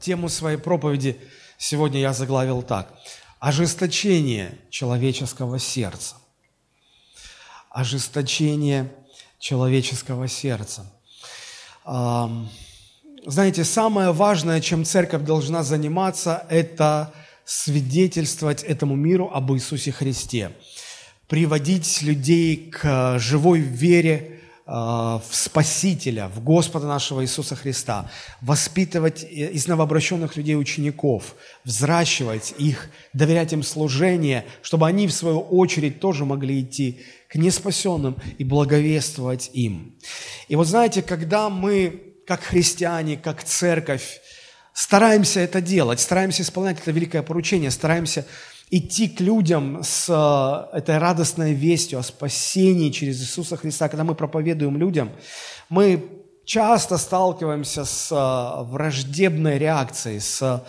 Тему 0.00 0.28
своей 0.28 0.56
проповеди 0.56 1.20
сегодня 1.58 2.00
я 2.00 2.12
заглавил 2.12 2.62
так. 2.62 2.92
Ожесточение 3.38 4.58
человеческого 4.70 5.58
сердца. 5.58 6.16
Ожесточение 7.70 8.92
человеческого 9.38 10.28
сердца. 10.28 10.90
Знаете, 11.84 13.64
самое 13.64 14.12
важное, 14.12 14.60
чем 14.60 14.84
церковь 14.84 15.22
должна 15.22 15.62
заниматься, 15.62 16.46
это 16.48 17.12
свидетельствовать 17.44 18.62
этому 18.62 18.96
миру 18.96 19.30
об 19.32 19.52
Иисусе 19.52 19.92
Христе, 19.92 20.52
приводить 21.28 22.00
людей 22.02 22.70
к 22.70 23.18
живой 23.18 23.60
вере 23.60 24.39
в 24.70 25.22
Спасителя, 25.32 26.28
в 26.28 26.44
Господа 26.44 26.86
нашего 26.86 27.24
Иисуса 27.24 27.56
Христа, 27.56 28.08
воспитывать 28.40 29.24
из 29.24 29.66
новообращенных 29.66 30.36
людей 30.36 30.54
учеников, 30.54 31.34
взращивать 31.64 32.54
их, 32.56 32.88
доверять 33.12 33.52
им 33.52 33.64
служение, 33.64 34.44
чтобы 34.62 34.86
они, 34.86 35.08
в 35.08 35.12
свою 35.12 35.40
очередь, 35.40 35.98
тоже 35.98 36.24
могли 36.24 36.60
идти 36.60 37.00
к 37.28 37.34
неспасенным 37.34 38.16
и 38.38 38.44
благовествовать 38.44 39.50
им. 39.54 39.98
И 40.46 40.54
вот 40.54 40.68
знаете, 40.68 41.02
когда 41.02 41.48
мы, 41.48 42.14
как 42.24 42.40
христиане, 42.40 43.16
как 43.16 43.42
церковь, 43.42 44.20
стараемся 44.72 45.40
это 45.40 45.60
делать, 45.60 45.98
стараемся 45.98 46.42
исполнять 46.42 46.78
это 46.78 46.92
великое 46.92 47.22
поручение, 47.22 47.72
стараемся 47.72 48.24
идти 48.70 49.08
к 49.08 49.20
людям 49.20 49.82
с 49.82 50.08
э, 50.08 50.76
этой 50.76 50.98
радостной 50.98 51.52
вестью 51.52 51.98
о 51.98 52.02
спасении 52.02 52.90
через 52.90 53.20
Иисуса 53.20 53.56
Христа, 53.56 53.88
когда 53.88 54.04
мы 54.04 54.14
проповедуем 54.14 54.76
людям, 54.76 55.10
мы 55.68 56.08
часто 56.44 56.96
сталкиваемся 56.98 57.84
с 57.84 58.12
э, 58.12 58.64
враждебной 58.64 59.58
реакцией, 59.58 60.20
с, 60.20 60.62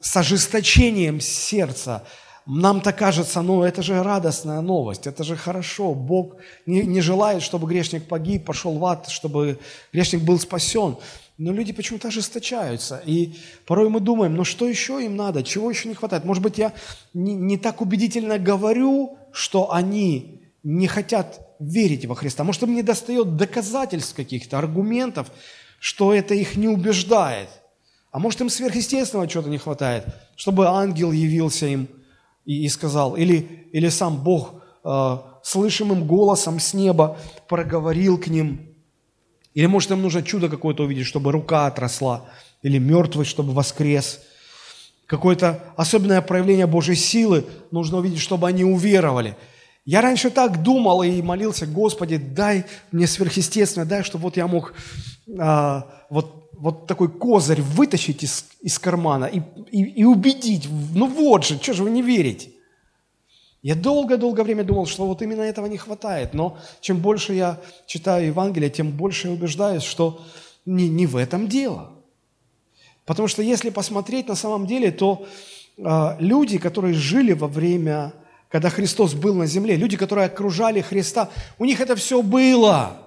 с 0.00 0.16
ожесточением 0.16 1.20
сердца. 1.20 2.04
Нам 2.46 2.80
так 2.80 2.96
кажется, 2.96 3.42
ну 3.42 3.64
это 3.64 3.82
же 3.82 4.00
радостная 4.04 4.60
новость, 4.60 5.08
это 5.08 5.24
же 5.24 5.36
хорошо. 5.36 5.94
Бог 5.94 6.36
не, 6.64 6.82
не 6.82 7.00
желает, 7.00 7.42
чтобы 7.42 7.66
грешник 7.66 8.06
погиб, 8.06 8.44
пошел 8.44 8.78
в 8.78 8.84
ад, 8.84 9.08
чтобы 9.08 9.58
грешник 9.92 10.22
был 10.22 10.38
спасен. 10.38 10.96
Но 11.38 11.52
люди 11.52 11.72
почему-то 11.72 12.08
ожесточаются. 12.08 13.02
И 13.04 13.34
порой 13.66 13.90
мы 13.90 14.00
думаем, 14.00 14.34
ну 14.34 14.44
что 14.44 14.66
еще 14.66 15.04
им 15.04 15.16
надо, 15.16 15.42
чего 15.42 15.70
еще 15.70 15.88
не 15.88 15.94
хватает? 15.94 16.24
Может 16.24 16.42
быть, 16.42 16.56
я 16.56 16.72
не, 17.12 17.34
не 17.34 17.58
так 17.58 17.82
убедительно 17.82 18.38
говорю, 18.38 19.18
что 19.32 19.72
они 19.72 20.42
не 20.62 20.86
хотят 20.86 21.40
верить 21.60 22.06
во 22.06 22.14
Христа. 22.14 22.42
Может, 22.42 22.62
им 22.62 22.74
не 22.74 22.82
достает 22.82 23.36
доказательств 23.36 24.14
каких-то, 24.14 24.58
аргументов, 24.58 25.30
что 25.78 26.14
это 26.14 26.34
их 26.34 26.56
не 26.56 26.68
убеждает. 26.68 27.48
А 28.10 28.18
может, 28.18 28.40
им 28.40 28.48
сверхъестественного 28.48 29.28
чего-то 29.28 29.50
не 29.50 29.58
хватает, 29.58 30.06
чтобы 30.36 30.68
ангел 30.68 31.12
явился 31.12 31.66
им 31.66 31.86
и, 32.46 32.64
и 32.64 32.68
сказал, 32.70 33.14
или, 33.14 33.68
или 33.72 33.90
сам 33.90 34.22
Бог 34.22 34.62
э, 34.84 35.18
слышимым 35.42 36.06
голосом 36.06 36.60
с 36.60 36.72
неба 36.72 37.18
проговорил 37.46 38.16
к 38.16 38.28
ним– 38.28 38.65
или, 39.56 39.64
может, 39.64 39.90
им 39.90 40.02
нужно 40.02 40.22
чудо 40.22 40.50
какое-то 40.50 40.82
увидеть, 40.82 41.06
чтобы 41.06 41.32
рука 41.32 41.66
отросла, 41.66 42.26
или 42.60 42.76
мертвый, 42.76 43.24
чтобы 43.24 43.54
воскрес. 43.54 44.20
Какое-то 45.06 45.72
особенное 45.78 46.20
проявление 46.20 46.66
Божьей 46.66 46.94
силы 46.94 47.46
нужно 47.70 47.96
увидеть, 47.96 48.20
чтобы 48.20 48.48
они 48.48 48.64
уверовали. 48.64 49.34
Я 49.86 50.02
раньше 50.02 50.28
так 50.28 50.62
думал 50.62 51.02
и 51.02 51.22
молился, 51.22 51.66
Господи, 51.66 52.18
дай 52.18 52.66
мне 52.92 53.06
сверхъестественно, 53.06 53.86
дай, 53.86 54.02
чтобы 54.02 54.24
вот 54.24 54.36
я 54.36 54.46
мог 54.46 54.74
а, 55.38 55.86
вот, 56.10 56.50
вот 56.58 56.86
такой 56.86 57.08
козырь 57.08 57.62
вытащить 57.62 58.24
из, 58.24 58.44
из 58.60 58.78
кармана 58.78 59.24
и, 59.24 59.40
и, 59.70 59.84
и 60.00 60.04
убедить, 60.04 60.68
ну 60.92 61.06
вот 61.06 61.46
же, 61.46 61.56
что 61.56 61.72
же 61.72 61.82
вы 61.82 61.90
не 61.90 62.02
верите? 62.02 62.50
Я 63.66 63.74
долго-долго 63.74 64.44
время 64.44 64.62
думал, 64.62 64.86
что 64.86 65.08
вот 65.08 65.22
именно 65.22 65.42
этого 65.42 65.66
не 65.66 65.76
хватает, 65.76 66.34
но 66.34 66.56
чем 66.80 66.98
больше 66.98 67.34
я 67.34 67.58
читаю 67.84 68.26
Евангелие, 68.26 68.70
тем 68.70 68.92
больше 68.92 69.26
я 69.26 69.34
убеждаюсь, 69.34 69.82
что 69.82 70.24
не, 70.66 70.88
не 70.88 71.04
в 71.04 71.16
этом 71.16 71.48
дело. 71.48 71.90
Потому 73.06 73.26
что 73.26 73.42
если 73.42 73.70
посмотреть 73.70 74.28
на 74.28 74.36
самом 74.36 74.68
деле, 74.68 74.92
то 74.92 75.26
э, 75.78 76.16
люди, 76.20 76.58
которые 76.58 76.94
жили 76.94 77.32
во 77.32 77.48
время, 77.48 78.12
когда 78.50 78.70
Христос 78.70 79.14
был 79.14 79.34
на 79.34 79.46
земле, 79.46 79.74
люди, 79.74 79.96
которые 79.96 80.26
окружали 80.26 80.80
Христа, 80.80 81.28
у 81.58 81.64
них 81.64 81.80
это 81.80 81.96
все 81.96 82.22
было. 82.22 82.98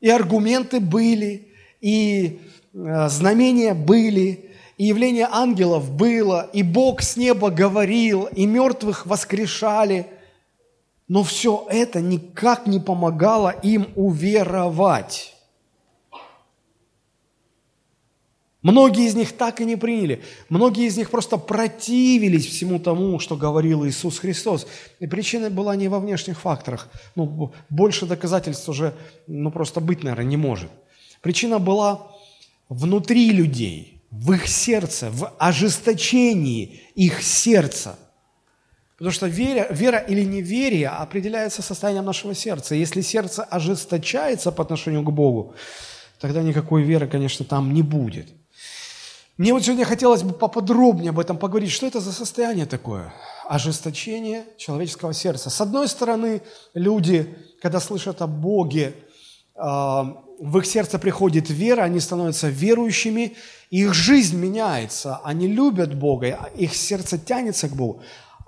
И 0.00 0.10
аргументы 0.10 0.80
были, 0.80 1.52
и 1.80 2.40
э, 2.74 3.08
знамения 3.08 3.74
были, 3.74 4.50
и 4.76 4.86
явление 4.86 5.28
ангелов 5.30 5.90
было, 5.92 6.48
и 6.52 6.62
Бог 6.62 7.02
с 7.02 7.16
неба 7.16 7.50
говорил, 7.50 8.24
и 8.24 8.44
мертвых 8.44 9.06
воскрешали. 9.06 10.06
Но 11.06 11.22
все 11.22 11.66
это 11.70 12.00
никак 12.00 12.66
не 12.66 12.80
помогало 12.80 13.50
им 13.50 13.88
уверовать. 13.94 15.34
Многие 18.62 19.06
из 19.06 19.14
них 19.14 19.32
так 19.32 19.60
и 19.60 19.66
не 19.66 19.76
приняли. 19.76 20.22
Многие 20.48 20.86
из 20.86 20.96
них 20.96 21.10
просто 21.10 21.36
противились 21.36 22.46
всему 22.46 22.78
тому, 22.78 23.18
что 23.18 23.36
говорил 23.36 23.86
Иисус 23.86 24.18
Христос. 24.18 24.66
И 25.00 25.06
причина 25.06 25.50
была 25.50 25.76
не 25.76 25.88
во 25.88 26.00
внешних 26.00 26.40
факторах. 26.40 26.88
Ну, 27.14 27.52
больше 27.68 28.06
доказательств 28.06 28.66
уже 28.70 28.94
ну, 29.26 29.50
просто 29.50 29.80
быть, 29.80 30.02
наверное, 30.02 30.24
не 30.24 30.38
может. 30.38 30.70
Причина 31.20 31.58
была 31.58 32.10
внутри 32.70 33.30
людей– 33.30 33.90
в 34.20 34.32
их 34.32 34.48
сердце, 34.48 35.10
в 35.10 35.32
ожесточении 35.38 36.82
их 36.94 37.22
сердца. 37.22 37.98
Потому 38.96 39.12
что 39.12 39.26
вера, 39.26 39.66
вера 39.70 39.98
или 39.98 40.22
неверие 40.22 40.88
определяется 40.88 41.62
состоянием 41.62 42.04
нашего 42.04 42.34
сердца. 42.34 42.76
Если 42.76 43.00
сердце 43.00 43.42
ожесточается 43.42 44.52
по 44.52 44.62
отношению 44.62 45.02
к 45.02 45.10
Богу, 45.10 45.54
тогда 46.20 46.42
никакой 46.42 46.82
веры, 46.82 47.08
конечно, 47.08 47.44
там 47.44 47.74
не 47.74 47.82
будет. 47.82 48.28
Мне 49.36 49.52
вот 49.52 49.64
сегодня 49.64 49.84
хотелось 49.84 50.22
бы 50.22 50.32
поподробнее 50.32 51.10
об 51.10 51.18
этом 51.18 51.36
поговорить. 51.36 51.72
Что 51.72 51.88
это 51.88 51.98
за 51.98 52.12
состояние 52.12 52.66
такое? 52.66 53.12
Ожесточение 53.48 54.44
человеческого 54.58 55.12
сердца. 55.12 55.50
С 55.50 55.60
одной 55.60 55.88
стороны, 55.88 56.40
люди, 56.72 57.36
когда 57.60 57.80
слышат 57.80 58.22
о 58.22 58.28
Боге, 58.28 58.94
а, 59.56 60.22
в 60.44 60.58
их 60.58 60.66
сердце 60.66 60.98
приходит 60.98 61.48
вера, 61.48 61.84
они 61.84 62.00
становятся 62.00 62.48
верующими, 62.48 63.32
их 63.70 63.94
жизнь 63.94 64.36
меняется, 64.36 65.20
они 65.24 65.48
любят 65.48 65.94
Бога, 65.94 66.50
их 66.54 66.76
сердце 66.76 67.16
тянется 67.16 67.66
к 67.66 67.72
Богу. 67.74 68.02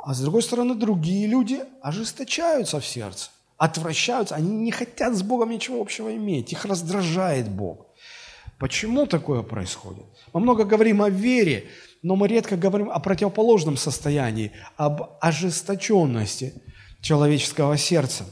А 0.04 0.12
с 0.12 0.20
другой 0.20 0.42
стороны, 0.42 0.74
другие 0.74 1.26
люди 1.26 1.60
ожесточаются 1.80 2.80
в 2.80 2.86
сердце, 2.86 3.30
отвращаются, 3.56 4.34
они 4.34 4.50
не 4.50 4.72
хотят 4.72 5.14
с 5.14 5.22
Богом 5.22 5.48
ничего 5.48 5.80
общего 5.80 6.14
иметь, 6.14 6.52
их 6.52 6.66
раздражает 6.66 7.48
Бог. 7.48 7.86
Почему 8.58 9.06
такое 9.06 9.40
происходит? 9.40 10.04
Мы 10.34 10.40
много 10.40 10.64
говорим 10.64 11.00
о 11.00 11.08
вере, 11.08 11.64
но 12.02 12.14
мы 12.14 12.28
редко 12.28 12.58
говорим 12.58 12.90
о 12.90 13.00
противоположном 13.00 13.78
состоянии, 13.78 14.52
об 14.76 15.16
ожесточенности 15.22 16.52
человеческого 17.00 17.78
сердца. 17.78 18.26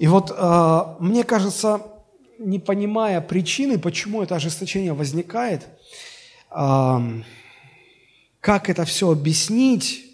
И 0.00 0.08
вот 0.08 0.34
э, 0.34 0.82
мне 0.98 1.24
кажется, 1.24 1.82
не 2.38 2.58
понимая 2.58 3.20
причины, 3.20 3.78
почему 3.78 4.22
это 4.22 4.34
ожесточение 4.34 4.94
возникает, 4.94 5.68
как 6.48 6.96
это 8.70 8.84
все 8.86 9.12
объяснить, 9.12 10.06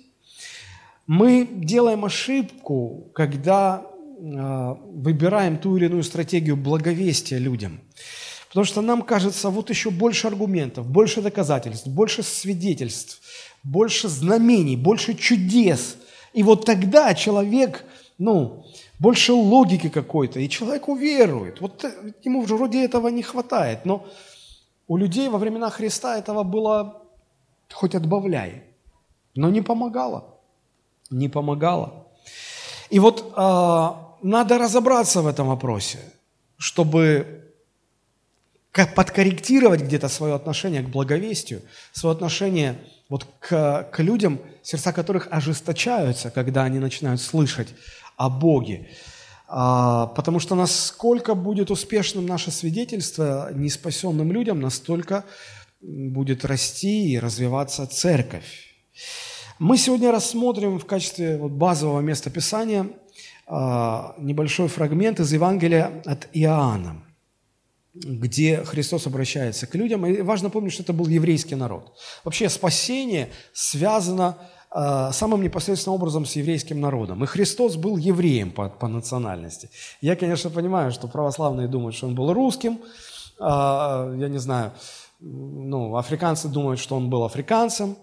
мы 1.06 1.48
делаем 1.50 2.04
ошибку, 2.04 3.12
когда 3.14 3.86
э, 3.86 4.74
выбираем 4.86 5.56
ту 5.56 5.76
или 5.76 5.86
иную 5.86 6.02
стратегию 6.02 6.56
благовестия 6.56 7.38
людям. 7.38 7.80
Потому 8.48 8.64
что 8.64 8.82
нам 8.82 9.02
кажется, 9.02 9.50
вот 9.50 9.70
еще 9.70 9.90
больше 9.90 10.26
аргументов, 10.26 10.88
больше 10.88 11.22
доказательств, 11.22 11.86
больше 11.86 12.24
свидетельств, 12.24 13.20
больше 13.62 14.08
знамений, 14.08 14.76
больше 14.76 15.14
чудес. 15.14 15.96
И 16.32 16.42
вот 16.42 16.64
тогда 16.64 17.14
человек, 17.14 17.84
ну, 18.18 18.65
больше 18.98 19.32
логики 19.32 19.88
какой-то, 19.88 20.40
и 20.40 20.48
человек 20.48 20.88
уверует. 20.88 21.60
Вот 21.60 21.84
э, 21.84 22.12
ему 22.22 22.42
вроде 22.42 22.84
этого 22.84 23.08
не 23.08 23.22
хватает, 23.22 23.84
но 23.84 24.06
у 24.88 24.96
людей 24.96 25.28
во 25.28 25.38
времена 25.38 25.70
Христа 25.70 26.18
этого 26.18 26.42
было 26.42 27.02
хоть 27.72 27.94
отбавляй, 27.94 28.62
но 29.34 29.50
не 29.50 29.62
помогало, 29.62 30.38
не 31.10 31.28
помогало. 31.28 32.06
И 32.90 32.98
вот 32.98 33.32
э, 33.36 33.88
надо 34.22 34.58
разобраться 34.58 35.22
в 35.22 35.26
этом 35.26 35.48
вопросе, 35.48 35.98
чтобы 36.56 37.42
подкорректировать 38.94 39.82
где-то 39.82 40.08
свое 40.08 40.34
отношение 40.34 40.82
к 40.82 40.88
благовестию, 40.88 41.62
свое 41.92 42.14
отношение 42.14 42.78
вот 43.08 43.26
к, 43.40 43.88
к 43.90 44.02
людям, 44.02 44.38
сердца 44.62 44.92
которых 44.92 45.28
ожесточаются, 45.30 46.30
когда 46.30 46.64
они 46.64 46.78
начинают 46.78 47.20
слышать 47.20 47.68
о 48.16 48.30
Боге. 48.30 48.88
А, 49.48 50.06
потому 50.08 50.40
что 50.40 50.54
насколько 50.54 51.34
будет 51.34 51.70
успешным 51.70 52.26
наше 52.26 52.50
свидетельство 52.50 53.50
неспасенным 53.54 54.32
людям, 54.32 54.60
настолько 54.60 55.24
будет 55.80 56.44
расти 56.44 57.10
и 57.12 57.18
развиваться 57.18 57.86
церковь. 57.86 58.74
Мы 59.58 59.78
сегодня 59.78 60.10
рассмотрим 60.10 60.78
в 60.78 60.84
качестве 60.84 61.38
базового 61.38 62.00
места 62.00 62.28
Писания 62.30 62.88
а, 63.46 64.14
небольшой 64.18 64.68
фрагмент 64.68 65.20
из 65.20 65.32
Евангелия 65.32 66.02
от 66.04 66.28
Иоанна, 66.32 67.04
где 67.94 68.64
Христос 68.64 69.06
обращается 69.06 69.66
к 69.66 69.74
людям. 69.76 70.04
И 70.06 70.20
важно 70.22 70.50
помнить, 70.50 70.72
что 70.72 70.82
это 70.82 70.92
был 70.92 71.06
еврейский 71.06 71.54
народ. 71.54 71.96
Вообще 72.24 72.48
спасение 72.48 73.30
связано 73.52 74.36
самым 75.12 75.42
непосредственным 75.42 75.94
образом 75.94 76.26
с 76.26 76.36
еврейским 76.36 76.80
народом. 76.80 77.24
И 77.24 77.26
Христос 77.26 77.76
был 77.76 77.96
евреем 77.96 78.50
по, 78.50 78.68
по 78.68 78.88
национальности. 78.88 79.70
Я, 80.02 80.16
конечно, 80.16 80.50
понимаю, 80.50 80.92
что 80.92 81.08
православные 81.08 81.66
думают, 81.66 81.96
что 81.96 82.06
он 82.06 82.14
был 82.14 82.32
русским. 82.34 82.78
А, 83.38 84.12
я 84.18 84.28
не 84.28 84.38
знаю, 84.38 84.72
ну, 85.20 85.96
африканцы 85.96 86.48
думают, 86.48 86.78
что 86.78 86.96
он 86.96 87.08
был 87.08 87.24
африканцем. 87.24 87.96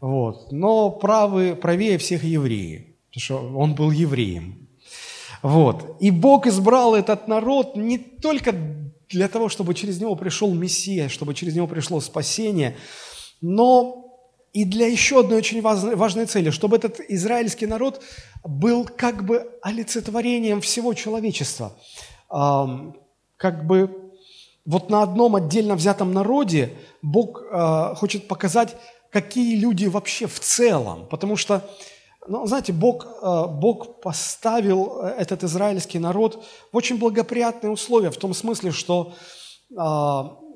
Вот. 0.00 0.52
Но 0.52 0.90
правы, 0.90 1.54
правее 1.54 1.98
всех 1.98 2.24
евреи, 2.24 2.96
потому 3.08 3.22
что 3.22 3.58
он 3.58 3.74
был 3.74 3.90
евреем. 3.90 4.68
Вот. 5.42 5.96
И 6.00 6.10
Бог 6.10 6.46
избрал 6.46 6.94
этот 6.94 7.28
народ 7.28 7.76
не 7.76 7.98
только 7.98 8.54
для 9.08 9.28
того, 9.28 9.48
чтобы 9.48 9.74
через 9.74 10.00
него 10.00 10.16
пришел 10.16 10.52
Мессия, 10.54 11.08
чтобы 11.08 11.34
через 11.34 11.54
него 11.54 11.66
пришло 11.66 12.00
спасение, 12.00 12.76
но 13.40 14.05
и 14.56 14.64
для 14.64 14.86
еще 14.86 15.20
одной 15.20 15.38
очень 15.38 15.60
важной, 15.60 16.24
цели, 16.24 16.48
чтобы 16.48 16.76
этот 16.78 16.98
израильский 17.10 17.66
народ 17.66 18.00
был 18.42 18.86
как 18.86 19.22
бы 19.26 19.52
олицетворением 19.60 20.62
всего 20.62 20.94
человечества. 20.94 21.74
Как 23.36 23.66
бы 23.66 23.90
вот 24.64 24.88
на 24.88 25.02
одном 25.02 25.36
отдельно 25.36 25.74
взятом 25.74 26.14
народе 26.14 26.72
Бог 27.02 27.42
а, 27.52 27.94
хочет 27.94 28.28
показать, 28.28 28.76
какие 29.10 29.56
люди 29.56 29.84
вообще 29.84 30.26
в 30.26 30.40
целом. 30.40 31.06
Потому 31.10 31.36
что 31.36 31.62
ну, 32.26 32.46
знаете, 32.46 32.72
Бог, 32.72 33.06
э, 33.06 33.46
Бог 33.48 34.00
поставил 34.00 35.00
э, 35.02 35.08
этот 35.18 35.44
израильский 35.44 35.98
народ 35.98 36.42
в 36.72 36.76
очень 36.76 36.98
благоприятные 36.98 37.70
условия, 37.70 38.10
в 38.10 38.16
том 38.16 38.34
смысле, 38.34 38.72
что 38.72 39.12
э, 39.70 39.74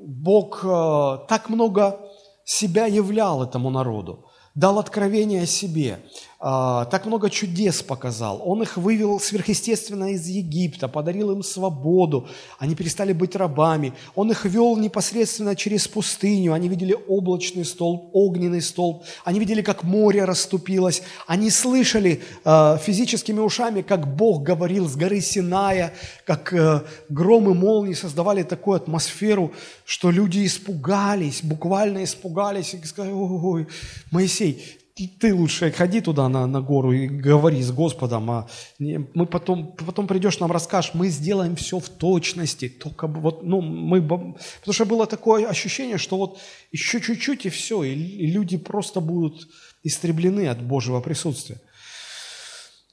Бог 0.00 0.62
так 0.62 1.50
много 1.50 2.09
себя 2.44 2.86
являл 2.86 3.42
этому 3.42 3.70
народу, 3.70 4.26
дал 4.54 4.78
откровение 4.78 5.42
о 5.42 5.46
себе, 5.46 6.04
так 6.40 7.04
много 7.04 7.28
чудес 7.28 7.82
показал. 7.82 8.40
Он 8.42 8.62
их 8.62 8.78
вывел 8.78 9.20
сверхъестественно 9.20 10.12
из 10.12 10.26
Египта, 10.26 10.88
подарил 10.88 11.32
им 11.32 11.42
свободу, 11.42 12.28
они 12.58 12.74
перестали 12.74 13.12
быть 13.12 13.36
рабами. 13.36 13.92
Он 14.14 14.30
их 14.30 14.46
вел 14.46 14.78
непосредственно 14.78 15.54
через 15.54 15.86
пустыню, 15.86 16.54
они 16.54 16.68
видели 16.68 16.96
облачный 17.08 17.66
столб, 17.66 18.08
огненный 18.14 18.62
столб, 18.62 19.04
они 19.24 19.38
видели, 19.38 19.60
как 19.60 19.84
море 19.84 20.24
расступилось, 20.24 21.02
они 21.26 21.50
слышали 21.50 22.22
э, 22.44 22.78
физическими 22.82 23.40
ушами, 23.40 23.82
как 23.82 24.16
Бог 24.16 24.42
говорил 24.42 24.88
с 24.88 24.96
горы 24.96 25.20
Синая, 25.20 25.92
как 26.24 26.54
э, 26.54 26.82
гром 27.10 27.50
и 27.50 27.54
молнии 27.54 27.92
создавали 27.92 28.44
такую 28.44 28.76
атмосферу, 28.76 29.52
что 29.84 30.10
люди 30.10 30.46
испугались, 30.46 31.42
буквально 31.42 32.04
испугались 32.04 32.72
и 32.72 32.82
сказали, 32.84 33.12
ой, 33.12 33.66
Моисей, 34.10 34.79
ты 35.08 35.34
лучше 35.34 35.70
ходи 35.70 36.00
туда 36.00 36.28
на, 36.28 36.46
на 36.46 36.60
гору 36.60 36.92
и 36.92 37.06
говори 37.06 37.62
с 37.62 37.70
Господом, 37.72 38.30
а 38.30 38.48
мы 38.78 39.26
потом, 39.26 39.74
потом 39.86 40.06
придешь, 40.06 40.40
нам 40.40 40.52
расскажешь, 40.52 40.92
мы 40.94 41.08
сделаем 41.08 41.56
все 41.56 41.78
в 41.78 41.88
точности, 41.88 42.68
только 42.68 43.06
вот, 43.06 43.42
ну, 43.42 43.60
мы, 43.60 44.02
потому 44.02 44.34
что 44.72 44.84
было 44.84 45.06
такое 45.06 45.46
ощущение, 45.46 45.98
что 45.98 46.16
вот 46.16 46.38
еще 46.72 47.00
чуть-чуть 47.00 47.46
и 47.46 47.50
все, 47.50 47.82
и, 47.82 47.94
люди 48.26 48.56
просто 48.56 49.00
будут 49.00 49.48
истреблены 49.82 50.48
от 50.48 50.62
Божьего 50.62 51.00
присутствия. 51.00 51.60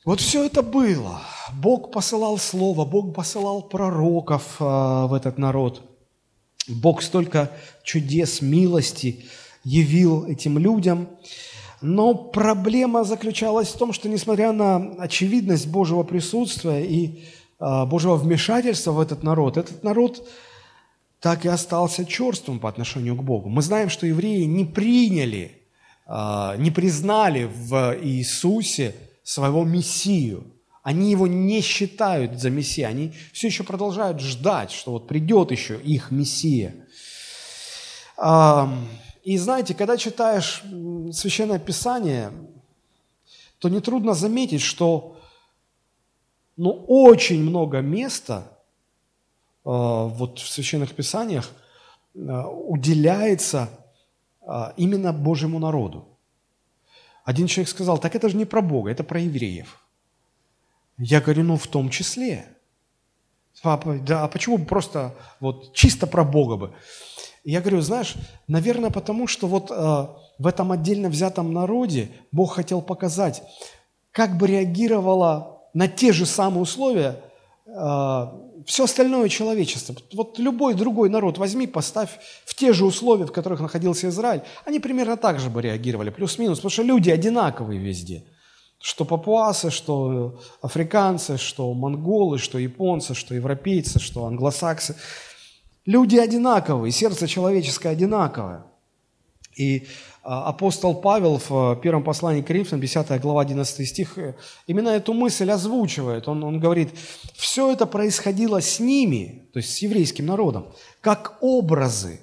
Вот 0.05 0.21
все 0.21 0.45
это 0.45 0.61
было. 0.61 1.21
Бог 1.53 1.91
посылал 1.91 2.37
Слово, 2.37 2.85
Бог 2.85 3.13
посылал 3.13 3.61
пророков 3.61 4.55
э, 4.59 4.63
в 4.63 5.13
этот 5.13 5.37
народ. 5.37 5.81
Бог 6.67 7.01
столько 7.01 7.51
чудес, 7.83 8.41
милости 8.41 9.25
явил 9.63 10.25
этим 10.25 10.57
людям. 10.57 11.09
Но 11.81 12.15
проблема 12.15 13.03
заключалась 13.03 13.69
в 13.69 13.77
том, 13.77 13.93
что 13.93 14.09
несмотря 14.09 14.51
на 14.51 14.95
очевидность 14.97 15.67
Божьего 15.67 16.03
присутствия 16.03 16.83
и 16.85 17.23
э, 17.59 17.85
Божьего 17.85 18.15
вмешательства 18.15 18.91
в 18.91 18.99
этот 18.99 19.23
народ, 19.23 19.57
этот 19.57 19.83
народ 19.83 20.27
так 21.19 21.45
и 21.45 21.49
остался 21.49 22.05
черством 22.05 22.59
по 22.59 22.69
отношению 22.69 23.15
к 23.15 23.23
Богу. 23.23 23.49
Мы 23.49 23.61
знаем, 23.61 23.89
что 23.89 24.07
евреи 24.07 24.43
не 24.43 24.65
приняли, 24.65 25.61
э, 26.07 26.55
не 26.57 26.71
признали 26.71 27.43
в 27.43 27.95
Иисусе 28.01 28.95
своего 29.23 29.63
Мессию. 29.63 30.45
Они 30.81 31.11
его 31.11 31.27
не 31.27 31.61
считают 31.61 32.39
за 32.39 32.49
Мессию, 32.49 32.87
они 32.87 33.13
все 33.33 33.47
еще 33.47 33.63
продолжают 33.63 34.19
ждать, 34.19 34.71
что 34.71 34.93
вот 34.93 35.07
придет 35.07 35.51
еще 35.51 35.77
их 35.77 36.09
Мессия. 36.11 36.73
И 39.27 39.37
знаете, 39.37 39.73
когда 39.73 39.97
читаешь 39.97 40.63
Священное 41.11 41.59
Писание, 41.59 42.31
то 43.59 43.67
нетрудно 43.67 44.13
заметить, 44.13 44.61
что 44.61 45.19
ну, 46.55 46.85
очень 46.87 47.43
много 47.43 47.81
места 47.81 48.37
э, 49.65 49.69
вот 49.69 50.39
в 50.39 50.47
Священных 50.47 50.95
Писаниях 50.95 51.51
э, 52.15 52.19
уделяется 52.19 53.67
э, 54.39 54.71
именно 54.77 55.11
Божьему 55.11 55.59
народу. 55.59 56.07
Один 57.25 57.47
человек 57.47 57.67
сказал, 57.67 57.97
так 57.97 58.15
это 58.15 58.29
же 58.29 58.37
не 58.37 58.45
про 58.45 58.61
Бога, 58.61 58.91
это 58.91 59.03
про 59.03 59.19
евреев. 59.19 59.85
Я 60.97 61.19
говорю, 61.19 61.43
ну 61.43 61.57
в 61.57 61.67
том 61.67 61.89
числе. 61.89 62.47
Папа, 63.61 63.95
да, 63.95 64.23
а 64.23 64.29
почему 64.29 64.57
просто 64.63 65.13
вот 65.41 65.73
чисто 65.73 66.07
про 66.07 66.23
Бога 66.23 66.55
бы? 66.55 66.73
Я 67.51 67.61
говорю, 67.61 67.79
знаешь, 67.79 68.15
наверное, 68.47 68.89
потому 68.89 69.25
что 69.25 69.47
вот 69.47 69.71
э, 69.71 70.07
в 70.37 70.45
этом 70.45 70.73
отдельно 70.73 71.07
взятом 71.07 71.53
народе 71.53 72.09
Бог 72.33 72.55
хотел 72.55 72.81
показать, 72.81 73.41
как 74.11 74.37
бы 74.37 74.47
реагировало 74.47 75.61
на 75.73 75.87
те 75.87 76.11
же 76.11 76.25
самые 76.25 76.63
условия 76.63 77.21
э, 77.65 78.27
все 78.65 78.83
остальное 78.83 79.29
человечество. 79.29 79.95
Вот 80.11 80.37
любой 80.39 80.73
другой 80.73 81.09
народ 81.09 81.37
возьми, 81.37 81.67
поставь 81.67 82.09
в 82.43 82.53
те 82.53 82.73
же 82.73 82.83
условия, 82.83 83.25
в 83.25 83.31
которых 83.31 83.61
находился 83.61 84.09
Израиль, 84.09 84.41
они 84.65 84.81
примерно 84.81 85.15
так 85.15 85.39
же 85.39 85.49
бы 85.49 85.61
реагировали, 85.61 86.09
плюс-минус, 86.09 86.57
потому 86.57 86.71
что 86.71 86.83
люди 86.83 87.09
одинаковые 87.09 87.79
везде. 87.79 88.25
Что 88.81 89.05
папуасы, 89.05 89.71
что 89.71 90.41
африканцы, 90.61 91.37
что 91.37 91.73
монголы, 91.73 92.39
что 92.39 92.57
японцы, 92.57 93.13
что 93.13 93.33
европейцы, 93.33 93.99
что 93.99 94.25
англосаксы– 94.25 94.97
Люди 95.87 96.17
одинаковые, 96.17 96.91
сердце 96.91 97.29
человеческое 97.29 97.89
одинаковое. 97.89 98.65
И 99.55 99.87
а, 100.21 100.49
апостол 100.49 100.93
Павел 100.95 101.39
в 101.39 101.49
а, 101.49 101.75
первом 101.77 102.03
послании 102.03 102.41
к 102.41 102.49
Римлянам, 102.49 102.81
10 102.81 103.21
глава, 103.21 103.41
11 103.41 103.87
стих, 103.87 104.17
э, 104.17 104.35
именно 104.67 104.89
эту 104.89 105.13
мысль 105.13 105.49
озвучивает. 105.49 106.27
Он, 106.27 106.43
он 106.43 106.59
говорит, 106.59 106.89
все 107.35 107.71
это 107.71 107.85
происходило 107.85 108.59
с 108.59 108.81
ними, 108.81 109.47
то 109.53 109.59
есть 109.59 109.73
с 109.75 109.77
еврейским 109.77 110.25
народом, 110.25 110.67
как 110.99 111.37
образы, 111.39 112.19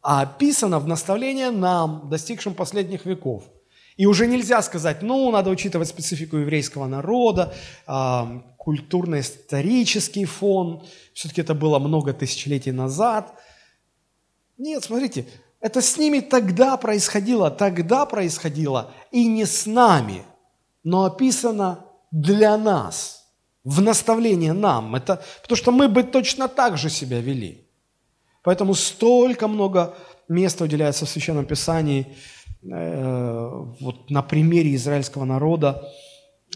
а 0.00 0.22
описано 0.22 0.78
в 0.78 0.86
наставлении 0.86 1.46
нам, 1.46 2.08
достигшим 2.08 2.54
последних 2.54 3.04
веков– 3.04 3.42
и 3.98 4.06
уже 4.06 4.28
нельзя 4.28 4.62
сказать, 4.62 5.02
ну, 5.02 5.28
надо 5.32 5.50
учитывать 5.50 5.88
специфику 5.88 6.36
еврейского 6.36 6.86
народа, 6.86 7.52
э, 7.88 8.40
культурно-исторический 8.56 10.24
фон, 10.24 10.84
все-таки 11.18 11.40
это 11.40 11.54
было 11.54 11.78
много 11.78 12.12
тысячелетий 12.12 12.72
назад. 12.72 13.34
Нет, 14.56 14.84
смотрите, 14.84 15.26
это 15.60 15.80
с 15.80 15.96
ними 15.98 16.20
тогда 16.20 16.76
происходило, 16.76 17.50
тогда 17.50 18.06
происходило, 18.06 18.92
и 19.10 19.26
не 19.26 19.44
с 19.44 19.66
нами, 19.66 20.22
но 20.84 21.04
описано 21.04 21.84
для 22.10 22.56
нас, 22.56 23.26
в 23.64 23.80
наставление 23.82 24.52
нам. 24.52 24.94
Это, 24.94 25.22
потому 25.42 25.56
что 25.56 25.72
мы 25.72 25.88
бы 25.88 26.02
точно 26.02 26.48
так 26.48 26.78
же 26.78 26.90
себя 26.90 27.20
вели. 27.20 27.66
Поэтому 28.42 28.74
столько 28.74 29.48
много 29.48 29.96
места 30.28 30.64
уделяется 30.64 31.06
в 31.06 31.08
Священном 31.08 31.46
Писании– 31.46 32.16
Э, 32.64 33.50
вот 33.80 34.10
на 34.10 34.22
примере 34.22 34.74
израильского 34.74 35.24
народа 35.24 35.88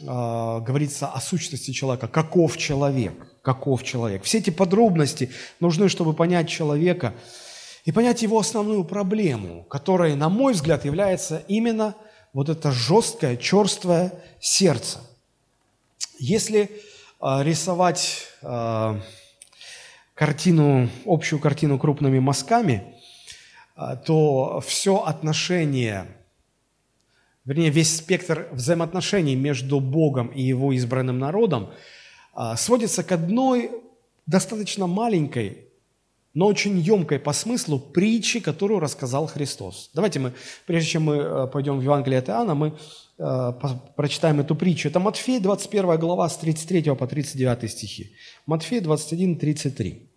э, 0.00 0.04
говорится 0.04 1.06
о 1.08 1.20
сущности 1.20 1.70
человека, 1.70 2.08
каков 2.08 2.56
человек, 2.56 3.31
каков 3.42 3.82
человек. 3.82 4.22
Все 4.24 4.38
эти 4.38 4.50
подробности 4.50 5.30
нужны, 5.60 5.88
чтобы 5.88 6.14
понять 6.14 6.48
человека 6.48 7.14
и 7.84 7.92
понять 7.92 8.22
его 8.22 8.38
основную 8.38 8.84
проблему, 8.84 9.64
которая, 9.64 10.14
на 10.14 10.28
мой 10.28 10.52
взгляд, 10.52 10.84
является 10.84 11.42
именно 11.48 11.94
вот 12.32 12.48
это 12.48 12.70
жесткое, 12.70 13.36
черствое 13.36 14.12
сердце. 14.40 15.00
Если 16.18 16.70
э, 17.20 17.42
рисовать 17.42 18.28
картину, 20.14 20.88
общую 21.04 21.40
картину 21.40 21.78
крупными 21.78 22.18
мазками, 22.18 22.84
а, 23.74 23.96
то 23.96 24.60
все 24.64 24.98
отношение, 24.98 26.06
вернее, 27.44 27.70
весь 27.70 27.96
спектр 27.96 28.48
взаимоотношений 28.52 29.34
между 29.34 29.80
Богом 29.80 30.28
и 30.28 30.42
Его 30.42 30.72
избранным 30.72 31.18
народом 31.18 31.70
сводится 32.56 33.02
к 33.02 33.12
одной 33.12 33.70
достаточно 34.26 34.86
маленькой, 34.86 35.68
но 36.34 36.46
очень 36.46 36.78
емкой 36.78 37.18
по 37.18 37.32
смыслу 37.32 37.78
притчи, 37.78 38.40
которую 38.40 38.80
рассказал 38.80 39.26
Христос. 39.26 39.90
Давайте 39.94 40.18
мы, 40.18 40.32
прежде 40.66 40.90
чем 40.90 41.04
мы 41.04 41.16
э, 41.16 41.46
пойдем 41.46 41.78
в 41.78 41.82
Евангелие 41.82 42.20
от 42.20 42.28
Иоанна, 42.28 42.54
мы 42.54 42.72
э, 43.18 43.52
прочитаем 43.96 44.40
эту 44.40 44.54
притчу. 44.54 44.88
Это 44.88 44.98
Матфей, 44.98 45.40
21 45.40 45.98
глава, 45.98 46.28
с 46.28 46.36
33 46.38 46.94
по 46.94 47.06
39 47.06 47.70
стихи. 47.70 48.12
Матфей 48.46 48.80
21, 48.80 49.36
33. 49.36 50.08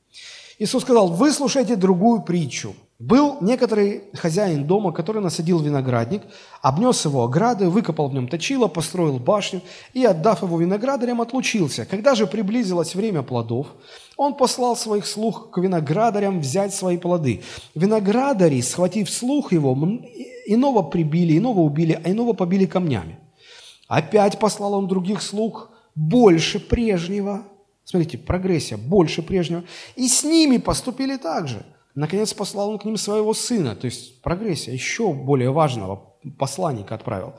Иисус 0.60 0.84
сказал, 0.84 1.10
вы 1.10 1.32
слушайте 1.32 1.76
другую 1.76 2.22
притчу. 2.22 2.76
Был 2.98 3.40
некоторый 3.42 4.04
хозяин 4.14 4.66
дома, 4.66 4.94
который 4.94 5.22
насадил 5.22 5.60
виноградник, 5.60 6.22
обнес 6.62 7.04
его 7.04 7.26
ограды, 7.26 7.68
выкопал 7.68 8.08
в 8.08 8.14
нем 8.14 8.30
точило, 8.30 8.68
построил 8.68 9.20
башню 9.20 9.62
и, 9.94 10.06
отдав 10.06 10.44
его 10.44 10.58
виноградарям, 10.58 11.20
отлучился. 11.20 11.86
Когда 11.86 12.16
же 12.16 12.26
приблизилось 12.26 12.96
время 12.96 13.22
плодов, 13.22 13.68
он 14.16 14.34
послал 14.36 14.78
своих 14.78 15.06
слуг 15.08 15.52
к 15.52 15.58
виноградарям 15.58 16.40
взять 16.40 16.74
свои 16.74 16.98
плоды. 16.98 17.44
Виноградари, 17.76 18.62
схватив 18.62 19.10
слух 19.10 19.52
его, 19.52 19.74
иного 20.46 20.82
прибили, 20.82 21.38
иного 21.38 21.60
убили, 21.60 22.00
а 22.02 22.10
иного 22.10 22.32
побили 22.32 22.66
камнями. 22.66 23.20
Опять 23.90 24.40
послал 24.40 24.74
он 24.74 24.88
других 24.88 25.22
слуг 25.22 25.70
больше 25.96 26.62
прежнего. 26.62 27.44
Смотрите, 27.84 28.18
прогрессия, 28.18 28.78
больше 28.78 29.22
прежнего. 29.22 29.66
И 29.98 30.08
с 30.08 30.24
ними 30.24 30.60
поступили 30.60 31.18
так 31.18 31.50
же– 31.50 31.66
Наконец 31.96 32.34
послал 32.34 32.72
он 32.72 32.78
к 32.78 32.84
ним 32.84 32.98
своего 32.98 33.34
сына, 33.34 33.74
то 33.74 33.86
есть 33.86 34.22
прогрессия, 34.22 34.74
еще 34.74 35.14
более 35.14 35.52
важного 35.52 36.14
посланника 36.38 36.96
отправил. 36.96 37.36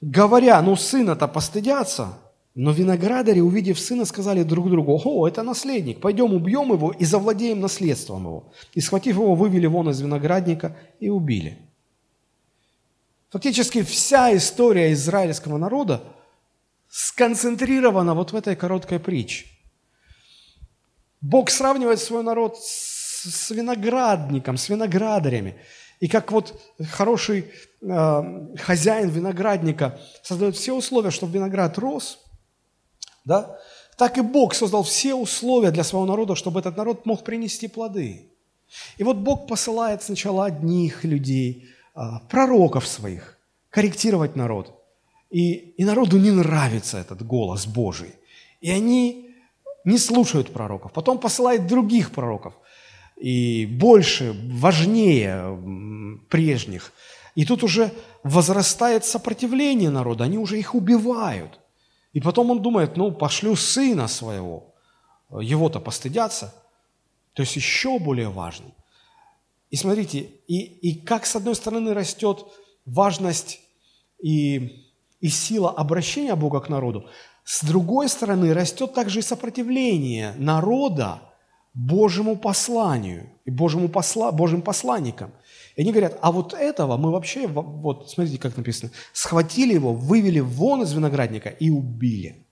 Говоря, 0.00 0.62
ну 0.62 0.76
сына-то 0.76 1.26
постыдятся, 1.26 2.18
но 2.54 2.70
виноградари, 2.70 3.40
увидев 3.40 3.80
сына, 3.80 4.04
сказали 4.04 4.44
друг 4.44 4.70
другу, 4.70 5.00
о, 5.04 5.26
это 5.26 5.42
наследник, 5.42 6.00
пойдем 6.00 6.32
убьем 6.32 6.72
его 6.72 6.92
и 6.92 7.04
завладеем 7.04 7.60
наследством 7.60 8.24
его. 8.24 8.52
И 8.74 8.80
схватив 8.80 9.16
его, 9.16 9.34
вывели 9.34 9.66
вон 9.66 9.90
из 9.90 10.00
виноградника 10.00 10.76
и 11.00 11.08
убили. 11.08 11.58
Фактически 13.30 13.82
вся 13.82 14.36
история 14.36 14.92
израильского 14.92 15.56
народа 15.56 16.04
сконцентрирована 16.88 18.14
вот 18.14 18.32
в 18.32 18.36
этой 18.36 18.54
короткой 18.54 19.00
притче. 19.00 19.46
Бог 21.20 21.50
сравнивает 21.50 21.98
свой 22.00 22.22
народ 22.22 22.58
с 22.58 22.91
с 23.22 23.50
виноградником, 23.50 24.56
с 24.56 24.68
виноградарями. 24.68 25.56
И 26.00 26.08
как 26.08 26.32
вот 26.32 26.60
хороший 26.90 27.52
э, 27.80 28.56
хозяин 28.58 29.08
виноградника 29.08 30.00
создает 30.22 30.56
все 30.56 30.72
условия, 30.72 31.10
чтобы 31.10 31.34
виноград 31.34 31.78
рос, 31.78 32.18
да, 33.24 33.58
так 33.96 34.18
и 34.18 34.20
Бог 34.20 34.54
создал 34.54 34.82
все 34.82 35.14
условия 35.14 35.70
для 35.70 35.84
своего 35.84 36.06
народа, 36.06 36.34
чтобы 36.34 36.58
этот 36.58 36.76
народ 36.76 37.06
мог 37.06 37.22
принести 37.22 37.68
плоды. 37.68 38.32
И 38.96 39.04
вот 39.04 39.18
Бог 39.18 39.46
посылает 39.46 40.02
сначала 40.02 40.46
одних 40.46 41.04
людей, 41.04 41.68
э, 41.94 42.00
пророков 42.28 42.88
своих, 42.88 43.38
корректировать 43.70 44.34
народ. 44.34 44.74
И, 45.30 45.52
и 45.52 45.84
народу 45.84 46.18
не 46.18 46.30
нравится 46.30 46.98
этот 46.98 47.24
голос 47.24 47.66
Божий. 47.66 48.14
И 48.60 48.70
они 48.70 49.30
не 49.84 49.98
слушают 49.98 50.52
пророков. 50.52 50.92
Потом 50.92 51.18
посылает 51.18 51.66
других 51.66 52.10
пророков 52.10 52.54
и 53.22 53.66
больше, 53.66 54.34
важнее 54.50 55.56
прежних. 56.28 56.92
И 57.36 57.44
тут 57.44 57.62
уже 57.62 57.92
возрастает 58.24 59.04
сопротивление 59.04 59.90
народа, 59.90 60.24
они 60.24 60.38
уже 60.38 60.58
их 60.58 60.74
убивают. 60.74 61.60
И 62.12 62.20
потом 62.20 62.50
он 62.50 62.60
думает, 62.60 62.96
ну, 62.96 63.12
пошлю 63.12 63.54
сына 63.54 64.08
своего, 64.08 64.74
его-то 65.30 65.78
постыдятся. 65.78 66.52
То 67.32 67.42
есть 67.42 67.54
еще 67.54 68.00
более 68.00 68.28
важно. 68.28 68.66
И 69.70 69.76
смотрите, 69.76 70.18
и, 70.48 70.58
и 70.58 70.94
как 71.00 71.24
с 71.24 71.36
одной 71.36 71.54
стороны 71.54 71.94
растет 71.94 72.44
важность 72.84 73.60
и, 74.20 74.90
и 75.20 75.28
сила 75.28 75.70
обращения 75.70 76.34
Бога 76.34 76.60
к 76.60 76.68
народу, 76.68 77.08
с 77.44 77.64
другой 77.64 78.08
стороны 78.08 78.52
растет 78.52 78.94
также 78.94 79.20
и 79.20 79.22
сопротивление 79.22 80.34
народа 80.38 81.22
Божьему 81.74 82.36
посланию 82.36 83.30
и 83.44 83.50
Божьему 83.50 83.88
посла, 83.88 84.30
Божьим 84.30 84.62
посланникам. 84.62 85.32
И 85.76 85.82
они 85.82 85.90
говорят, 85.90 86.18
а 86.20 86.30
вот 86.30 86.52
этого 86.52 86.96
мы 86.96 87.10
вообще, 87.10 87.46
вот 87.46 88.10
смотрите, 88.10 88.38
как 88.38 88.56
написано, 88.56 88.92
схватили 89.12 89.74
его, 89.74 89.94
вывели 89.94 90.40
вон 90.40 90.82
из 90.82 90.92
виноградника 90.92 91.48
и 91.48 91.70
убили. 91.70 92.46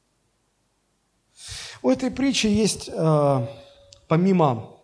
У 1.82 1.90
этой 1.90 2.10
притчи 2.10 2.46
есть, 2.46 2.90
э, 2.92 3.46
помимо, 4.08 4.76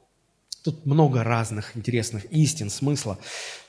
тут 0.63 0.85
много 0.85 1.23
разных 1.23 1.77
интересных 1.77 2.25
истин, 2.27 2.71
смысла, 2.71 3.19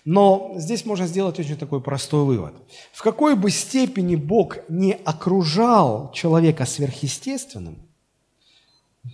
но 0.03 0.53
здесь 0.55 0.86
можно 0.86 1.07
сделать 1.07 1.39
очень 1.39 1.57
такой 1.57 1.81
простой 1.81 2.25
вывод. 2.25 2.55
В 2.91 3.03
какой 3.03 3.36
бы 3.36 3.51
степени 3.51 4.15
Бог 4.15 4.57
не 4.69 4.93
окружал 4.93 6.12
человека 6.12 6.65
сверхъестественным, 6.65 7.87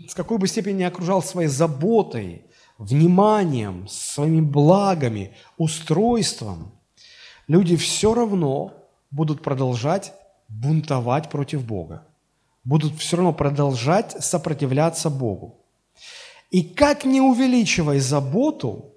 с 0.08 0.14
какой 0.14 0.38
бы 0.38 0.48
степени 0.48 0.84
окружал 0.84 1.22
своей 1.22 1.48
заботой, 1.48 2.46
вниманием, 2.78 3.88
своими 3.88 4.42
благами, 4.42 5.36
устройством, 5.58 6.72
люди 7.48 7.76
все 7.76 8.14
равно 8.14 8.74
будут 9.12 9.42
продолжать 9.42 10.14
бунтовать 10.50 11.30
против 11.30 11.66
Бога, 11.66 12.08
будут 12.64 12.96
все 13.00 13.18
равно 13.18 13.34
продолжать 13.34 14.24
сопротивляться 14.24 15.10
Богу. 15.10 15.60
И 16.52 16.64
как 16.64 17.06
не 17.06 17.22
увеличивай 17.22 18.00
заботу, 18.00 18.94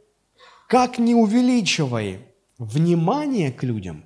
как 0.69 0.99
не 0.99 1.15
увеличивай 1.15 2.21
внимание 2.59 3.53
к 3.53 3.63
людям, 3.63 4.05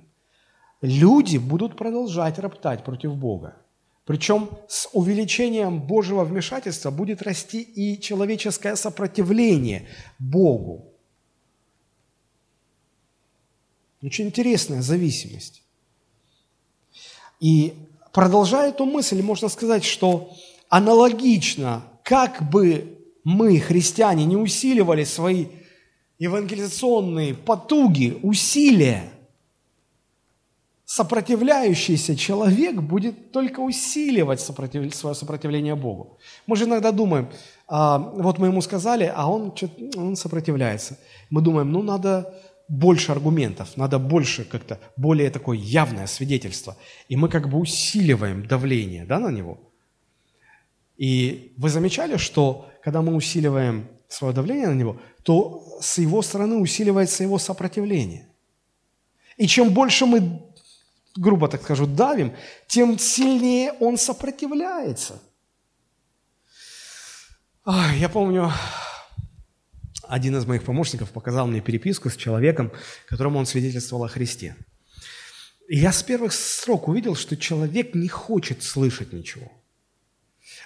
люди 0.81 1.37
будут 1.37 1.75
продолжать 1.75 2.39
роптать 2.39 2.83
против 2.83 3.15
Бога. 3.15 3.55
Причем 4.11 4.49
с 4.67 4.89
увеличением 4.91 5.79
Божьего 5.79 6.25
вмешательства 6.25 6.91
будет 6.91 7.21
расти 7.21 7.61
и 7.61 7.97
человеческое 7.97 8.75
сопротивление 8.75 9.87
Богу. 10.19 10.91
Очень 14.03 14.25
интересная 14.25 14.81
зависимость. 14.81 15.63
И 17.39 17.73
продолжая 18.11 18.71
эту 18.71 18.83
мысль, 18.83 19.21
можно 19.21 19.47
сказать, 19.47 19.85
что 19.85 20.35
аналогично, 20.67 21.81
как 22.03 22.49
бы 22.49 22.97
мы, 23.23 23.59
христиане, 23.61 24.25
не 24.25 24.35
усиливали 24.35 25.05
свои 25.05 25.45
евангелизационные 26.19 27.33
потуги, 27.33 28.19
усилия– 28.23 29.09
сопротивляющийся 30.95 32.17
человек 32.17 32.75
будет 32.81 33.31
только 33.31 33.61
усиливать 33.61 34.41
сопротив... 34.41 34.93
свое 34.93 35.15
сопротивление 35.15 35.75
Богу. 35.75 36.17
Мы 36.47 36.57
же 36.57 36.65
иногда 36.65 36.91
думаем, 36.91 37.29
а, 37.67 37.97
вот 37.97 38.39
мы 38.39 38.47
ему 38.47 38.61
сказали, 38.61 39.09
а 39.15 39.31
он, 39.31 39.53
он 39.95 40.15
сопротивляется. 40.17 40.97
Мы 41.29 41.41
думаем, 41.41 41.71
ну 41.71 41.81
надо 41.81 42.33
больше 42.67 43.13
аргументов, 43.13 43.77
надо 43.77 43.99
больше 43.99 44.43
как-то, 44.43 44.79
более 44.97 45.29
такое 45.29 45.57
явное 45.57 46.07
свидетельство. 46.07 46.75
И 47.07 47.15
мы 47.15 47.29
как 47.29 47.47
бы 47.47 47.57
усиливаем 47.57 48.45
давление 48.45 49.05
да, 49.05 49.19
на 49.19 49.31
него. 49.31 49.59
И 50.97 51.53
вы 51.57 51.69
замечали, 51.69 52.17
что 52.17 52.65
когда 52.83 53.01
мы 53.01 53.15
усиливаем 53.15 53.87
свое 54.09 54.33
давление 54.33 54.67
на 54.67 54.75
него, 54.75 54.97
то 55.23 55.77
с 55.79 55.99
его 55.99 56.21
стороны 56.21 56.57
усиливается 56.57 57.23
его 57.23 57.39
сопротивление. 57.39 58.27
И 59.37 59.47
чем 59.47 59.69
больше 59.73 60.05
мы 60.05 60.50
грубо 61.15 61.47
так 61.47 61.61
скажу, 61.61 61.85
давим, 61.85 62.33
тем 62.67 62.97
сильнее 62.99 63.73
он 63.73 63.97
сопротивляется. 63.97 65.21
Я 67.65 68.09
помню, 68.09 68.51
один 70.07 70.35
из 70.35 70.45
моих 70.45 70.63
помощников 70.63 71.11
показал 71.11 71.47
мне 71.47 71.61
переписку 71.61 72.09
с 72.09 72.15
человеком, 72.15 72.71
которому 73.07 73.39
он 73.39 73.45
свидетельствовал 73.45 74.03
о 74.03 74.09
Христе. 74.09 74.55
И 75.67 75.77
я 75.77 75.91
с 75.91 76.03
первых 76.03 76.33
строк 76.33 76.87
увидел, 76.87 77.15
что 77.15 77.37
человек 77.37 77.95
не 77.95 78.09
хочет 78.09 78.63
слышать 78.63 79.13
ничего. 79.13 79.51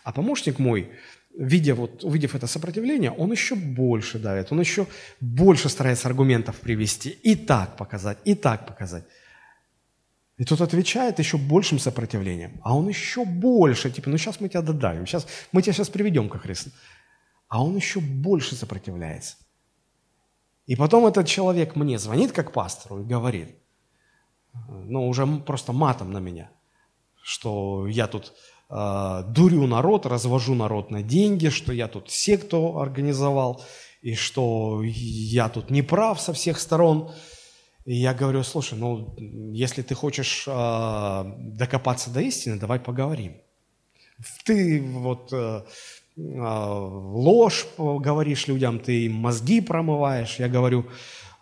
А 0.03 0.11
помощник 0.11 0.57
мой, 0.57 0.89
видя 1.37 1.75
вот, 1.75 2.03
увидев 2.03 2.33
это 2.33 2.47
сопротивление, 2.47 3.11
он 3.11 3.31
еще 3.31 3.55
больше 3.55 4.17
давит, 4.17 4.51
он 4.51 4.59
еще 4.61 4.87
больше 5.19 5.69
старается 5.69 6.07
аргументов 6.07 6.59
привести, 6.59 7.09
и 7.09 7.35
так 7.35 7.77
показать, 7.77 8.17
и 8.25 8.35
так 8.35 8.65
показать. 8.65 9.03
И 10.37 10.43
тот 10.43 10.59
отвечает 10.61 11.19
еще 11.19 11.37
большим 11.37 11.79
сопротивлением, 11.79 12.59
а 12.63 12.75
он 12.75 12.89
еще 12.89 13.23
больше, 13.23 13.89
типа, 13.89 14.09
ну 14.09 14.17
сейчас 14.17 14.41
мы 14.41 14.49
тебя 14.49 14.61
додавим, 14.61 15.07
сейчас, 15.07 15.27
мы 15.53 15.61
тебя 15.61 15.73
сейчас 15.73 15.89
приведем 15.89 16.29
ко 16.29 16.39
Христу. 16.39 16.71
А 17.47 17.63
он 17.63 17.75
еще 17.75 18.01
больше 18.01 18.55
сопротивляется. 18.55 19.37
И 20.65 20.75
потом 20.75 21.05
этот 21.05 21.27
человек 21.27 21.75
мне 21.75 21.97
звонит 21.97 22.31
как 22.31 22.51
пастору 22.51 23.01
и 23.01 23.05
говорит, 23.05 23.55
ну, 24.67 25.07
уже 25.07 25.25
просто 25.25 25.73
матом 25.73 26.11
на 26.11 26.19
меня, 26.19 26.49
что 27.21 27.87
я 27.87 28.07
тут 28.07 28.33
э, 28.69 29.23
дурю 29.29 29.67
народ, 29.67 30.05
развожу 30.05 30.55
народ 30.55 30.91
на 30.91 31.01
деньги, 31.01 31.49
что 31.49 31.71
я 31.71 31.87
тут 31.87 32.09
секту 32.09 32.79
организовал, 32.79 33.63
и 34.01 34.15
что 34.15 34.81
я 34.83 35.49
тут 35.49 35.69
не 35.69 35.81
прав 35.81 36.19
со 36.19 36.33
всех 36.33 36.59
сторон. 36.59 37.11
И 37.85 37.95
я 37.95 38.15
говорю, 38.15 38.43
слушай, 38.43 38.77
ну, 38.77 39.15
если 39.53 39.83
ты 39.83 39.93
хочешь 39.93 40.45
э, 40.47 41.23
докопаться 41.37 42.09
до 42.09 42.19
истины, 42.21 42.57
давай 42.57 42.79
поговорим. 42.79 43.33
Ты 44.43 44.81
вот 44.81 45.31
э, 45.31 45.61
э, 46.17 46.21
ложь 46.21 47.67
говоришь 47.77 48.47
людям, 48.47 48.79
ты 48.79 49.07
мозги 49.07 49.61
промываешь. 49.61 50.39
Я 50.39 50.47
говорю, 50.47 50.87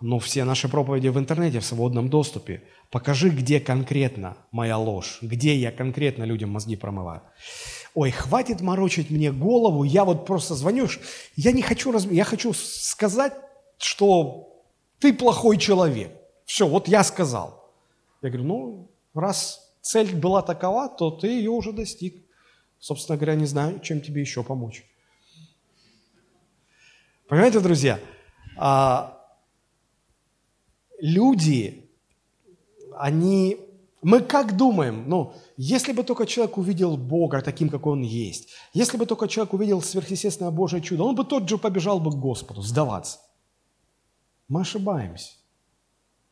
ну, 0.01 0.19
все 0.19 0.43
наши 0.43 0.67
проповеди 0.67 1.07
в 1.07 1.17
интернете, 1.17 1.61
в 1.61 1.65
свободном 1.65 2.09
доступе. 2.09 2.61
Покажи, 2.91 3.29
где 3.29 3.61
конкретно 3.61 4.35
моя 4.51 4.77
ложь, 4.77 5.19
где 5.21 5.55
я 5.55 5.71
конкретно 5.71 6.25
людям 6.25 6.49
мозги 6.49 6.75
промываю. 6.75 7.21
Ой, 7.93 8.11
хватит 8.11 8.59
морочить 8.59 9.09
мне 9.09 9.31
голову, 9.31 9.85
я 9.85 10.03
вот 10.03 10.25
просто 10.25 10.55
звоню, 10.55 10.89
я 11.37 11.53
не 11.53 11.61
хочу, 11.61 11.93
раз... 11.93 12.05
я 12.05 12.25
хочу 12.25 12.51
сказать, 12.53 13.33
что 13.77 14.61
ты 14.99 15.13
плохой 15.13 15.57
человек. 15.57 16.11
Все, 16.45 16.67
вот 16.67 16.87
я 16.87 17.03
сказал. 17.03 17.71
Я 18.21 18.29
говорю, 18.29 18.45
ну, 18.45 18.91
раз 19.13 19.73
цель 19.81 20.15
была 20.15 20.41
такова, 20.41 20.89
то 20.89 21.11
ты 21.11 21.27
ее 21.27 21.51
уже 21.51 21.73
достиг. 21.73 22.23
Собственно 22.79 23.17
говоря, 23.17 23.35
не 23.35 23.45
знаю, 23.45 23.79
чем 23.79 24.01
тебе 24.01 24.21
еще 24.21 24.43
помочь. 24.43 24.85
Понимаете, 27.27 27.59
друзья, 27.59 27.99
а, 28.57 29.19
люди, 30.99 31.89
они... 32.97 33.57
Мы 34.01 34.19
как 34.19 34.57
думаем? 34.57 35.07
Ну, 35.07 35.33
если 35.55 35.93
бы 35.93 36.03
только 36.03 36.25
человек 36.25 36.57
увидел 36.57 36.97
Бога 36.97 37.41
таким, 37.41 37.69
какой 37.69 37.93
Он 37.93 38.01
есть, 38.01 38.49
если 38.73 38.97
бы 38.97 39.05
только 39.05 39.29
человек 39.29 39.53
увидел 39.53 39.81
сверхъестественное 39.81 40.51
Божье 40.51 40.81
чудо, 40.81 41.03
он 41.03 41.15
бы 41.15 41.23
тот 41.23 41.47
же 41.47 41.57
побежал 41.57 42.01
бы 42.01 42.11
к 42.11 42.15
Господу, 42.15 42.61
сдаваться. 42.61 43.19
Мы 44.49 44.61
ошибаемся. 44.61 45.31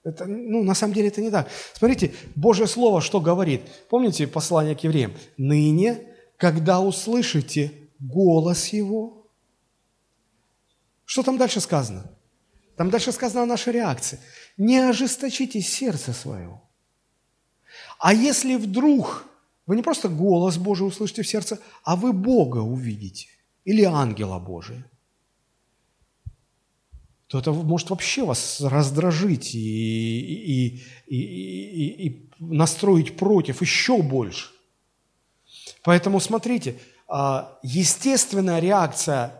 Это, 0.03 0.25
ну, 0.25 0.63
на 0.63 0.73
самом 0.73 0.93
деле 0.93 1.09
это 1.09 1.21
не 1.21 1.29
так. 1.29 1.47
Смотрите, 1.73 2.13
Божье 2.35 2.67
Слово 2.67 3.01
что 3.01 3.21
говорит? 3.21 3.61
Помните 3.89 4.27
послание 4.27 4.75
к 4.75 4.83
евреям? 4.83 5.13
«Ныне, 5.37 5.99
когда 6.37 6.79
услышите 6.79 7.71
голос 7.99 8.67
Его». 8.67 9.27
Что 11.05 11.23
там 11.23 11.37
дальше 11.37 11.61
сказано? 11.61 12.09
Там 12.77 12.89
дальше 12.89 13.11
сказана 13.11 13.45
наша 13.45 13.71
реакция. 13.71 14.19
«Не 14.57 14.79
ожесточите 14.79 15.61
сердце 15.61 16.13
свое». 16.13 16.61
А 17.99 18.13
если 18.13 18.55
вдруг 18.55 19.25
вы 19.67 19.75
не 19.75 19.83
просто 19.83 20.09
голос 20.09 20.57
Божий 20.57 20.87
услышите 20.87 21.21
в 21.21 21.27
сердце, 21.27 21.59
а 21.83 21.95
вы 21.95 22.11
Бога 22.11 22.57
увидите 22.57 23.27
или 23.63 23.83
ангела 23.83 24.39
Божия, 24.39 24.83
то 27.31 27.39
это 27.39 27.53
может 27.53 27.89
вообще 27.89 28.25
вас 28.25 28.59
раздражить 28.59 29.55
и, 29.55 30.19
и, 30.19 30.83
и, 31.07 31.15
и, 31.15 32.07
и 32.07 32.29
настроить 32.39 33.15
против 33.15 33.61
еще 33.61 34.01
больше. 34.01 34.49
Поэтому 35.81 36.19
смотрите, 36.19 36.77
а, 37.07 37.57
естественная 37.63 38.59
реакция 38.59 39.31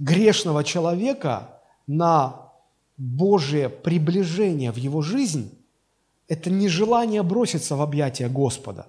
грешного 0.00 0.64
человека 0.64 1.60
на 1.86 2.50
Божие 2.96 3.68
приближение 3.68 4.72
в 4.72 4.76
его 4.76 5.00
жизнь– 5.00 5.56
это 6.26 6.50
не 6.50 6.66
желание 6.66 7.22
броситься 7.22 7.76
в 7.76 7.82
объятия 7.82 8.28
Господа, 8.28 8.88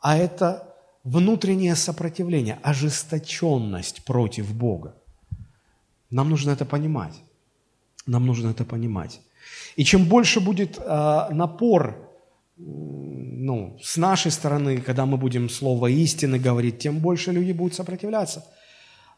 а 0.00 0.16
это 0.16 0.74
внутреннее 1.04 1.76
сопротивление, 1.76 2.58
ожесточенность 2.62 4.02
против 4.06 4.54
Бога. 4.54 4.94
Нам 6.08 6.30
нужно 6.30 6.52
это 6.52 6.64
понимать. 6.64 7.12
Нам 8.06 8.26
нужно 8.26 8.50
это 8.50 8.64
понимать. 8.64 9.20
И 9.76 9.84
чем 9.84 10.04
больше 10.04 10.40
будет 10.40 10.78
э, 10.78 11.28
напор 11.30 12.06
ну, 12.56 13.78
с 13.82 13.96
нашей 13.96 14.30
стороны, 14.30 14.80
когда 14.80 15.04
мы 15.04 15.18
будем 15.18 15.50
слово 15.50 15.88
истины 15.88 16.38
говорить, 16.38 16.78
тем 16.78 17.00
больше 17.00 17.32
люди 17.32 17.52
будут 17.52 17.74
сопротивляться. 17.74 18.44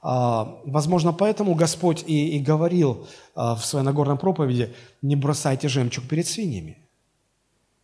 А, 0.01 0.61
возможно, 0.65 1.13
поэтому 1.13 1.55
Господь 1.55 2.05
и, 2.07 2.37
и 2.37 2.41
говорил 2.41 3.07
а, 3.35 3.55
в 3.55 3.65
своей 3.65 3.85
Нагорной 3.85 4.17
проповеди, 4.17 4.75
не 5.03 5.17
бросайте 5.17 5.69
жемчуг 5.69 6.09
перед 6.09 6.27
свиньями. 6.27 6.79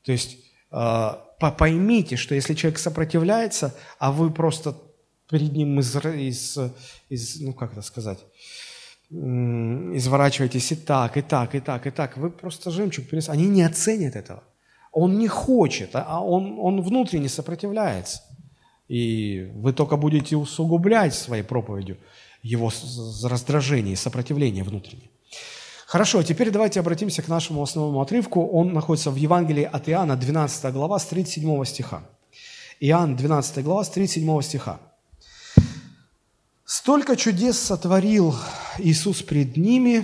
То 0.05 0.13
есть 0.13 0.39
а, 0.71 1.25
поймите, 1.39 2.17
что 2.17 2.35
если 2.35 2.55
человек 2.55 2.79
сопротивляется, 2.79 3.75
а 3.99 4.13
вы 4.13 4.31
просто 4.31 4.77
перед 5.31 5.53
ним 5.53 5.81
из, 5.81 5.97
из, 5.97 6.59
из 7.09 7.41
ну 7.41 7.53
как 7.53 7.73
это 7.73 7.83
сказать, 7.83 8.19
изворачиваетесь 9.15 10.73
и 10.73 10.77
так, 10.77 11.17
и 11.17 11.23
так, 11.23 11.55
и 11.55 11.61
так, 11.61 11.87
и 11.87 11.91
так. 11.91 12.17
Вы 12.17 12.31
просто 12.31 12.71
жемчуг 12.71 13.07
перес... 13.07 13.29
Они 13.29 13.47
не 13.47 13.63
оценят 13.63 14.17
этого. 14.17 14.43
Он 14.93 15.19
не 15.19 15.29
хочет, 15.29 15.95
а, 15.95 16.05
а 16.07 16.21
он, 16.21 16.59
он 16.61 16.83
внутренне 16.83 17.29
сопротивляется. 17.29 18.23
И 18.89 19.51
вы 19.55 19.73
только 19.73 19.97
будете 19.97 20.37
усугублять 20.37 21.15
своей 21.15 21.43
проповедью 21.43 21.97
его 22.43 22.71
раздражение 23.23 23.95
и 23.95 23.97
сопротивление 23.97 24.65
внутреннее. 24.65 25.11
Хорошо, 25.87 26.23
теперь 26.23 26.51
давайте 26.51 26.81
обратимся 26.81 27.23
к 27.23 27.29
нашему 27.29 27.63
основному 27.63 28.01
отрывку. 28.01 28.47
Он 28.47 28.73
находится 28.73 29.11
в 29.11 29.17
Евангелии 29.17 29.65
от 29.65 29.89
Иоанна, 29.89 30.17
12 30.17 30.73
глава, 30.73 30.99
с 30.99 31.07
37 31.07 31.65
стиха. 31.65 32.03
Иоанн, 32.81 33.17
12 33.17 33.65
глава, 33.65 33.85
с 33.85 33.91
37 33.91 34.43
стиха. 34.43 34.81
Столько 36.65 37.17
чудес 37.17 37.59
сотворил 37.59 38.35
Иисус 38.79 39.23
пред 39.23 39.57
ними, 39.57 40.01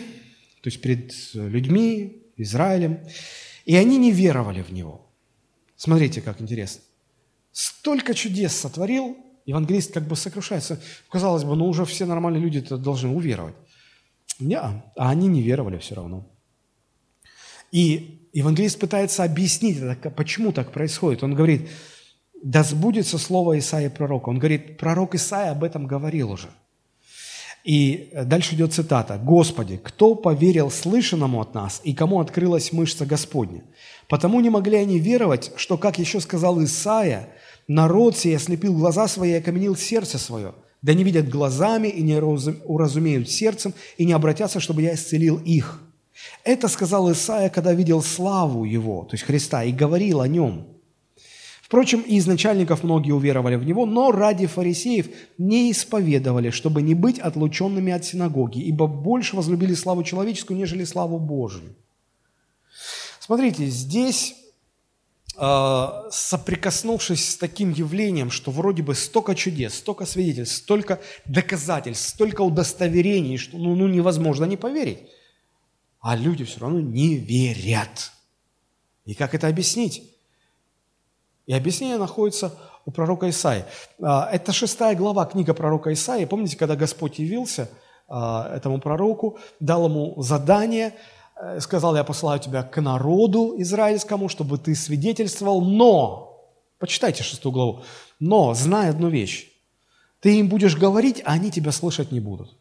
то 0.61 0.69
есть 0.69 0.83
пред 0.83 1.13
людьми, 1.35 2.23
Израилем, 2.37 3.01
и 3.65 3.77
они 3.77 3.97
не 3.97 4.13
веровали 4.13 4.63
в 4.63 4.71
Него. 4.71 5.11
Смотрите, 5.77 6.21
как 6.21 6.41
интересно. 6.41 6.83
Столько 7.53 8.13
чудес 8.13 8.55
сотворил, 8.55 9.17
евангелист 9.47 9.95
как 9.95 10.07
бы 10.07 10.17
сокрушается. 10.17 10.81
Казалось 11.09 11.45
бы, 11.45 11.57
ну 11.57 11.67
уже 11.67 11.87
все 11.87 12.05
нормальные 12.05 12.43
люди 12.43 12.61
должны 12.61 13.09
уверовать. 13.09 13.55
Не, 14.39 14.59
а 14.59 14.83
они 14.97 15.29
не 15.29 15.43
веровали 15.43 15.79
все 15.79 15.95
равно. 15.95 16.31
И 17.73 18.29
евангелист 18.33 18.79
пытается 18.79 19.25
объяснить, 19.25 19.79
почему 20.15 20.53
так 20.53 20.73
происходит. 20.73 21.23
Он 21.23 21.35
говорит, 21.35 21.71
да 22.43 22.63
сбудется 22.63 23.19
слово 23.19 23.59
Исаия 23.59 23.91
пророка. 23.91 24.29
Он 24.31 24.39
говорит, 24.39 24.79
пророк 24.79 25.15
Исаия 25.15 25.51
об 25.51 25.65
этом 25.65 25.87
говорил 25.87 26.31
уже. 26.31 26.49
И 27.63 28.11
дальше 28.25 28.55
идет 28.55 28.73
цитата. 28.73 29.21
«Господи, 29.23 29.79
кто 29.83 30.15
поверил 30.15 30.71
слышанному 30.71 31.43
от 31.43 31.55
нас, 31.55 31.83
и 31.85 31.93
кому 31.93 32.21
открылась 32.21 32.73
мышца 32.73 33.05
Господня? 33.05 33.63
Потому 34.09 34.41
не 34.41 34.49
могли 34.49 34.79
они 34.79 34.99
веровать, 34.99 35.53
что, 35.57 35.77
как 35.77 35.99
еще 35.99 36.21
сказал 36.21 36.63
Исаия, 36.65 37.29
народ 37.69 38.17
сей 38.17 38.35
ослепил 38.35 38.73
глаза 38.73 39.09
свои 39.09 39.33
и 39.33 39.35
окаменил 39.35 39.77
сердце 39.77 40.19
свое, 40.19 40.55
да 40.81 40.95
не 40.95 41.05
видят 41.05 41.29
глазами 41.29 41.89
и 41.89 42.03
не 42.03 42.19
уразумеют 42.19 43.29
сердцем, 43.31 43.75
и 43.99 44.07
не 44.07 44.15
обратятся, 44.15 44.59
чтобы 44.59 44.81
я 44.81 44.95
исцелил 44.95 45.37
их». 45.37 45.83
Это 46.45 46.67
сказал 46.69 47.13
Исаия, 47.13 47.51
когда 47.51 47.75
видел 47.75 48.03
славу 48.03 48.65
Его, 48.65 49.05
то 49.05 49.15
есть 49.15 49.25
Христа, 49.25 49.65
и 49.65 49.73
говорил 49.73 50.23
о 50.23 50.29
Нем– 50.29 50.67
Впрочем, 51.71 52.01
и 52.01 52.17
из 52.17 52.27
начальников 52.27 52.83
многие 52.83 53.13
уверовали 53.13 53.55
в 53.55 53.65
него, 53.65 53.87
но 53.87 54.11
ради 54.11 54.49
фарисеев 54.49 55.07
не 55.39 55.71
исповедовали, 55.71 56.51
чтобы 56.51 56.83
не 56.83 56.95
быть 56.95 57.21
отлученными 57.21 57.93
от 57.93 58.05
синагоги, 58.05 58.59
ибо 58.59 58.89
больше 58.89 59.37
возлюбили 59.37 59.75
славу 59.75 60.03
человеческую, 60.03 60.59
нежели 60.59 60.83
славу 60.83 61.21
Божию. 61.21 61.77
Смотрите, 63.21 63.67
здесь, 63.67 64.35
э, 65.37 65.87
соприкоснувшись 66.11 67.31
с 67.31 67.37
таким 67.37 67.71
явлением, 67.71 68.33
что 68.33 68.51
вроде 68.51 68.83
бы 68.83 68.97
столько 68.97 69.37
чудес, 69.37 69.75
столько 69.75 70.07
свидетельств, 70.07 70.57
столько 70.57 71.01
доказательств, 71.25 72.09
столько 72.09 72.41
удостоверений, 72.41 73.37
что 73.37 73.57
ну, 73.59 73.77
ну 73.77 73.87
невозможно 73.87 74.45
не 74.45 74.57
поверить, 74.57 74.99
а 76.01 76.17
люди 76.17 76.45
все 76.45 76.59
равно 76.59 76.81
не 76.81 77.15
верят. 77.15 78.11
И 79.05 79.15
как 79.15 79.37
это 79.37 79.47
объяснить? 79.47 80.03
И 81.51 81.53
объяснение 81.53 81.99
находится 81.99 82.55
у 82.87 82.93
пророка 82.93 83.29
Исаи. 83.29 83.65
А, 84.01 84.29
это 84.31 84.53
шестая 84.53 84.95
глава 84.95 85.27
книга 85.27 85.53
пророка 85.53 85.93
Исаи. 85.93 86.25
Помните, 86.25 86.57
когда 86.57 86.77
Господь 86.77 87.19
явился 87.19 87.69
а, 88.07 88.55
этому 88.55 88.81
пророку, 88.81 89.37
дал 89.59 89.87
ему 89.87 90.15
задание, 90.23 90.95
э, 91.35 91.59
сказал, 91.59 91.97
я 91.97 92.05
посылаю 92.05 92.39
тебя 92.39 92.63
к 92.63 92.81
народу 92.81 93.57
израильскому, 93.59 94.29
чтобы 94.29 94.59
ты 94.59 94.77
свидетельствовал, 94.77 95.61
но, 95.61 96.41
почитайте 96.79 97.25
шестую 97.25 97.53
главу, 97.53 97.83
но, 98.21 98.55
знай 98.55 98.89
одну 98.89 99.09
вещь, 99.09 99.49
ты 100.21 100.39
им 100.39 100.49
будешь 100.49 100.77
говорить, 100.77 101.21
а 101.25 101.33
они 101.33 101.51
тебя 101.51 101.73
слышать 101.73 102.13
не 102.13 102.21
будут. 102.21 102.57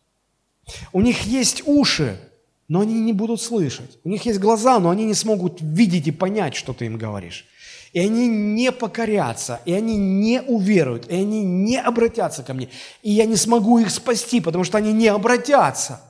У 0.93 1.02
них 1.02 1.28
есть 1.28 1.62
уши, 1.67 2.19
но 2.67 2.80
они 2.80 2.99
не 2.99 3.13
будут 3.13 3.39
слышать. 3.39 3.99
У 4.04 4.10
них 4.10 4.25
есть 4.25 4.39
глаза, 4.39 4.80
но 4.80 4.89
они 4.89 5.06
не 5.06 5.13
смогут 5.13 5.62
видеть 5.62 6.08
и 6.08 6.12
понять, 6.12 6.56
что 6.56 6.73
ты 6.73 6.88
им 6.88 6.97
говоришь. 6.97 7.45
И 7.93 7.99
они 7.99 8.28
не 8.28 8.71
покорятся, 8.71 9.62
и 9.65 9.73
они 9.73 9.97
не 9.97 10.41
уверуют, 10.41 11.08
и 11.08 11.15
они 11.15 11.43
не 11.43 11.78
обратятся 11.78 12.43
ко 12.43 12.54
мне. 12.54 12.69
И 13.02 13.12
я 13.12 13.25
не 13.25 13.36
смогу 13.36 13.80
их 13.80 13.89
спасти, 13.89 14.41
потому 14.41 14.63
что 14.63 14.78
они 14.78 14.93
не 14.93 15.08
обратятся. 15.08 16.02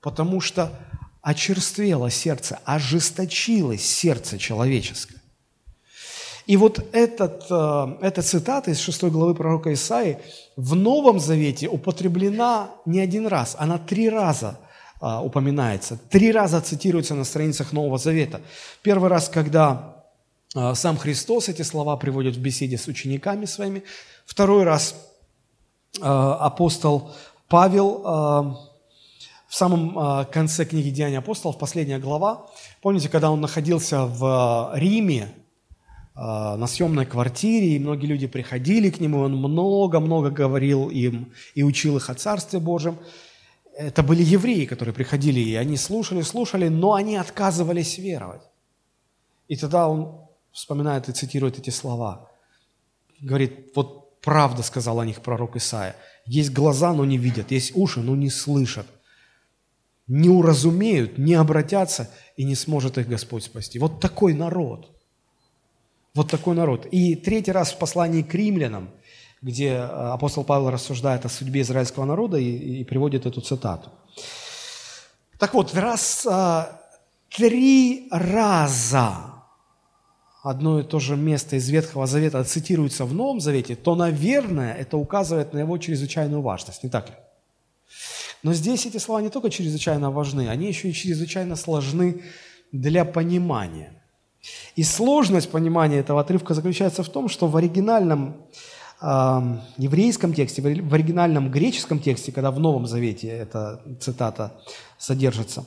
Потому 0.00 0.40
что 0.40 0.72
очерствело 1.20 2.10
сердце, 2.10 2.58
ожесточилось 2.64 3.84
сердце 3.84 4.38
человеческое. 4.38 5.20
И 6.46 6.56
вот 6.56 6.82
этот, 6.92 7.44
э, 7.50 7.96
эта 8.00 8.22
цитата 8.22 8.70
из 8.70 8.80
6 8.80 9.10
главы 9.10 9.34
пророка 9.34 9.70
Исаи 9.74 10.18
в 10.56 10.74
Новом 10.74 11.20
Завете 11.20 11.68
употреблена 11.68 12.70
не 12.86 13.00
один 13.00 13.26
раз, 13.26 13.54
она 13.58 13.76
три 13.76 14.08
раза 14.08 14.58
э, 15.02 15.18
упоминается, 15.22 15.98
три 16.08 16.32
раза 16.32 16.62
цитируется 16.62 17.14
на 17.14 17.24
страницах 17.24 17.72
Нового 17.72 17.98
Завета. 17.98 18.40
Первый 18.80 19.10
раз, 19.10 19.28
когда 19.28 19.97
сам 20.54 20.96
Христос 20.96 21.48
эти 21.48 21.62
слова 21.62 21.96
приводит 21.96 22.36
в 22.36 22.40
беседе 22.40 22.78
с 22.78 22.86
учениками 22.88 23.44
своими. 23.44 23.84
Второй 24.24 24.64
раз 24.64 24.94
апостол 26.00 27.12
Павел 27.48 28.02
в 29.46 29.54
самом 29.54 30.26
конце 30.26 30.64
книги 30.64 30.90
«Деяния 30.90 31.18
апостолов», 31.18 31.58
последняя 31.58 31.98
глава. 31.98 32.46
Помните, 32.82 33.08
когда 33.08 33.30
он 33.30 33.40
находился 33.40 34.04
в 34.04 34.72
Риме, 34.74 35.34
а, 36.20 36.56
на 36.56 36.66
съемной 36.66 37.06
квартире, 37.06 37.76
и 37.76 37.78
многие 37.78 38.06
люди 38.06 38.26
приходили 38.26 38.90
к 38.90 38.98
нему, 38.98 39.20
он 39.20 39.36
много-много 39.36 40.30
говорил 40.30 40.88
им 40.88 41.32
и 41.54 41.62
учил 41.62 41.96
их 41.96 42.10
о 42.10 42.14
Царстве 42.14 42.58
Божьем. 42.58 42.98
Это 43.76 44.02
были 44.02 44.24
евреи, 44.24 44.64
которые 44.64 44.92
приходили, 44.92 45.38
и 45.38 45.54
они 45.54 45.76
слушали, 45.76 46.22
слушали, 46.22 46.66
но 46.66 46.94
они 46.94 47.14
отказывались 47.14 47.98
веровать. 47.98 48.42
И 49.46 49.56
тогда 49.56 49.88
он 49.88 50.27
вспоминает 50.52 51.08
и 51.08 51.12
цитирует 51.12 51.58
эти 51.58 51.70
слова. 51.70 52.30
Говорит, 53.20 53.72
вот 53.74 54.20
правда 54.20 54.62
сказал 54.62 55.00
о 55.00 55.06
них 55.06 55.20
пророк 55.20 55.56
Исаия. 55.56 55.96
Есть 56.26 56.50
глаза, 56.50 56.92
но 56.92 57.04
не 57.04 57.18
видят, 57.18 57.50
есть 57.50 57.76
уши, 57.76 58.00
но 58.00 58.16
не 58.16 58.30
слышат. 58.30 58.86
Не 60.06 60.28
уразумеют, 60.28 61.18
не 61.18 61.34
обратятся, 61.34 62.10
и 62.36 62.44
не 62.44 62.54
сможет 62.54 62.98
их 62.98 63.08
Господь 63.08 63.44
спасти. 63.44 63.78
Вот 63.78 64.00
такой 64.00 64.34
народ– 64.34 64.94
вот 66.18 66.30
такой 66.30 66.56
народ. 66.56 66.86
И 66.90 67.14
третий 67.14 67.52
раз 67.52 67.72
в 67.72 67.78
послании 67.78 68.22
к 68.22 68.34
римлянам, 68.34 68.90
где 69.40 69.68
э, 69.68 69.84
апостол 69.84 70.42
Павел 70.42 70.68
рассуждает 70.68 71.24
о 71.24 71.28
судьбе 71.28 71.60
израильского 71.60 72.04
народа 72.06 72.38
и, 72.38 72.80
и 72.80 72.84
приводит 72.84 73.24
эту 73.24 73.40
цитату. 73.40 73.90
Так 75.38 75.54
вот, 75.54 75.72
раз 75.74 76.26
а, 76.28 76.80
три 77.28 78.08
раза 78.10 79.37
одно 80.42 80.80
и 80.80 80.84
то 80.84 80.98
же 80.98 81.16
место 81.16 81.56
из 81.56 81.68
Ветхого 81.68 82.06
Завета 82.06 82.42
цитируется 82.44 83.04
в 83.04 83.12
Новом 83.12 83.40
Завете, 83.40 83.74
то, 83.76 83.94
наверное, 83.94 84.74
это 84.74 84.96
указывает 84.96 85.52
на 85.52 85.58
его 85.58 85.78
чрезвычайную 85.78 86.42
важность, 86.42 86.82
не 86.82 86.90
так 86.90 87.08
ли? 87.08 87.14
Но 88.42 88.52
здесь 88.54 88.86
эти 88.86 88.98
слова 88.98 89.20
не 89.20 89.30
только 89.30 89.50
чрезвычайно 89.50 90.10
важны, 90.10 90.48
они 90.48 90.68
еще 90.68 90.90
и 90.90 90.92
чрезвычайно 90.92 91.56
сложны 91.56 92.22
для 92.70 93.04
понимания. 93.04 94.02
И 94.76 94.84
сложность 94.84 95.50
понимания 95.50 95.98
этого 95.98 96.20
отрывка 96.20 96.54
заключается 96.54 97.02
в 97.02 97.08
том, 97.08 97.28
что 97.28 97.48
в 97.48 97.56
оригинальном 97.56 98.46
э, 99.00 99.06
еврейском 99.76 100.32
тексте, 100.32 100.62
в 100.62 100.94
оригинальном 100.94 101.50
греческом 101.50 101.98
тексте, 101.98 102.30
когда 102.30 102.52
в 102.52 102.60
Новом 102.60 102.86
Завете 102.86 103.28
эта 103.28 103.82
цитата 103.98 104.52
содержится, 104.98 105.64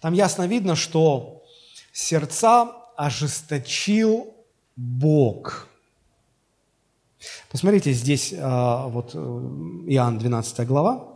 там 0.00 0.12
ясно 0.12 0.46
видно, 0.46 0.76
что 0.76 1.42
сердца 1.92 2.81
ожесточил 2.96 4.34
Бог. 4.76 5.68
Посмотрите, 7.50 7.92
здесь 7.92 8.32
э, 8.32 8.86
вот 8.88 9.10
э, 9.14 9.18
Иоанн 9.18 10.18
12 10.18 10.66
глава, 10.66 11.08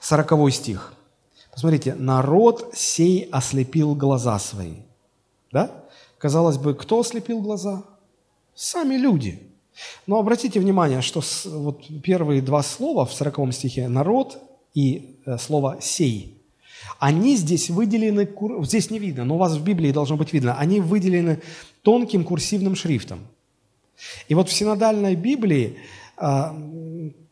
40 0.00 0.52
стих. 0.52 0.94
Посмотрите, 1.50 1.94
народ 1.94 2.70
сей 2.74 3.28
ослепил 3.32 3.94
глаза 3.94 4.38
свои. 4.38 4.74
Да? 5.52 5.70
Казалось 6.18 6.58
бы, 6.58 6.74
кто 6.74 7.00
ослепил 7.00 7.40
глаза? 7.40 7.84
Сами 8.54 8.94
люди. 8.94 9.50
Но 10.06 10.18
обратите 10.18 10.60
внимание, 10.60 11.00
что 11.00 11.22
вот 11.46 11.82
первые 12.02 12.42
два 12.42 12.62
слова 12.62 13.04
в 13.04 13.12
40 13.12 13.52
стихе 13.52 13.88
«народ» 13.88 14.38
и 14.72 15.20
э, 15.26 15.38
слово 15.38 15.78
«сей», 15.80 16.33
они 17.04 17.36
здесь 17.36 17.68
выделены, 17.68 18.26
здесь 18.62 18.90
не 18.90 18.98
видно, 18.98 19.26
но 19.26 19.34
у 19.34 19.38
вас 19.38 19.52
в 19.52 19.62
Библии 19.62 19.92
должно 19.92 20.16
быть 20.16 20.32
видно, 20.32 20.58
они 20.58 20.80
выделены 20.80 21.42
тонким 21.82 22.24
курсивным 22.24 22.74
шрифтом. 22.74 23.18
И 24.28 24.34
вот 24.34 24.48
в 24.48 24.52
синодальной 24.54 25.14
Библии 25.14 25.76
а, 26.16 26.56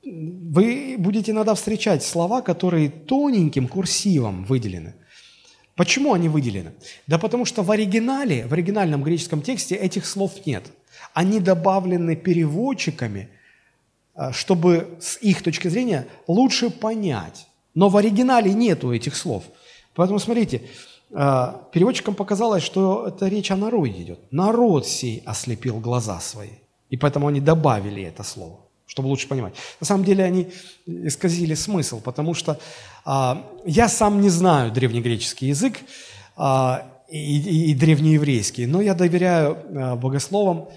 вы 0.05 0.97
будете 0.99 1.33
иногда 1.33 1.55
встречать 1.55 2.03
слова, 2.03 2.43
которые 2.43 2.91
тоненьким 2.91 3.67
курсивом 3.67 4.45
выделены. 4.45 4.93
Почему 5.75 6.13
они 6.13 6.29
выделены? 6.29 6.73
Да 7.07 7.17
потому 7.17 7.47
что 7.47 7.63
в 7.63 7.71
оригинале, 7.71 8.47
в 8.47 8.53
оригинальном 8.53 9.03
греческом 9.03 9.41
тексте 9.41 9.75
этих 9.75 10.05
слов 10.05 10.33
нет. 10.45 10.65
Они 11.15 11.41
добавлены 11.41 12.15
переводчиками, 12.15 13.31
э, 14.17 14.33
чтобы 14.33 14.99
с 15.01 15.17
их 15.23 15.43
точки 15.43 15.69
зрения 15.69 16.07
лучше 16.29 16.69
понять. 16.69 17.47
Но 17.75 17.89
в 17.89 17.97
оригинале 17.97 18.53
нету 18.53 18.93
этих 18.93 19.17
слов. 19.17 19.45
Поэтому 19.95 20.19
смотрите, 20.19 20.63
э, 21.11 21.53
переводчикам 21.73 22.15
показалось, 22.15 22.63
что 22.63 23.07
это 23.07 23.29
речь 23.29 23.51
о 23.51 23.57
народе 23.57 24.03
идет. 24.03 24.19
Народ 24.31 24.87
сей 24.87 25.23
ослепил 25.27 25.81
глаза 25.81 26.21
свои. 26.21 26.51
И 26.91 26.97
поэтому 26.97 27.27
они 27.29 27.41
добавили 27.41 28.03
это 28.03 28.23
слово 28.23 28.59
чтобы 28.93 29.09
лучше 29.09 29.27
понимать. 29.27 29.55
На 29.81 29.87
самом 29.87 30.05
деле 30.05 30.23
они 30.23 30.49
исказили 30.87 31.55
смысл, 31.55 32.03
потому 32.03 32.35
что 32.35 32.59
а, 33.07 33.43
я 33.65 33.89
сам 33.89 34.21
не 34.21 34.29
знаю 34.29 34.71
древнегреческий 34.71 35.49
язык 35.49 35.79
а, 36.37 36.87
и, 37.09 37.75
древнееврейский, 37.75 38.67
но 38.67 38.83
я 38.83 38.93
доверяю 38.93 39.57
а, 39.75 39.97
богословам, 39.97 40.69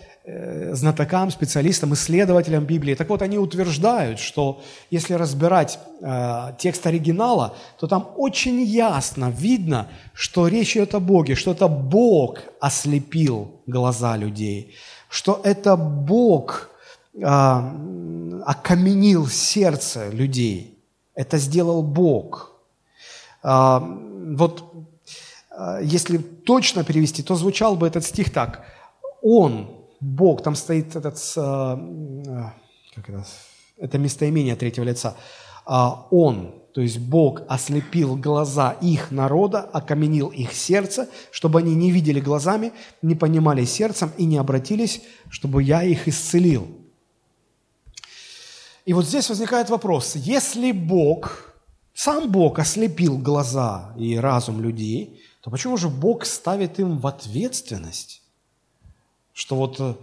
знатокам, 0.72 1.32
специалистам, 1.32 1.94
исследователям 1.94 2.66
Библии. 2.66 2.96
Так 2.96 3.10
вот, 3.10 3.22
они 3.22 3.38
утверждают, 3.38 4.20
что 4.20 4.62
если 4.90 5.14
разбирать 5.14 5.80
э, 6.02 6.54
текст 6.58 6.88
оригинала, 6.88 7.56
то 7.80 7.88
там 7.88 8.10
очень 8.18 8.64
ясно 8.64 9.30
видно, 9.30 9.88
что 10.14 10.48
речь 10.48 10.76
идет 10.76 10.96
о 10.96 11.00
Боге, 11.00 11.36
что 11.36 11.52
это 11.52 11.68
Бог 11.68 12.40
ослепил 12.60 13.62
глаза 13.68 14.18
людей, 14.18 14.74
что 15.10 15.40
это 15.44 15.76
Бог 15.76 16.70
а, 17.24 17.74
окаменил 18.46 19.28
сердце 19.28 20.10
людей. 20.10 20.84
Это 21.14 21.38
сделал 21.38 21.82
Бог. 21.82 22.52
А, 23.42 23.80
вот 23.80 24.64
а, 25.50 25.80
если 25.82 26.18
точно 26.18 26.84
перевести, 26.84 27.24
то 27.24 27.36
звучал 27.36 27.76
бы 27.78 27.88
этот 27.88 28.04
стих 28.04 28.34
так. 28.34 28.66
Он, 29.22 29.75
Бог, 30.00 30.44
там 30.44 30.56
стоит 30.56 30.96
этот, 30.96 31.20
как 31.36 33.10
это, 33.10 33.26
это 33.78 33.98
местоимение 33.98 34.56
третьего 34.56 34.86
лица. 34.86 35.16
Он, 35.66 36.54
то 36.74 36.82
есть 36.82 37.00
Бог 37.00 37.42
ослепил 37.48 38.16
глаза 38.16 38.72
их 38.82 39.12
народа, 39.12 39.62
окаменил 39.62 40.28
их 40.28 40.54
сердце, 40.54 41.08
чтобы 41.32 41.60
они 41.60 41.74
не 41.74 41.92
видели 41.92 42.20
глазами, 42.20 42.72
не 43.02 43.16
понимали 43.16 43.66
сердцем 43.66 44.12
и 44.18 44.26
не 44.26 44.38
обратились, 44.38 45.02
чтобы 45.30 45.64
я 45.64 45.82
их 45.84 46.08
исцелил. 46.08 46.68
И 48.86 48.94
вот 48.94 49.06
здесь 49.06 49.28
возникает 49.30 49.70
вопрос, 49.72 50.16
если 50.16 50.72
Бог, 50.72 51.56
сам 51.96 52.30
Бог 52.30 52.60
ослепил 52.60 53.18
глаза 53.18 53.96
и 53.98 54.16
разум 54.18 54.62
людей, 54.62 55.20
то 55.42 55.50
почему 55.50 55.78
же 55.78 55.90
Бог 55.90 56.26
ставит 56.26 56.80
им 56.80 57.00
в 57.00 57.08
ответственность, 57.08 58.22
что 59.36 59.56
вот, 59.56 59.80
э, 59.80 59.94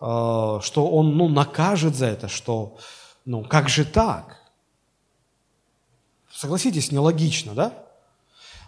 что 0.00 0.90
Он 0.90 1.16
ну, 1.16 1.28
накажет 1.28 1.94
за 1.94 2.06
это, 2.06 2.28
что, 2.28 2.78
ну, 3.26 3.44
как 3.44 3.68
же 3.68 3.84
так? 3.84 4.38
Согласитесь, 6.32 6.90
нелогично, 6.90 7.52
да? 7.52 7.72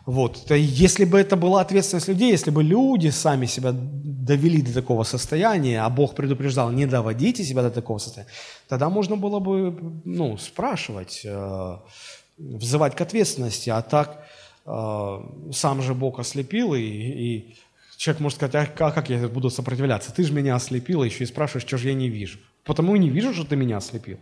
Вот. 0.05 0.51
Если 0.51 1.05
бы 1.05 1.19
это 1.19 1.37
была 1.37 1.63
ответственность 1.63 2.09
людей, 2.09 2.33
если 2.33 2.51
бы 2.51 2.63
люди 2.63 3.09
сами 3.09 3.47
себя 3.47 3.71
довели 3.73 4.61
до 4.61 4.75
такого 4.75 5.05
состояния, 5.05 5.83
а 5.83 5.89
Бог 5.89 6.15
предупреждал, 6.15 6.71
не 6.71 6.87
доводите 6.87 7.45
себя 7.45 7.63
до 7.63 7.71
такого 7.71 7.99
состояния, 7.99 8.31
тогда 8.69 8.91
можно 8.91 9.17
было 9.17 9.39
бы 9.39 10.01
ну, 10.05 10.37
спрашивать, 10.37 11.23
э, 11.25 11.77
взывать 12.37 12.95
к 12.95 13.01
ответственности, 13.01 13.71
а 13.71 13.81
так 13.81 14.27
э, 14.67 15.19
сам 15.53 15.81
же 15.81 15.95
Бог 15.95 16.19
ослепил, 16.19 16.75
и, 16.75 16.81
и 16.81 17.57
человек 18.01 18.21
может 18.21 18.37
сказать, 18.37 18.55
а 18.79 18.91
как 18.91 19.11
я 19.11 19.29
буду 19.29 19.51
сопротивляться? 19.51 20.11
Ты 20.11 20.25
же 20.25 20.33
меня 20.33 20.57
ослепил, 20.57 21.05
еще 21.05 21.25
и 21.25 21.27
спрашиваешь, 21.27 21.67
что 21.67 21.77
же 21.77 21.89
я 21.89 21.95
не 21.95 22.09
вижу. 22.09 22.39
Потому 22.65 22.97
и 22.97 22.99
не 22.99 23.11
вижу, 23.11 23.35
что 23.35 23.45
ты 23.45 23.57
меня 23.57 23.77
ослепил. 23.77 24.19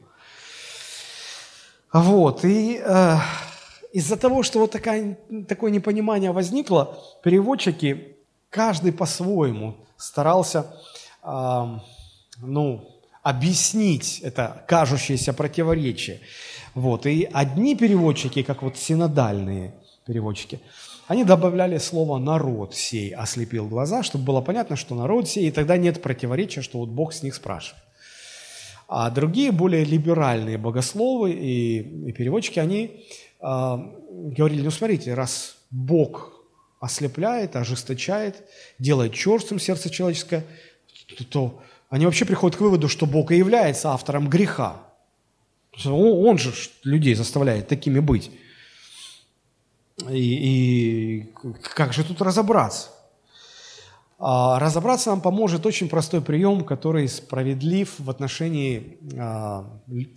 Вот, 1.93 2.45
и... 2.45 2.83
Э, 2.85 3.19
из-за 3.93 4.17
того, 4.17 4.43
что 4.43 4.59
вот 4.59 4.73
такая, 4.73 5.17
такое 5.47 5.71
непонимание 5.71 6.33
возникло, 6.33 6.99
переводчики, 7.23 8.17
каждый 8.51 8.93
по-своему 8.93 9.77
старался, 9.97 10.67
э, 11.23 11.79
ну, 12.43 13.01
объяснить 13.23 14.19
это 14.25 14.65
кажущееся 14.67 15.33
противоречие. 15.33 16.21
Вот. 16.75 17.07
И 17.07 17.31
одни 17.33 17.77
переводчики, 17.77 18.43
как 18.43 18.63
вот 18.63 18.77
синодальные 18.77 19.73
переводчики, 20.05 20.61
они 21.09 21.25
добавляли 21.25 21.79
слово 21.79 22.19
«народ 22.19 22.75
сей» 22.75 23.15
ослепил 23.15 23.67
глаза, 23.67 24.03
чтобы 24.03 24.27
было 24.27 24.43
понятно, 24.43 24.77
что 24.77 24.95
народ 24.95 25.27
сей, 25.27 25.49
и 25.49 25.51
тогда 25.51 25.79
нет 25.79 26.03
противоречия, 26.03 26.61
что 26.61 26.81
вот 26.81 26.91
Бог 26.91 27.15
с 27.15 27.23
них 27.23 27.35
спрашивает. 27.35 27.83
А 28.89 29.11
другие, 29.11 29.51
более 29.51 29.85
либеральные 29.85 30.59
богословы 30.59 31.33
и, 31.33 31.79
и 32.09 32.13
переводчики, 32.13 32.59
они 32.59 33.07
э, 33.41 33.79
говорили, 34.11 34.61
ну 34.61 34.71
смотрите, 34.71 35.15
раз 35.15 35.57
Бог 35.71 36.45
ослепляет, 36.79 37.57
ожесточает, 37.57 38.47
делает 38.79 39.15
черствым 39.15 39.59
сердце 39.59 39.89
человеческое, 39.89 40.45
то, 41.17 41.25
то 41.25 41.63
они 41.89 42.05
вообще 42.05 42.27
приходят 42.27 42.59
к 42.59 42.61
выводу, 42.61 42.87
что 42.87 43.07
Бог 43.07 43.33
и 43.33 43.37
является 43.37 43.93
автором 43.93 44.29
греха. 44.29 44.83
Он 45.87 46.37
же 46.37 46.53
людей 46.85 47.15
заставляет 47.15 47.67
такими 47.67 47.99
быть. 47.99 48.31
И, 50.09 51.23
и 51.23 51.33
как 51.75 51.93
же 51.93 52.05
тут 52.05 52.23
разобраться? 52.23 52.91
А, 54.21 54.59
разобраться 54.59 55.11
нам 55.11 55.21
поможет 55.21 55.67
очень 55.67 55.89
простой 55.89 56.21
прием, 56.21 56.65
который 56.65 57.09
справедлив 57.09 57.95
в 57.99 58.11
отношении 58.11 58.99
а, 59.17 59.65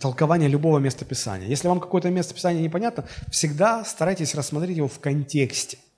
толкования 0.00 0.48
любого 0.48 0.78
местописания. 0.78 1.48
Если 1.48 1.68
вам 1.68 1.80
какое-то 1.80 2.10
местописание 2.10 2.62
непонятно, 2.62 3.04
всегда 3.30 3.84
старайтесь 3.84 4.34
рассмотреть 4.34 4.76
его 4.76 4.88
в 4.88 5.00
контексте– 5.00 5.78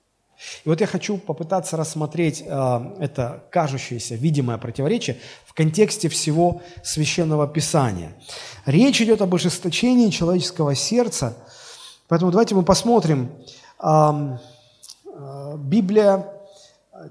и 0.65 0.69
вот 0.69 0.81
я 0.81 0.87
хочу 0.87 1.17
попытаться 1.17 1.77
рассмотреть 1.77 2.43
э, 2.45 2.79
это 2.99 3.43
кажущееся, 3.51 4.15
видимое 4.15 4.57
противоречие 4.57 5.17
в 5.45 5.53
контексте 5.53 6.09
всего 6.09 6.61
Священного 6.83 7.47
Писания. 7.47 8.13
Речь 8.65 9.01
идет 9.01 9.21
об 9.21 9.33
ожесточении 9.33 10.09
человеческого 10.09 10.75
сердца, 10.75 11.37
поэтому 12.07 12.31
давайте 12.31 12.55
мы 12.55 12.63
посмотрим. 12.63 13.31
Э, 13.79 14.37
э, 15.05 15.57
Библия, 15.57 16.25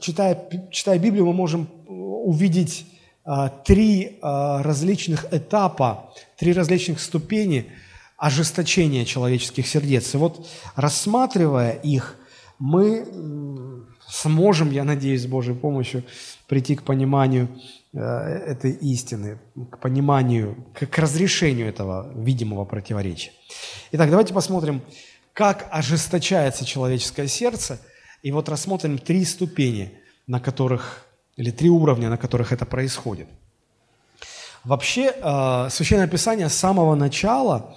читая, 0.00 0.48
читая 0.70 0.98
Библию, 0.98 1.27
мы 1.27 1.33
можем 1.33 1.68
увидеть 1.87 2.87
э, 3.27 3.48
три 3.64 4.18
э, 4.22 4.62
различных 4.62 5.33
этапа, 5.33 6.11
три 6.37 6.53
различных 6.53 7.00
ступени 7.00 7.70
ожесточения 8.16 9.05
человеческих 9.05 9.66
сердец. 9.66 10.14
И 10.14 10.18
вот 10.18 10.46
рассматривая 10.77 11.72
их– 11.72 12.16
мы 12.59 13.85
сможем, 14.09 14.70
я 14.70 14.85
надеюсь, 14.85 15.22
с 15.22 15.27
Божьей 15.27 15.55
помощью 15.55 16.05
прийти 16.46 16.77
к 16.77 16.83
пониманию 16.83 17.48
э, 17.92 17.98
этой 17.98 18.72
истины, 18.72 19.38
к 19.70 19.79
пониманию, 19.79 20.57
к 20.72 20.98
разрешению 20.98 21.68
этого 21.68 22.12
видимого 22.14 22.64
противоречия. 22.64 23.33
Итак, 23.92 24.11
давайте 24.11 24.35
посмотрим, 24.35 24.83
как 25.35 25.66
ожесточается 25.70 26.64
человеческое 26.64 27.27
сердце, 27.27 27.81
и 28.23 28.33
вот 28.33 28.49
рассмотрим 28.49 28.97
три 28.99 29.25
ступени, 29.25 29.92
на 30.27 30.40
которых, 30.40 31.05
или 31.37 31.51
три 31.51 31.68
уровня, 31.68 32.09
на 32.09 32.16
которых 32.16 32.53
это 32.53 32.64
происходит. 32.64 33.27
Вообще, 34.62 35.12
э, 35.14 35.68
Священное 35.70 36.07
Писание 36.07 36.49
с 36.49 36.55
самого 36.55 36.94
начала 36.94 37.77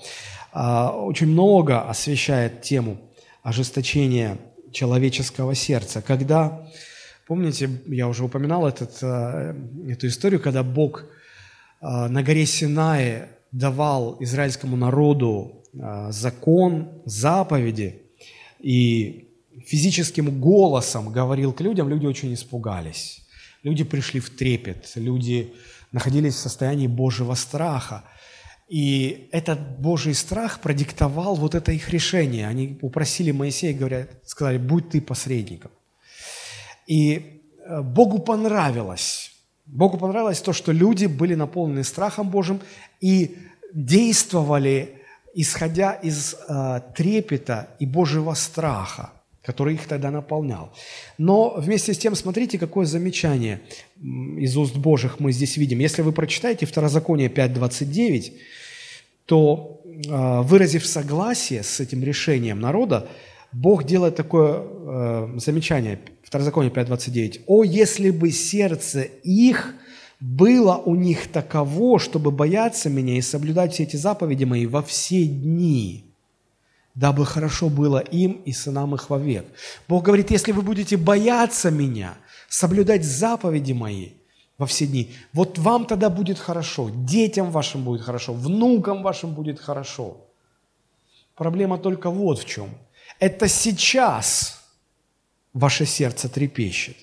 э, 0.54 0.60
очень 0.60 1.28
много 1.28 1.82
освещает 1.82 2.62
тему 2.62 2.98
ожесточения 3.44 4.38
человеческого 4.72 5.56
сердца. 5.56 6.02
Когда, 6.02 6.66
помните, 7.28 7.70
я 7.88 8.08
уже 8.08 8.24
упоминал 8.24 8.68
этот, 8.68 9.00
э, 9.02 9.56
эту 9.90 10.08
историю, 10.08 10.40
когда 10.40 10.64
Бог 10.64 11.06
на 11.80 12.24
горе 12.24 12.48
Синае 12.48 13.30
давал 13.52 14.18
израильскому 14.20 14.76
народу 14.76 15.57
закон, 15.74 16.90
заповеди, 17.06 18.02
и 18.60 19.30
физическим 19.66 20.40
голосом 20.40 21.12
говорил 21.12 21.54
к 21.54 21.62
людям, 21.62 21.90
люди 21.90 22.06
очень 22.06 22.34
испугались. 22.34 23.22
Люди 23.64 23.84
пришли 23.84 24.20
в 24.20 24.30
трепет, 24.30 24.92
люди 24.96 25.54
находились 25.92 26.36
в 26.36 26.40
состоянии 26.40 26.88
Божьего 26.88 27.34
страха– 27.36 28.04
и 28.68 29.30
этот 29.32 29.80
Божий 29.80 30.14
страх 30.14 30.60
продиктовал 30.60 31.36
вот 31.36 31.56
это 31.56 31.72
их 31.72 31.90
решение. 31.90 32.48
Они 32.48 32.78
упросили 32.82 33.32
Моисея, 33.32 33.74
говорят, 33.74 34.10
сказали, 34.26 34.58
будь 34.58 34.90
ты 34.90 35.00
посредником. 35.00 35.72
И 36.86 37.42
э, 37.66 37.82
Богу 37.82 38.20
понравилось, 38.20 39.32
Богу 39.66 39.98
понравилось 39.98 40.42
то, 40.42 40.52
что 40.52 40.74
люди 40.74 41.06
были 41.06 41.36
наполнены 41.36 41.84
страхом 41.84 42.30
Божьим 42.30 42.60
и 43.00 43.38
действовали, 43.74 45.02
исходя 45.38 45.94
из 45.94 46.36
э, 46.50 46.82
трепета 46.96 47.70
и 47.80 47.86
Божьего 47.86 48.34
страха 48.34 49.12
который 49.44 49.76
их 49.76 49.88
тогда 49.88 50.12
наполнял. 50.12 50.74
Но 51.18 51.56
вместе 51.58 51.94
с 51.94 51.98
тем, 51.98 52.16
смотрите, 52.16 52.60
какое 52.60 52.86
замечание 52.86 53.62
из 54.38 54.58
уст 54.58 54.76
Божьих 54.76 55.22
мы 55.22 55.32
здесь 55.32 55.56
видим. 55.56 55.80
Если 55.80 56.02
вы 56.02 56.12
прочитаете 56.12 56.66
Второзаконие 56.66 57.30
5.29, 57.30 58.34
то, 59.26 59.82
а, 60.10 60.42
выразив 60.42 60.86
согласие 60.86 61.64
с 61.64 61.80
этим 61.80 62.04
решением 62.04 62.60
народа, 62.60 63.08
Бог 63.54 63.86
делает 63.86 64.18
такое 64.18 64.60
э, 64.60 65.30
замечание, 65.38 66.00
Второзаконие 66.24 66.70
5.29. 66.74 67.44
«О, 67.48 67.64
если 67.64 68.10
бы 68.10 68.32
сердце 68.32 69.04
их 69.24 69.76
было 70.20 70.78
у 70.78 70.96
них 70.96 71.32
таково, 71.32 72.00
чтобы 72.00 72.32
бояться 72.32 72.90
меня 72.90 73.18
и 73.18 73.22
соблюдать 73.22 73.74
все 73.74 73.84
эти 73.84 73.98
заповеди 73.98 74.46
мои 74.46 74.66
во 74.66 74.82
все 74.82 75.26
дни, 75.26 76.06
дабы 76.96 77.26
хорошо 77.26 77.70
было 77.70 78.00
им 78.00 78.42
и 78.46 78.52
сынам 78.52 78.96
их 78.96 79.10
вовек. 79.10 79.46
Бог 79.88 80.04
говорит, 80.04 80.32
если 80.32 80.52
вы 80.52 80.64
будете 80.64 80.98
бояться 80.98 81.70
меня, 81.70 82.18
соблюдать 82.50 83.06
заповеди 83.06 83.74
мои 83.74 84.10
во 84.58 84.66
все 84.66 84.88
дни, 84.88 85.14
вот 85.34 85.60
вам 85.60 85.86
тогда 85.86 86.10
будет 86.10 86.40
хорошо, 86.40 86.90
детям 86.90 87.52
вашим 87.52 87.84
будет 87.84 88.02
хорошо, 88.02 88.34
внукам 88.34 89.04
вашим 89.04 89.36
будет 89.36 89.60
хорошо. 89.60 90.18
Проблема 91.36 91.78
только 91.78 92.10
вот 92.10 92.40
в 92.40 92.46
чем. 92.46 92.70
Это 93.20 93.48
сейчас 93.48 94.64
ваше 95.54 95.86
сердце 95.86 96.28
трепещет, 96.28 96.98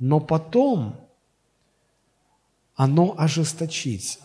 но 0.00 0.18
потом 0.18 0.96
оно 2.82 3.14
ожесточится 3.18 4.18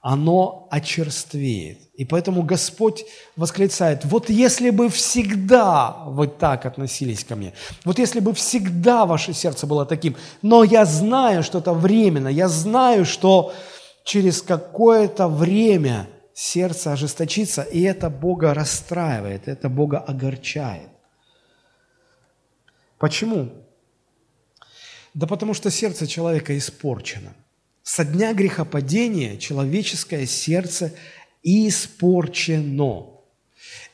оно 0.00 0.68
очерствеет. 0.70 1.80
И 1.94 2.04
поэтому 2.04 2.42
Господь 2.42 3.04
восклицает, 3.36 4.04
вот 4.04 4.30
если 4.30 4.70
бы 4.70 4.88
всегда 4.88 5.90
вы 6.06 6.28
так 6.28 6.66
относились 6.66 7.24
ко 7.24 7.36
мне, 7.36 7.52
вот 7.84 7.98
если 7.98 8.20
бы 8.20 8.32
всегда 8.32 9.06
ваше 9.06 9.32
сердце 9.32 9.66
было 9.66 9.84
таким, 9.84 10.16
но 10.40 10.62
я 10.62 10.84
знаю, 10.84 11.42
что 11.42 11.58
это 11.58 11.72
временно, 11.72 12.28
я 12.28 12.48
знаю, 12.48 13.04
что 13.04 13.52
через 14.04 14.40
какое-то 14.40 15.28
время 15.28 16.08
сердце 16.32 16.92
ожесточится, 16.92 17.62
и 17.62 17.82
это 17.82 18.08
Бога 18.08 18.54
расстраивает, 18.54 19.48
это 19.48 19.68
Бога 19.68 19.98
огорчает. 19.98 20.88
Почему? 22.98 23.50
Да 25.12 25.26
потому 25.26 25.54
что 25.54 25.70
сердце 25.70 26.06
человека 26.06 26.56
испорчено– 26.56 27.34
со 27.88 28.04
дня 28.04 28.34
грехопадения 28.34 29.38
человеческое 29.38 30.26
сердце 30.26 30.92
испорчено. 31.42 33.06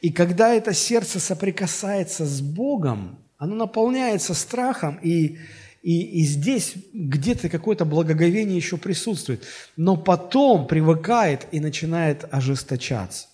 И 0.00 0.10
когда 0.10 0.52
это 0.52 0.74
сердце 0.74 1.20
соприкасается 1.20 2.26
с 2.26 2.40
Богом, 2.40 3.20
оно 3.38 3.54
наполняется 3.54 4.34
страхом, 4.34 4.98
и, 5.00 5.38
и, 5.84 6.00
и 6.00 6.24
здесь 6.24 6.74
где-то 6.92 7.48
какое-то 7.48 7.84
благоговение 7.84 8.56
еще 8.56 8.78
присутствует, 8.78 9.44
но 9.76 9.96
потом 9.96 10.66
привыкает 10.66 11.46
и 11.52 11.60
начинает 11.60 12.24
ожесточаться. 12.32 13.28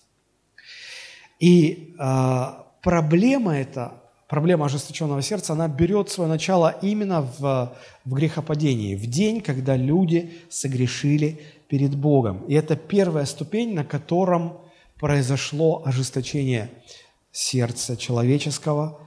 И 1.39 1.95
э, 1.97 2.45
проблема 2.83 3.57
эта 3.57 4.00
проблема 4.31 4.67
ожесточенного 4.67 5.21
сердца, 5.21 5.51
она 5.51 5.67
берет 5.67 6.09
свое 6.09 6.29
начало 6.29 6.73
именно 6.81 7.21
в, 7.21 7.73
в 8.05 8.13
грехопадении, 8.13 8.95
в 8.95 9.05
день, 9.05 9.41
когда 9.41 9.75
люди 9.75 10.31
согрешили 10.49 11.41
перед 11.67 11.95
Богом. 11.95 12.45
И 12.47 12.53
это 12.53 12.77
первая 12.77 13.25
ступень, 13.25 13.73
на 13.73 13.83
котором 13.83 14.53
произошло 14.97 15.83
ожесточение 15.85 16.69
сердца 17.33 17.97
человеческого 17.97 18.99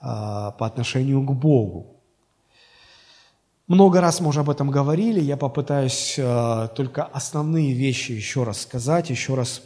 э, 0.00 0.04
по 0.58 0.64
отношению 0.64 1.20
к 1.20 1.32
Богу. 1.32 1.86
Много 3.68 4.00
раз 4.00 4.20
мы 4.20 4.28
уже 4.28 4.40
об 4.40 4.48
этом 4.48 4.70
говорили, 4.70 5.20
я 5.20 5.36
попытаюсь 5.36 6.14
э, 6.16 6.68
только 6.74 7.04
основные 7.04 7.74
вещи 7.74 8.12
еще 8.12 8.44
раз 8.44 8.62
сказать, 8.62 9.10
еще 9.10 9.34
раз 9.34 9.60
э, 9.60 9.64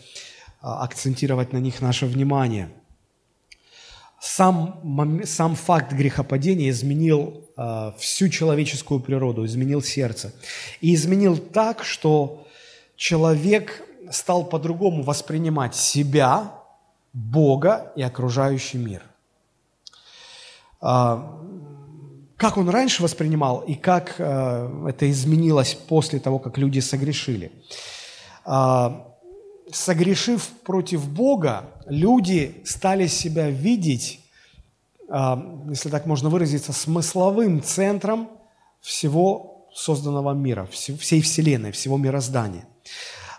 акцентировать 0.62 1.52
на 1.52 1.58
них 1.58 1.80
наше 1.80 2.06
внимание– 2.06 2.70
сам, 4.20 4.80
сам 5.24 5.54
факт 5.54 5.92
грехопадения 5.92 6.70
изменил 6.70 7.44
э, 7.56 7.92
всю 7.98 8.28
человеческую 8.28 9.00
природу, 9.00 9.44
изменил 9.44 9.82
сердце. 9.82 10.32
И 10.80 10.94
изменил 10.94 11.36
так, 11.38 11.84
что 11.84 12.46
человек 12.96 13.82
стал 14.10 14.44
по-другому 14.44 15.02
воспринимать 15.02 15.74
себя, 15.74 16.52
Бога 17.12 17.92
и 17.96 18.02
окружающий 18.02 18.78
мир. 18.78 19.02
Э, 20.82 21.18
как 22.36 22.58
он 22.58 22.68
раньше 22.68 23.02
воспринимал 23.02 23.60
и 23.60 23.74
как 23.74 24.16
э, 24.18 24.86
это 24.88 25.10
изменилось 25.10 25.74
после 25.74 26.18
того, 26.18 26.38
как 26.38 26.58
люди 26.58 26.80
согрешили. 26.80 27.50
Э, 28.44 28.90
согрешив 29.72 30.48
против 30.64 31.08
Бога, 31.08 31.64
люди 31.86 32.62
стали 32.64 33.06
себя 33.06 33.50
видеть, 33.50 34.20
а, 35.08 35.42
если 35.68 35.88
так 35.88 36.06
можно 36.06 36.28
выразиться, 36.28 36.72
смысловым 36.72 37.62
центром 37.62 38.28
всего 38.80 39.68
созданного 39.74 40.32
мира, 40.32 40.68
всей 40.70 41.20
Вселенной, 41.20 41.72
всего 41.72 41.98
мироздания. 41.98 42.64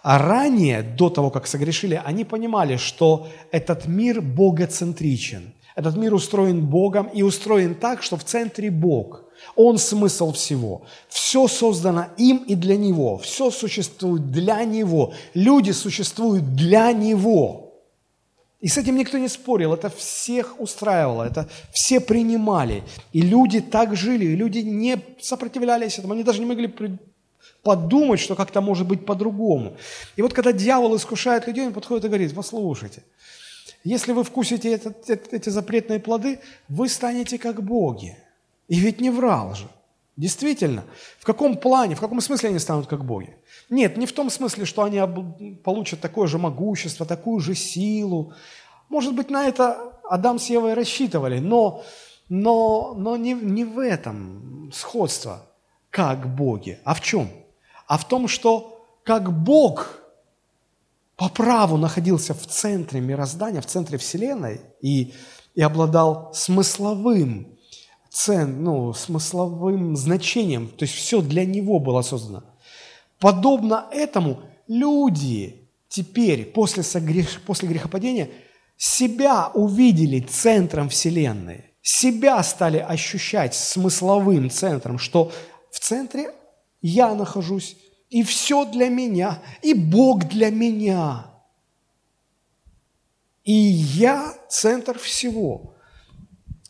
А 0.03 0.19
ранее, 0.19 0.83
до 0.83 1.09
того, 1.09 1.31
как 1.31 1.47
согрешили, 1.47 2.01
они 2.03 2.23
понимали, 2.23 2.77
что 2.77 3.27
этот 3.51 3.87
мир 3.87 4.21
богоцентричен. 4.21 5.53
Этот 5.75 5.97
мир 5.97 6.13
устроен 6.13 6.65
Богом 6.65 7.07
и 7.07 7.23
устроен 7.23 7.75
так, 7.75 8.03
что 8.03 8.17
в 8.17 8.23
центре 8.23 8.71
Бог– 8.71 9.23
он 9.55 9.77
смысл 9.77 10.31
всего. 10.33 10.83
Все 11.09 11.47
создано 11.47 12.07
им 12.17 12.37
и 12.47 12.55
для 12.55 12.77
Него. 12.77 13.17
Все 13.17 13.51
существует 13.51 14.31
для 14.31 14.63
Него. 14.63 15.13
Люди 15.33 15.71
существуют 15.71 16.55
для 16.55 16.91
Него. 16.91 17.66
И 18.59 18.67
с 18.67 18.77
этим 18.77 18.95
никто 18.95 19.19
не 19.19 19.27
спорил, 19.27 19.73
это 19.73 19.89
всех 19.89 20.59
устраивало, 20.59 21.23
это 21.23 21.47
все 21.71 21.99
принимали. 21.99 22.83
И 23.13 23.21
люди 23.21 23.61
так 23.61 23.95
жили, 23.95 24.25
и 24.25 24.35
люди 24.35 24.59
не 24.59 24.99
сопротивлялись 25.21 25.99
этому, 25.99 26.13
они 26.13 26.23
даже 26.23 26.39
не 26.39 26.45
могли 26.45 26.73
подумать, 27.61 28.19
что 28.19 28.35
как-то 28.35 28.61
может 28.61 28.87
быть 28.87 29.05
по-другому. 29.05 29.77
И 30.15 30.21
вот 30.21 30.33
когда 30.33 30.51
дьявол 30.51 30.95
искушает 30.95 31.47
людей, 31.47 31.67
он 31.67 31.73
подходит 31.73 32.05
и 32.05 32.07
говорит, 32.07 32.33
послушайте, 32.33 33.03
если 33.83 34.11
вы 34.11 34.23
вкусите 34.23 34.73
этот, 34.73 35.07
эти 35.09 35.49
запретные 35.49 35.99
плоды, 35.99 36.39
вы 36.67 36.89
станете 36.89 37.37
как 37.37 37.61
боги. 37.61 38.17
И 38.67 38.79
ведь 38.79 38.99
не 38.99 39.11
врал 39.11 39.53
же. 39.53 39.67
Действительно, 40.17 40.83
в 41.19 41.25
каком 41.25 41.57
плане, 41.57 41.93
в 41.93 41.99
каком 41.99 42.21
смысле 42.21 42.49
они 42.49 42.57
станут 42.57 42.87
как 42.87 43.05
боги? 43.05 43.37
Нет, 43.69 43.97
не 43.97 44.07
в 44.07 44.13
том 44.13 44.31
смысле, 44.31 44.65
что 44.65 44.83
они 44.83 44.99
получат 45.63 46.01
такое 46.01 46.27
же 46.27 46.39
могущество, 46.39 47.05
такую 47.05 47.39
же 47.39 47.53
силу. 47.53 48.33
Может 48.89 49.13
быть, 49.13 49.29
на 49.29 49.47
это 49.47 49.93
Адам 50.09 50.39
с 50.39 50.47
Евой 50.47 50.73
рассчитывали, 50.73 51.37
но, 51.37 51.83
но, 52.29 52.95
но 52.97 53.15
не, 53.15 53.33
не 53.33 53.63
в 53.63 53.77
этом 53.77 54.71
сходство, 54.73 55.45
как 55.91 56.35
боги. 56.35 56.79
А 56.83 56.95
в 56.95 57.01
чем? 57.01 57.29
А 57.85 57.99
в 57.99 58.07
том, 58.07 58.27
что 58.27 58.83
как 59.03 59.31
Бог 59.31 59.99
по 61.15 61.29
праву 61.29 61.77
находился 61.77 62.33
в 62.33 62.47
центре 62.47 63.01
мироздания, 63.01 63.61
в 63.61 63.67
центре 63.67 63.99
Вселенной 63.99 64.61
и, 64.81 65.13
и 65.53 65.61
обладал 65.61 66.33
смысловым 66.33 67.56
цен, 68.17 68.63
ну, 68.63 68.93
смысловым 68.93 69.95
значением, 69.95 70.69
то 70.69 70.85
есть 70.85 70.95
все 70.95 71.21
для 71.21 71.45
него 71.45 71.79
было 71.79 72.01
создано. 72.01 72.43
Подобно 73.19 73.85
этому 73.91 74.41
люди 74.67 75.69
теперь, 75.87 76.45
после, 76.45 76.81
согреш... 76.81 77.39
после 77.45 77.69
грехопадения, 77.69 78.29
себя 78.75 79.51
увидели 79.53 80.19
центром 80.19 80.89
Вселенной, 80.89 81.65
себя 81.83 82.41
стали 82.41 82.79
ощущать 82.79 83.53
смысловым 83.53 84.49
центром, 84.49 84.97
что 84.97 85.31
в 85.69 85.79
центре 85.79 86.33
я 86.81 87.13
нахожусь, 87.13 87.77
и 88.09 88.23
все 88.23 88.65
для 88.65 88.89
меня, 88.89 89.43
и 89.61 89.75
Бог 89.75 90.27
для 90.27 90.49
меня. 90.49 91.27
И 93.43 93.53
я 93.53 94.33
центр 94.49 94.97
всего. 94.97 95.75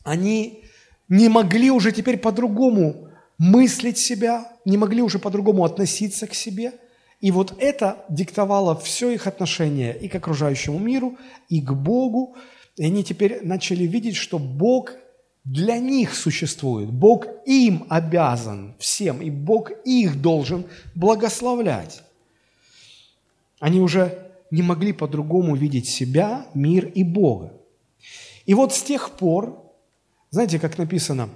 Они 0.03 0.66
не 1.09 1.29
могли 1.29 1.71
уже 1.71 1.91
теперь 1.91 2.17
по-другому 2.17 3.09
мыслить 3.37 3.97
себя, 3.97 4.51
не 4.65 4.77
могли 4.77 5.01
уже 5.01 5.19
по-другому 5.19 5.63
относиться 5.63 6.27
к 6.27 6.33
себе. 6.33 6.73
И 7.21 7.31
вот 7.31 7.55
это 7.59 8.05
диктовало 8.09 8.75
все 8.77 9.11
их 9.11 9.27
отношение 9.27 9.97
и 9.97 10.07
к 10.07 10.15
окружающему 10.15 10.77
миру, 10.77 11.17
и 11.49 11.61
к 11.61 11.71
Богу. 11.71 12.35
И 12.75 12.85
они 12.85 13.03
теперь 13.03 13.39
начали 13.43 13.83
видеть, 13.83 14.15
что 14.15 14.37
Бог 14.37 14.93
для 15.43 15.77
них 15.79 16.13
существует. 16.13 16.91
Бог 16.91 17.25
им 17.45 17.85
обязан 17.89 18.75
всем, 18.79 19.21
и 19.21 19.29
Бог 19.29 19.71
их 19.85 20.21
должен 20.21 20.65
благословлять. 20.93 22.03
Они 23.59 23.79
уже 23.79 24.31
не 24.51 24.61
могли 24.61 24.93
по-другому 24.93 25.55
видеть 25.55 25.87
себя, 25.87 26.45
мир 26.53 26.85
и 26.85 27.03
Бога. 27.03 27.53
И 28.45 28.53
вот 28.53 28.73
с 28.73 28.83
тех 28.83 29.11
пор 29.11 29.66
знаете, 30.29 30.59
как 30.59 30.77
написано, 30.77 31.29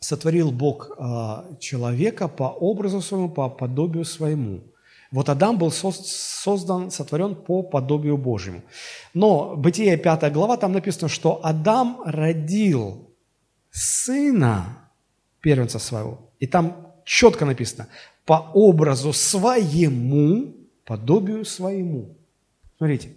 сотворил 0.00 0.52
Бог 0.52 0.90
а, 0.98 1.44
человека 1.60 2.28
по 2.28 2.44
образу 2.44 3.00
своему, 3.00 3.28
по 3.28 3.48
подобию 3.48 4.04
своему. 4.04 4.60
Вот 5.10 5.28
Адам 5.28 5.58
был 5.58 5.70
создан, 5.70 6.90
сотворен 6.90 7.34
по 7.34 7.62
подобию 7.62 8.16
Божьему. 8.16 8.62
Но 9.14 9.54
Бытие 9.56 9.96
5 9.96 10.32
глава, 10.32 10.56
там 10.56 10.72
написано, 10.72 11.08
что 11.08 11.40
Адам 11.42 12.02
родил 12.04 13.10
сына, 13.70 14.90
первенца 15.40 15.78
своего. 15.78 16.18
И 16.40 16.46
там 16.46 16.94
четко 17.04 17.44
написано, 17.44 17.86
по 18.24 18.50
образу 18.54 19.12
своему, 19.12 20.54
подобию 20.84 21.44
своему. 21.44 22.16
Смотрите, 22.76 23.10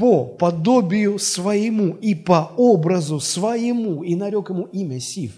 по 0.00 0.24
подобию 0.24 1.18
своему 1.18 1.94
и 1.94 2.14
по 2.14 2.52
образу 2.56 3.20
своему, 3.20 4.02
и 4.02 4.14
нарек 4.14 4.48
ему 4.48 4.64
имя 4.72 4.98
Сив. 4.98 5.32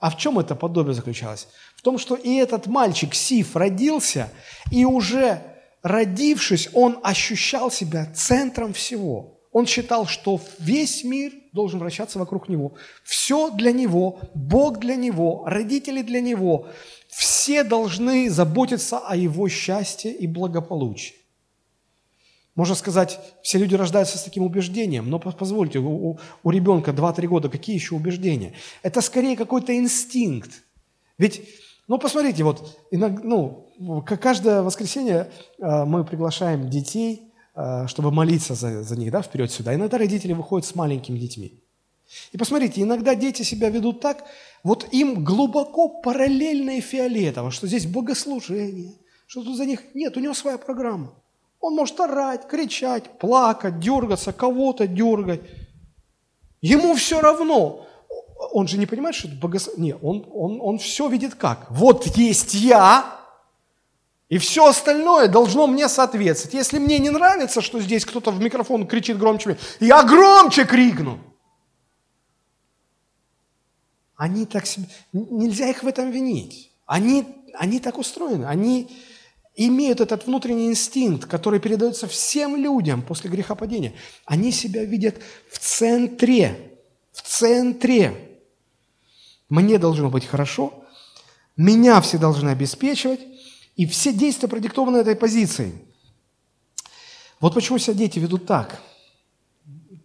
А 0.00 0.10
в 0.10 0.16
чем 0.16 0.40
это 0.40 0.56
подобие 0.56 0.94
заключалось? 0.94 1.46
В 1.76 1.82
том, 1.82 1.96
что 1.96 2.16
и 2.16 2.34
этот 2.34 2.66
мальчик 2.66 3.14
Сив 3.14 3.54
родился, 3.54 4.30
и 4.72 4.84
уже 4.84 5.42
родившись, 5.84 6.70
он 6.72 6.98
ощущал 7.04 7.70
себя 7.70 8.06
центром 8.12 8.72
всего. 8.72 9.38
Он 9.52 9.64
считал, 9.64 10.06
что 10.06 10.40
весь 10.58 11.04
мир 11.04 11.32
должен 11.52 11.78
вращаться 11.78 12.18
вокруг 12.18 12.48
него. 12.48 12.72
Все 13.04 13.48
для 13.50 13.70
него, 13.70 14.18
Бог 14.34 14.80
для 14.80 14.96
него, 14.96 15.44
родители 15.46 16.02
для 16.02 16.20
него. 16.20 16.66
Все 17.08 17.62
должны 17.62 18.28
заботиться 18.28 18.98
о 18.98 19.14
его 19.14 19.48
счастье 19.48 20.12
и 20.12 20.26
благополучии. 20.26 21.17
Можно 22.58 22.74
сказать, 22.74 23.20
все 23.40 23.56
люди 23.56 23.76
рождаются 23.76 24.18
с 24.18 24.24
таким 24.24 24.42
убеждением, 24.42 25.08
но 25.08 25.20
позвольте, 25.20 25.78
у, 25.78 26.18
у 26.42 26.50
ребенка 26.50 26.90
2-3 26.90 27.28
года 27.28 27.48
какие 27.48 27.76
еще 27.76 27.94
убеждения? 27.94 28.52
Это 28.82 29.00
скорее 29.00 29.36
какой-то 29.36 29.76
инстинкт. 29.76 30.50
Ведь, 31.18 31.48
ну 31.86 31.98
посмотрите, 31.98 32.42
вот 32.42 32.76
иногда, 32.90 33.22
ну, 33.22 34.04
каждое 34.20 34.62
воскресенье 34.62 35.30
э, 35.60 35.84
мы 35.84 36.04
приглашаем 36.04 36.68
детей, 36.68 37.32
э, 37.54 37.86
чтобы 37.86 38.10
молиться 38.10 38.56
за, 38.56 38.82
за 38.82 38.96
них, 38.96 39.12
да, 39.12 39.22
вперед 39.22 39.52
сюда. 39.52 39.76
Иногда 39.76 39.96
родители 39.96 40.32
выходят 40.32 40.66
с 40.66 40.74
маленькими 40.74 41.16
детьми. 41.16 41.62
И 42.32 42.38
посмотрите, 42.38 42.82
иногда 42.82 43.14
дети 43.14 43.42
себя 43.44 43.70
ведут 43.70 44.00
так, 44.00 44.24
вот 44.64 44.88
им 44.90 45.22
глубоко 45.22 46.00
параллельно 46.00 46.78
и 46.78 46.80
фиолетово, 46.80 47.52
что 47.52 47.68
здесь 47.68 47.86
богослужение, 47.86 48.94
что 49.28 49.44
тут 49.44 49.56
за 49.56 49.64
них 49.64 49.94
нет, 49.94 50.16
у 50.16 50.20
него 50.20 50.34
своя 50.34 50.58
программа. 50.58 51.14
Он 51.60 51.74
может 51.74 51.98
орать, 52.00 52.46
кричать, 52.46 53.18
плакать, 53.18 53.80
дергаться, 53.80 54.32
кого-то 54.32 54.86
дергать. 54.86 55.40
Ему 56.60 56.94
все 56.94 57.20
равно. 57.20 57.86
Он 58.52 58.68
же 58.68 58.78
не 58.78 58.86
понимает, 58.86 59.16
что 59.16 59.28
это 59.28 59.36
богословие. 59.36 59.82
Нет, 59.82 59.98
он, 60.02 60.24
он, 60.32 60.60
он 60.60 60.78
все 60.78 61.08
видит 61.08 61.34
как. 61.34 61.70
Вот 61.70 62.06
есть 62.16 62.54
я, 62.54 63.18
и 64.28 64.36
все 64.36 64.66
остальное 64.66 65.26
должно 65.26 65.66
мне 65.66 65.88
соответствовать. 65.88 66.54
Если 66.54 66.78
мне 66.78 66.98
не 66.98 67.08
нравится, 67.08 67.62
что 67.62 67.80
здесь 67.80 68.04
кто-то 68.04 68.30
в 68.30 68.40
микрофон 68.40 68.86
кричит 68.86 69.18
громче, 69.18 69.56
я 69.80 70.02
громче 70.02 70.64
крикну. 70.66 71.18
Они 74.16 74.44
так. 74.44 74.64
Нельзя 75.12 75.68
их 75.68 75.82
в 75.82 75.86
этом 75.86 76.10
винить. 76.10 76.72
Они, 76.84 77.26
они 77.54 77.80
так 77.80 77.96
устроены. 77.96 78.44
Они, 78.44 78.90
имеют 79.66 80.00
этот 80.00 80.26
внутренний 80.26 80.68
инстинкт, 80.68 81.28
который 81.28 81.58
передается 81.58 82.06
всем 82.06 82.56
людям 82.56 83.02
после 83.02 83.28
грехопадения. 83.28 83.92
Они 84.24 84.52
себя 84.52 84.84
видят 84.84 85.16
в 85.50 85.58
центре, 85.58 86.78
в 87.12 87.22
центре. 87.22 88.40
Мне 89.48 89.78
должно 89.78 90.10
быть 90.10 90.26
хорошо, 90.26 90.84
меня 91.56 92.00
все 92.00 92.18
должны 92.18 92.50
обеспечивать, 92.50 93.20
и 93.74 93.86
все 93.86 94.12
действия 94.12 94.48
продиктованы 94.48 94.98
этой 94.98 95.16
позицией. 95.16 95.72
Вот 97.40 97.54
почему 97.54 97.78
себя 97.78 97.94
дети 97.94 98.18
ведут 98.18 98.46
так. 98.46 98.80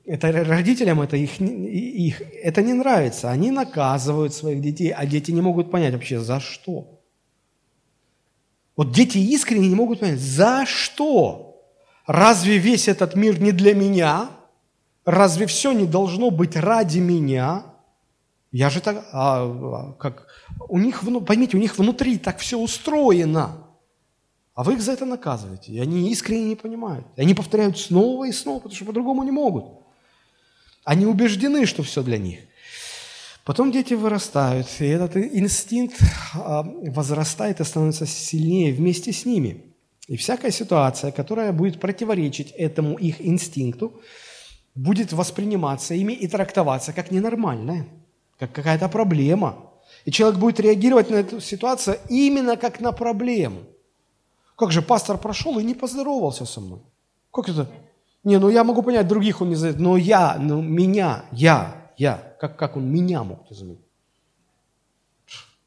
это 0.05 0.31
родителям 0.31 1.01
это, 1.01 1.15
их, 1.15 1.39
их, 1.39 2.21
это 2.21 2.61
не 2.61 2.73
нравится. 2.73 3.31
Они 3.31 3.51
наказывают 3.51 4.33
своих 4.33 4.61
детей, 4.61 4.89
а 4.89 5.05
дети 5.05 5.31
не 5.31 5.41
могут 5.41 5.71
понять 5.71 5.93
вообще, 5.93 6.19
за 6.19 6.39
что. 6.39 6.92
Вот 8.75 8.91
дети 8.91 9.17
искренне 9.17 9.69
не 9.69 9.75
могут 9.75 9.99
понять, 9.99 10.19
за 10.19 10.65
что? 10.65 11.61
Разве 12.07 12.57
весь 12.57 12.87
этот 12.87 13.15
мир 13.15 13.39
не 13.39 13.51
для 13.51 13.73
меня? 13.73 14.29
Разве 15.05 15.45
все 15.45 15.71
не 15.71 15.85
должно 15.85 16.31
быть 16.31 16.55
ради 16.55 16.99
меня? 16.99 17.65
Я 18.51 18.69
же 18.69 18.81
так, 18.81 19.05
а, 19.11 19.43
а 19.43 19.93
как, 19.93 20.27
у 20.69 20.77
них, 20.79 21.03
поймите, 21.25 21.57
у 21.57 21.59
них 21.59 21.77
внутри 21.77 22.17
так 22.17 22.39
все 22.39 22.57
устроено. 22.57 23.67
А 24.55 24.63
вы 24.63 24.73
их 24.73 24.81
за 24.81 24.91
это 24.91 25.05
наказываете. 25.05 25.71
И 25.71 25.79
они 25.79 26.11
искренне 26.11 26.45
не 26.45 26.55
понимают. 26.55 27.07
И 27.15 27.21
они 27.21 27.33
повторяют 27.33 27.77
снова 27.79 28.27
и 28.27 28.31
снова, 28.31 28.57
потому 28.57 28.75
что 28.75 28.85
по-другому 28.85 29.23
не 29.23 29.31
могут. 29.31 29.65
Они 30.83 31.05
убеждены, 31.05 31.65
что 31.65 31.81
все 31.81 32.03
для 32.03 32.17
них. 32.17 32.39
Потом 33.43 33.71
дети 33.71 33.93
вырастают, 33.93 34.67
и 34.79 34.85
этот 34.85 35.17
инстинкт 35.17 35.99
а, 36.33 36.63
возрастает 36.63 37.59
и 37.59 37.63
становится 37.65 38.05
сильнее 38.05 38.73
вместе 38.73 39.11
с 39.11 39.25
ними. 39.25 39.63
И 40.07 40.15
всякая 40.15 40.51
ситуация, 40.51 41.11
которая 41.11 41.51
будет 41.51 41.79
противоречить 41.79 42.51
этому 42.51 42.97
их 42.97 43.25
инстинкту, 43.25 44.01
будет 44.75 45.11
восприниматься 45.11 45.93
ими 45.93 46.13
и 46.13 46.27
трактоваться 46.27 46.93
как 46.93 47.11
ненормальная, 47.11 47.85
как 48.39 48.53
какая-то 48.53 48.87
проблема. 48.87 49.57
И 50.05 50.11
человек 50.11 50.39
будет 50.39 50.59
реагировать 50.61 51.09
на 51.09 51.15
эту 51.15 51.41
ситуацию 51.41 51.97
именно 52.09 52.55
как 52.55 52.79
на 52.79 52.93
проблему. 52.93 53.63
Как 54.55 54.71
же 54.71 54.81
пастор 54.81 55.17
прошел 55.17 55.59
и 55.59 55.63
не 55.63 55.73
поздоровался 55.73 56.45
со 56.45 56.61
мной? 56.61 56.79
Как 57.31 57.49
это? 57.49 57.69
Не, 58.23 58.39
ну 58.39 58.49
я 58.49 58.63
могу 58.63 58.83
понять, 58.83 59.07
других 59.07 59.41
он 59.41 59.49
не 59.49 59.55
знает, 59.55 59.79
но 59.79 59.97
я, 59.97 60.37
ну 60.39 60.61
меня, 60.61 61.25
я, 61.31 61.82
я, 61.97 62.35
как, 62.39 62.57
как 62.57 62.77
он 62.77 62.91
меня 62.91 63.23
мог 63.23 63.49
не 63.49 63.55
заметить? 63.55 63.85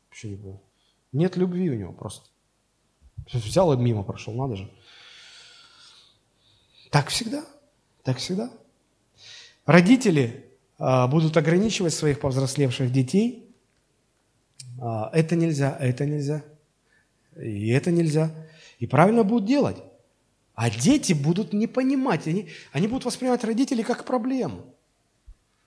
Вообще 0.09 0.31
не 0.31 0.37
понял. 0.37 0.63
Нет 1.13 1.37
любви 1.37 1.71
у 1.71 1.75
него 1.75 1.93
просто. 1.93 2.29
Взял 3.33 3.73
и 3.73 3.77
мимо 3.77 4.03
прошел, 4.03 4.35
надо 4.35 4.57
же. 4.57 4.71
Так 6.91 7.09
всегда, 7.09 7.45
так 8.03 8.19
всегда. 8.19 8.51
Родители 9.65 10.47
а, 10.79 11.07
будут 11.09 11.37
ограничивать 11.37 11.95
своих 11.95 12.21
повзрослевших 12.21 12.93
детей. 12.93 13.55
А, 14.81 15.11
это 15.13 15.37
нельзя, 15.37 15.77
это 15.81 16.07
нельзя, 16.07 16.45
и 17.37 17.69
это 17.71 17.91
нельзя. 17.91 18.31
И 18.79 18.87
правильно 18.87 19.25
будут 19.25 19.47
делать. 19.47 19.77
А 20.55 20.71
дети 20.71 21.13
будут 21.13 21.53
не 21.53 21.67
понимать, 21.67 22.27
они, 22.27 22.49
они 22.73 22.89
будут 22.89 23.05
воспринимать 23.05 23.45
родителей 23.45 23.83
как 23.83 24.05
проблему. 24.05 24.75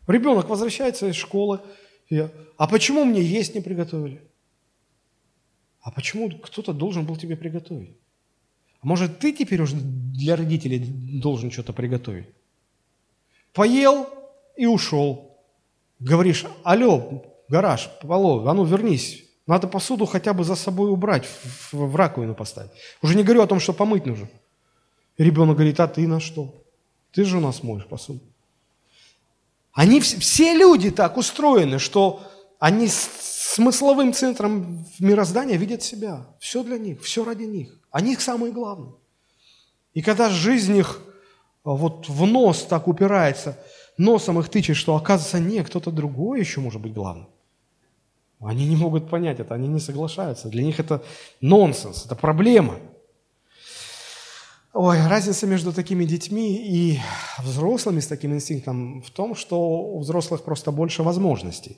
Ребенок 0.10 0.50
возвращается 0.50 1.08
из 1.08 1.16
школы, 1.16 1.62
и, 2.10 2.28
а 2.58 2.68
почему 2.68 3.06
мне 3.06 3.22
есть 3.22 3.54
не 3.54 3.62
приготовили? 3.62 4.22
А 5.82 5.92
почему 5.92 6.32
кто-то 6.32 6.74
должен 6.74 7.06
был 7.06 7.16
тебе 7.16 7.38
приготовить? 7.38 7.96
А 8.82 8.88
может, 8.88 9.20
ты 9.20 9.34
теперь 9.34 9.62
уже 9.62 9.76
для 9.76 10.36
родителей 10.36 10.80
должен 10.80 11.52
что-то 11.52 11.74
приготовить? 11.74 12.28
Поел 13.54 14.10
и 14.58 14.66
ушел. 14.66 15.38
Говоришь, 16.00 16.46
алло, 16.64 17.24
гараж, 17.48 17.90
Павло, 18.02 18.50
а 18.50 18.54
ну 18.54 18.64
вернись. 18.64 19.26
Надо 19.46 19.68
посуду 19.68 20.06
хотя 20.06 20.34
бы 20.34 20.44
за 20.44 20.56
собой 20.56 20.90
убрать, 20.92 21.26
в, 21.26 21.74
в, 21.74 21.92
в 21.92 21.96
раковину 21.96 22.34
поставить. 22.36 22.72
Уже 23.02 23.16
не 23.16 23.24
говорю 23.24 23.42
о 23.42 23.48
том, 23.48 23.60
что 23.60 23.74
помыть 23.74 24.06
нужно. 24.06 24.30
И 25.18 25.24
ребенок 25.24 25.58
говорит, 25.58 25.80
а 25.80 25.88
ты 25.88 26.08
на 26.08 26.20
что? 26.20 26.64
Ты 27.12 27.26
же 27.26 27.38
у 27.38 27.42
нас 27.42 27.64
моешь 27.64 27.86
посуду. 27.86 28.22
Они 29.74 30.00
все 30.00 30.54
люди 30.54 30.92
так 30.92 31.18
устроены, 31.18 31.80
что 31.80 32.22
они 32.60 32.88
смысловым 32.90 34.14
центром 34.14 34.86
мироздания 35.00 35.58
видят 35.58 35.84
себя. 35.84 36.28
Все 36.40 36.64
для 36.64 36.78
них, 36.78 37.02
все 37.02 37.24
ради 37.24 37.44
них. 37.44 37.80
Они 37.92 38.14
их 38.14 38.22
самые 38.22 38.52
главные. 38.52 38.94
И 39.94 40.02
когда 40.02 40.30
жизнь 40.30 40.76
их 40.76 41.02
а, 41.64 41.72
вот 41.72 42.08
в 42.10 42.26
нос 42.26 42.64
так 42.64 42.88
упирается, 42.88 43.58
носом 43.98 44.40
их 44.40 44.50
тычет, 44.50 44.76
что 44.76 44.96
оказывается, 44.96 45.40
нет, 45.40 45.68
кто-то 45.68 45.92
другой 45.92 46.40
еще 46.40 46.60
может 46.62 46.82
быть 46.82 46.94
главным. 46.94 47.30
Они 48.40 48.66
не 48.68 48.76
могут 48.76 49.10
понять 49.10 49.40
это, 49.40 49.56
они 49.56 49.68
не 49.68 49.80
соглашаются. 49.80 50.48
Для 50.50 50.64
них 50.64 50.80
это 50.80 51.04
нонсенс, 51.42 52.06
это 52.06 52.16
проблема– 52.16 52.76
Ой, 54.74 55.08
разница 55.08 55.48
между 55.48 55.74
такими 55.74 56.06
детьми 56.06 56.56
и 56.56 57.00
взрослыми 57.40 58.00
с 58.00 58.08
таким 58.08 58.34
инстинктом 58.34 59.02
в 59.02 59.10
том, 59.10 59.36
что 59.36 59.60
у 59.60 60.00
взрослых 60.00 60.44
просто 60.44 60.72
больше 60.72 61.02
возможностей. 61.02 61.78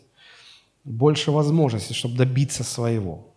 Больше 0.84 1.32
возможностей, 1.32 1.94
чтобы 1.94 2.18
добиться 2.18 2.66
своего. 2.66 3.34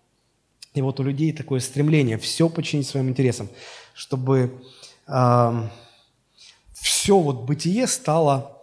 И 0.75 0.83
вот 0.83 0.99
у 0.99 1.05
людей 1.05 1.33
такое 1.33 1.61
стремление 1.61 2.19
все 2.19 2.49
подчинить 2.49 2.89
своим 2.89 3.09
интересам, 3.09 3.49
чтобы 3.95 4.61
э, 5.07 5.69
все 6.73 7.17
вот 7.17 7.45
бытие 7.45 7.87
стало 7.87 8.61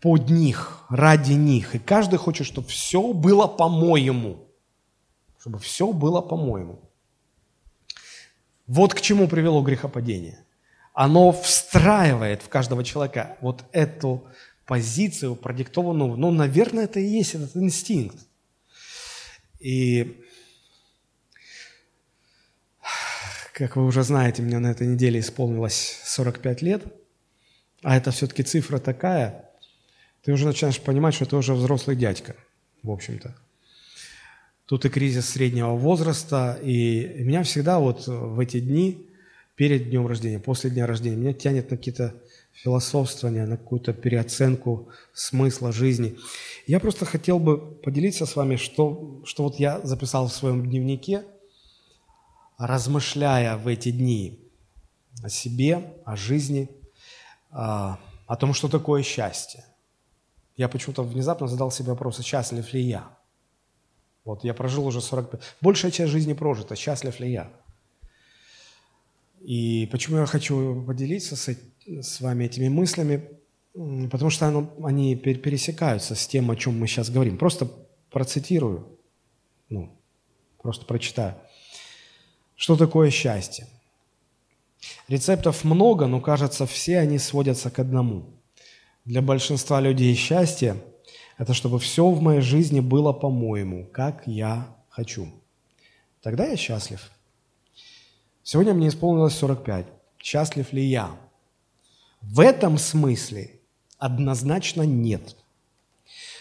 под 0.00 0.30
них, 0.30 0.84
ради 0.88 1.32
них. 1.32 1.74
И 1.74 1.80
каждый 1.80 2.16
хочет, 2.16 2.46
чтобы 2.46 2.68
все 2.68 3.12
было 3.12 3.48
по-моему. 3.48 4.36
Чтобы 5.40 5.58
все 5.58 5.92
было 5.92 6.20
по-моему. 6.20 6.78
Вот 8.72 8.94
к 8.94 9.02
чему 9.02 9.28
привело 9.28 9.60
грехопадение. 9.60 10.46
Оно 10.94 11.30
встраивает 11.30 12.40
в 12.40 12.48
каждого 12.48 12.82
человека 12.82 13.36
вот 13.42 13.66
эту 13.70 14.26
позицию, 14.64 15.36
продиктованную, 15.36 16.16
ну, 16.16 16.30
наверное, 16.30 16.84
это 16.84 16.98
и 16.98 17.04
есть 17.04 17.34
этот 17.34 17.54
инстинкт. 17.54 18.16
И, 19.60 20.24
как 23.52 23.76
вы 23.76 23.84
уже 23.84 24.02
знаете, 24.04 24.40
мне 24.40 24.58
на 24.58 24.70
этой 24.70 24.86
неделе 24.86 25.20
исполнилось 25.20 26.00
45 26.04 26.62
лет, 26.62 26.82
а 27.82 27.94
это 27.94 28.10
все-таки 28.10 28.42
цифра 28.42 28.78
такая, 28.78 29.50
ты 30.22 30.32
уже 30.32 30.46
начинаешь 30.46 30.80
понимать, 30.80 31.12
что 31.12 31.26
ты 31.26 31.36
уже 31.36 31.52
взрослый 31.52 31.94
дядька, 31.94 32.36
в 32.82 32.90
общем-то. 32.90 33.36
Тут 34.66 34.84
и 34.84 34.88
кризис 34.88 35.28
среднего 35.28 35.74
возраста, 35.74 36.58
и 36.62 37.22
меня 37.24 37.42
всегда 37.42 37.78
вот 37.78 38.06
в 38.06 38.38
эти 38.38 38.60
дни, 38.60 39.08
перед 39.56 39.90
днем 39.90 40.06
рождения, 40.06 40.38
после 40.38 40.70
дня 40.70 40.86
рождения, 40.86 41.16
меня 41.16 41.32
тянет 41.32 41.70
на 41.70 41.76
какие-то 41.76 42.14
философствования, 42.52 43.46
на 43.46 43.56
какую-то 43.56 43.92
переоценку 43.92 44.88
смысла 45.12 45.72
жизни. 45.72 46.16
Я 46.66 46.80
просто 46.80 47.04
хотел 47.04 47.38
бы 47.38 47.58
поделиться 47.58 48.24
с 48.24 48.36
вами, 48.36 48.56
что, 48.56 49.20
что 49.24 49.44
вот 49.44 49.56
я 49.56 49.80
записал 49.80 50.28
в 50.28 50.32
своем 50.32 50.68
дневнике, 50.68 51.24
размышляя 52.56 53.56
в 53.56 53.66
эти 53.66 53.90
дни 53.90 54.38
о 55.22 55.28
себе, 55.28 55.92
о 56.04 56.16
жизни, 56.16 56.70
а, 57.50 57.98
о 58.26 58.36
том, 58.36 58.54
что 58.54 58.68
такое 58.68 59.02
счастье. 59.02 59.64
Я 60.56 60.68
почему-то 60.68 61.02
внезапно 61.02 61.48
задал 61.48 61.70
себе 61.70 61.90
вопрос, 61.90 62.20
счастлив 62.20 62.72
ли 62.72 62.80
я– 62.80 63.16
вот 64.24 64.44
я 64.44 64.54
прожил 64.54 64.86
уже 64.86 65.00
45. 65.00 65.40
Большая 65.60 65.90
часть 65.90 66.12
жизни 66.12 66.32
прожита. 66.32 66.76
Счастлив 66.76 67.18
ли 67.20 67.32
я? 67.32 67.50
И 69.40 69.88
почему 69.90 70.18
я 70.18 70.26
хочу 70.26 70.84
поделиться 70.86 71.34
с, 71.34 71.56
с 71.86 72.20
вами 72.20 72.44
этими 72.44 72.68
мыслями? 72.68 73.28
Потому 73.74 74.30
что 74.30 74.46
оно, 74.46 74.72
они 74.84 75.16
пересекаются 75.16 76.14
с 76.14 76.26
тем, 76.26 76.50
о 76.50 76.56
чем 76.56 76.78
мы 76.78 76.86
сейчас 76.86 77.10
говорим. 77.10 77.38
Просто 77.38 77.68
процитирую, 78.10 78.98
ну, 79.68 79.98
просто 80.62 80.84
прочитаю. 80.84 81.34
Что 82.54 82.76
такое 82.76 83.10
счастье? 83.10 83.66
Рецептов 85.08 85.64
много, 85.64 86.06
но 86.06 86.20
кажется, 86.20 86.66
все 86.66 86.98
они 86.98 87.18
сводятся 87.18 87.70
к 87.70 87.78
одному. 87.80 88.26
Для 89.04 89.20
большинства 89.20 89.80
людей 89.80 90.14
счастье– 90.14 90.76
это 91.38 91.54
чтобы 91.54 91.78
все 91.78 92.08
в 92.08 92.20
моей 92.20 92.40
жизни 92.40 92.80
было 92.80 93.12
по-моему, 93.12 93.86
как 93.92 94.22
я 94.26 94.76
хочу. 94.88 95.28
Тогда 96.22 96.44
я 96.44 96.56
счастлив. 96.56 97.10
Сегодня 98.42 98.74
мне 98.74 98.88
исполнилось 98.88 99.34
45. 99.34 99.86
Счастлив 100.18 100.72
ли 100.72 100.84
я? 100.84 101.10
В 102.20 102.40
этом 102.40 102.78
смысле 102.78 103.58
однозначно 103.98 104.82
нет. 104.82 105.36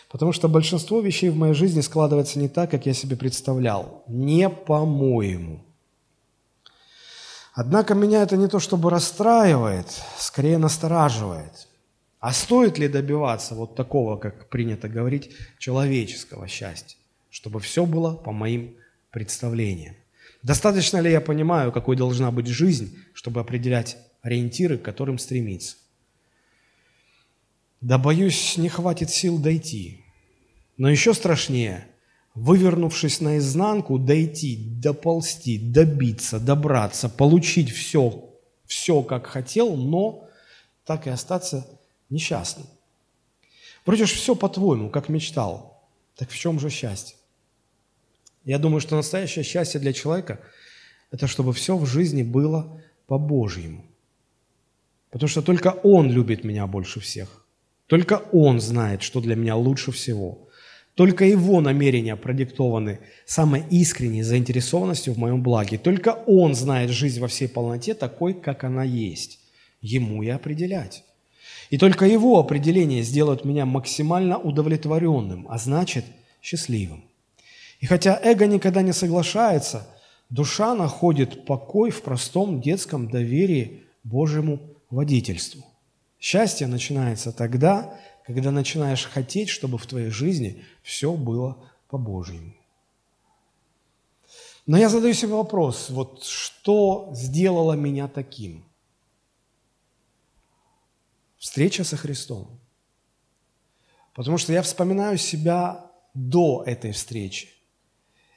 Потому 0.10 0.34
что 0.34 0.50
большинство 0.50 1.00
вещей 1.00 1.30
в 1.30 1.38
моей 1.38 1.54
жизни 1.54 1.82
складывается 1.82 2.38
не 2.38 2.50
так, 2.50 2.70
как 2.70 2.86
я 2.86 2.94
себе 2.94 3.16
представлял. 3.16 4.04
Не 4.08 4.50
по-моему. 4.50 5.62
Однако 7.54 7.96
меня 7.96 8.22
это 8.22 8.38
не 8.38 8.48
то 8.48 8.60
чтобы 8.60 8.90
расстраивает, 8.90 9.88
скорее 10.18 10.58
настораживает– 10.58 11.68
а 12.22 12.34
стоит 12.34 12.78
ли 12.78 12.88
добиваться 12.88 13.56
вот 13.56 13.76
такого, 13.76 14.16
как 14.16 14.48
принято 14.48 14.88
говорить, 14.88 15.32
человеческого 15.58 16.48
счастья, 16.48 16.98
чтобы 17.32 17.60
все 17.60 17.88
было 17.88 18.14
по 18.14 18.32
моим 18.32 18.76
представлениям? 19.10 19.96
Достаточно 20.44 21.00
ли 21.00 21.12
я 21.12 21.20
понимаю, 21.20 21.72
какой 21.72 21.98
должна 21.98 22.30
быть 22.30 22.46
жизнь, 22.46 22.96
чтобы 23.16 23.42
определять 23.42 23.98
ориентиры, 24.22 24.78
к 24.78 24.84
которым 24.84 25.18
стремиться? 25.18 25.78
Да 27.82 27.98
боюсь, 27.98 28.56
не 28.56 28.70
хватит 28.70 29.10
сил 29.10 29.40
дойти. 29.40 30.06
Но 30.78 30.92
еще 30.92 31.16
страшнее, 31.16 31.88
вывернувшись 32.36 33.20
наизнанку, 33.20 33.98
дойти, 33.98 34.58
доползти, 34.80 35.58
добиться, 35.58 36.40
добраться, 36.40 37.10
получить 37.10 37.72
все, 37.72 38.30
все, 38.68 39.02
как 39.02 39.26
хотел, 39.26 39.76
но 39.76 40.28
так 40.86 41.08
и 41.08 41.10
остаться 41.10 41.81
несчастным. 42.12 42.68
Вроде 43.86 44.06
же 44.06 44.16
все 44.16 44.36
по-твоему, 44.36 44.90
как 44.90 45.10
мечтал. 45.10 45.84
Так 46.16 46.30
в 46.30 46.38
чем 46.38 46.60
же 46.60 46.70
счастье? 46.70 47.16
Я 48.44 48.60
думаю, 48.60 48.82
что 48.82 48.96
настоящее 48.96 49.44
счастье 49.44 49.80
для 49.80 49.94
человека– 49.94 50.40
это 51.12 51.28
чтобы 51.28 51.54
все 51.54 51.78
в 51.78 51.86
жизни 51.86 52.24
было 52.24 52.82
по-божьему. 53.06 53.86
Потому 55.10 55.28
что 55.28 55.42
только 55.42 55.68
Он 55.84 56.10
любит 56.10 56.44
меня 56.44 56.68
больше 56.68 57.00
всех. 57.00 57.46
Только 57.88 58.24
Он 58.32 58.62
знает, 58.62 59.02
что 59.02 59.20
для 59.20 59.36
меня 59.36 59.58
лучше 59.58 59.92
всего. 59.92 60.48
Только 60.96 61.26
Его 61.26 61.60
намерения 61.60 62.16
продиктованы 62.16 63.00
самой 63.26 63.64
искренней 63.70 64.24
заинтересованностью 64.24 65.14
в 65.14 65.18
моем 65.18 65.44
благе. 65.44 65.78
Только 65.78 66.24
Он 66.28 66.56
знает 66.56 66.92
жизнь 66.92 67.20
во 67.20 67.28
всей 67.28 67.50
полноте 67.50 67.94
такой, 67.94 68.34
как 68.34 68.64
она 68.64 68.84
есть. 68.84 69.40
Ему 69.82 70.24
и 70.24 70.30
определять. 70.30 71.04
И 71.72 71.78
только 71.78 72.06
Его 72.06 72.38
определение 72.38 73.02
сделает 73.02 73.46
меня 73.46 73.66
максимально 73.66 74.38
удовлетворенным, 74.38 75.48
а 75.50 75.58
значит 75.58 76.04
счастливым. 76.42 77.06
И 77.80 77.86
хотя 77.86 78.20
эго 78.22 78.46
никогда 78.46 78.82
не 78.82 78.92
соглашается, 78.92 79.88
душа 80.30 80.76
находит 80.76 81.46
покой 81.46 81.90
в 81.90 82.02
простом 82.02 82.60
детском 82.60 83.10
доверии 83.10 83.84
Божьему 84.04 84.60
водительству. 84.90 85.64
Счастье 86.20 86.68
начинается 86.68 87.32
тогда, 87.32 87.98
когда 88.26 88.52
начинаешь 88.52 89.06
хотеть, 89.06 89.48
чтобы 89.48 89.78
в 89.78 89.86
твоей 89.86 90.10
жизни 90.10 90.64
все 90.84 91.14
было 91.14 91.58
по-божьему. 91.90 92.54
Но 94.68 94.78
я 94.78 94.90
задаю 94.90 95.14
себе 95.14 95.36
вопрос, 95.36 95.90
вот 95.90 96.26
что 96.26 97.12
сделало 97.14 97.74
меня 97.74 98.10
таким? 98.10 98.66
Встреча 101.42 101.84
со 101.84 101.98
Христом. 101.98 102.60
Потому 104.14 104.38
что 104.38 104.54
я 104.54 104.62
вспоминаю 104.62 105.18
себя 105.18 105.92
до 106.14 106.64
этой 106.68 106.92
встречи. 106.92 107.50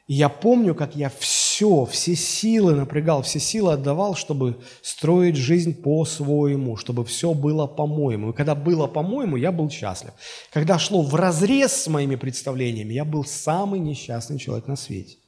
И 0.07 0.15
я 0.15 0.31
помню, 0.31 0.75
как 0.75 0.97
я 0.97 1.11
все, 1.11 1.85
все 1.85 2.17
силы 2.17 2.75
напрягал, 2.75 3.21
все 3.21 3.39
силы 3.41 3.75
отдавал, 3.75 4.15
чтобы 4.15 4.59
строить 4.81 5.37
жизнь 5.37 5.75
по-своему, 5.75 6.77
чтобы 6.77 7.05
все 7.05 7.35
было 7.35 7.67
по-моему. 7.67 8.31
И 8.31 8.35
когда 8.35 8.55
было 8.55 8.87
по-моему, 8.87 9.37
я 9.37 9.53
был 9.53 9.69
счастлив. 9.69 10.13
Когда 10.51 10.79
шло 10.79 11.03
в 11.03 11.15
разрез 11.15 11.73
с 11.73 11.89
моими 11.89 12.17
представлениями, 12.17 12.95
я 12.95 13.05
был 13.05 13.27
самый 13.27 13.81
несчастный 13.81 14.39
человек 14.39 14.67
на 14.67 14.77
свете. 14.77 15.19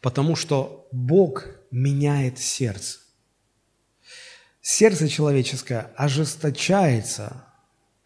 Потому 0.00 0.36
что 0.36 0.86
Бог 0.92 1.46
меняет 1.72 2.38
сердце. 2.38 3.07
Сердце 4.60 5.08
человеческое 5.08 5.90
ожесточается 5.96 7.48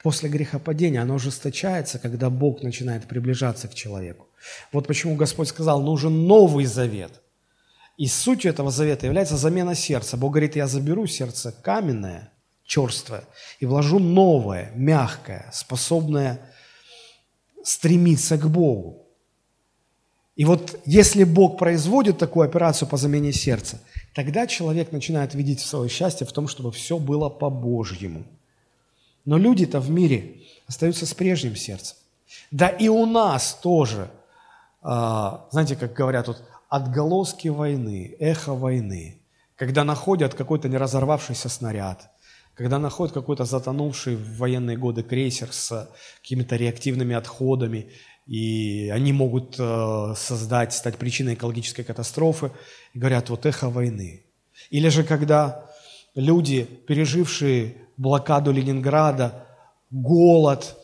После 0.02 0.28
грехопадения 0.28 1.00
оно 1.00 1.14
ожесточается, 1.14 1.98
когда 1.98 2.28
Бог 2.28 2.62
начинает 2.62 3.06
приближаться 3.06 3.68
к 3.68 3.74
человеку. 3.74 4.26
Вот 4.72 4.88
почему 4.88 5.14
Господь 5.14 5.48
сказал, 5.48 5.80
нужен 5.80 6.26
новый 6.26 6.66
завет. 6.66 7.20
И 7.96 8.08
сутью 8.08 8.50
этого 8.50 8.72
завета 8.72 9.06
является 9.06 9.36
замена 9.36 9.76
сердца. 9.76 10.16
Бог 10.16 10.32
говорит, 10.32 10.56
я 10.56 10.66
заберу 10.66 11.06
сердце 11.06 11.52
каменное, 11.52 12.32
черствое, 12.64 13.22
и 13.60 13.66
вложу 13.66 14.00
новое, 14.00 14.72
мягкое, 14.74 15.48
способное 15.52 16.40
стремиться 17.62 18.36
к 18.36 18.50
Богу. 18.50 19.06
И 20.34 20.44
вот 20.44 20.80
если 20.84 21.22
Бог 21.22 21.58
производит 21.58 22.18
такую 22.18 22.44
операцию 22.44 22.88
по 22.88 22.96
замене 22.96 23.32
сердца, 23.32 23.78
тогда 24.14 24.46
человек 24.46 24.92
начинает 24.92 25.34
видеть 25.34 25.60
свое 25.60 25.88
счастье 25.88 26.26
в 26.26 26.32
том, 26.32 26.48
чтобы 26.48 26.70
все 26.72 26.98
было 26.98 27.28
по-божьему– 27.28 28.24
но 29.24 29.38
люди-то 29.38 29.80
в 29.80 29.90
мире 29.90 30.42
остаются 30.66 31.06
с 31.06 31.14
прежним 31.14 31.56
сердцем. 31.56 31.96
Да 32.50 32.68
и 32.68 32.88
у 32.88 33.06
нас 33.06 33.58
тоже, 33.62 34.10
а, 34.82 35.46
знаете, 35.50 35.76
как 35.76 35.92
говорят 35.92 36.26
тут, 36.26 36.42
отголоски 36.68 37.48
войны, 37.48 38.16
эхо 38.18 38.54
войны, 38.54 39.20
когда 39.56 39.84
находят 39.84 40.34
какой-то 40.34 40.68
неразорвавшийся 40.68 41.48
снаряд, 41.48 42.10
когда 42.54 42.78
находят 42.78 43.14
какой-то 43.14 43.44
затонувший 43.44 44.16
в 44.16 44.38
военные 44.38 44.76
годы 44.76 45.02
крейсер 45.02 45.52
с 45.52 45.88
какими-то 46.22 46.56
реактивными 46.56 47.14
отходами, 47.14 47.92
и 48.26 48.90
они 48.92 49.12
могут 49.12 49.56
э, 49.58 50.14
создать, 50.16 50.72
стать 50.72 50.96
причиной 50.96 51.34
экологической 51.34 51.82
катастрофы, 51.82 52.50
и 52.94 52.98
говорят, 52.98 53.30
вот 53.30 53.46
эхо 53.46 53.68
войны. 53.68 54.24
Или 54.70 54.88
же 54.88 55.04
когда 55.04 55.66
люди, 56.14 56.64
пережившие 56.64 57.76
блокаду 57.96 58.52
Ленинграда, 58.52 59.46
голод. 59.90 60.76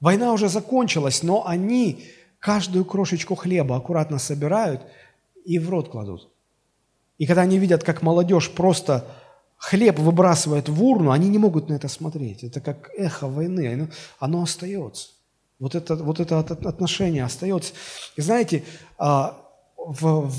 Война 0.00 0.32
уже 0.32 0.48
закончилась, 0.48 1.22
но 1.22 1.46
они 1.46 2.04
каждую 2.38 2.84
крошечку 2.84 3.34
хлеба 3.34 3.76
аккуратно 3.76 4.18
собирают 4.18 4.82
и 5.44 5.58
в 5.58 5.68
рот 5.68 5.90
кладут. 5.90 6.28
И 7.18 7.26
когда 7.26 7.42
они 7.42 7.58
видят, 7.58 7.82
как 7.82 8.02
молодежь 8.02 8.50
просто 8.50 9.06
хлеб 9.56 9.98
выбрасывает 9.98 10.68
в 10.68 10.82
урну, 10.84 11.10
они 11.10 11.28
не 11.28 11.38
могут 11.38 11.68
на 11.68 11.74
это 11.74 11.88
смотреть. 11.88 12.44
Это 12.44 12.60
как 12.60 12.90
эхо 12.96 13.26
войны, 13.26 13.72
оно, 13.72 13.88
оно 14.18 14.42
остается. 14.42 15.08
Вот 15.58 15.74
это, 15.74 15.96
вот 15.96 16.20
это 16.20 16.38
отношение 16.40 17.24
остается. 17.24 17.72
И 18.16 18.20
знаете, 18.20 18.62
а, 18.98 19.42
в, 19.76 20.30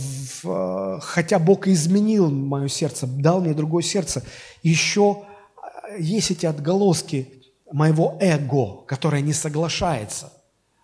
в, 0.44 1.00
хотя 1.02 1.40
Бог 1.40 1.68
изменил 1.68 2.30
мое 2.30 2.68
сердце, 2.68 3.08
дал 3.08 3.42
мне 3.42 3.54
другое 3.54 3.84
сердце, 3.84 4.24
еще 4.62 5.24
есть 5.98 6.32
эти 6.32 6.46
отголоски 6.46 7.34
моего 7.72 8.18
эго, 8.20 8.84
которое 8.86 9.22
не 9.22 9.34
соглашается. 9.34 10.34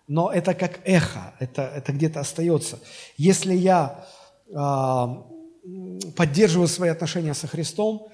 Но 0.07 0.31
это 0.31 0.53
как 0.53 0.79
эхо, 0.85 1.33
это, 1.39 1.61
это 1.61 1.91
где-то 1.91 2.19
остается. 2.19 2.79
Если 3.17 3.53
я 3.53 4.05
э, 4.49 5.07
поддерживаю 6.15 6.67
свои 6.67 6.89
отношения 6.89 7.33
со 7.33 7.47
Христом, 7.47 8.07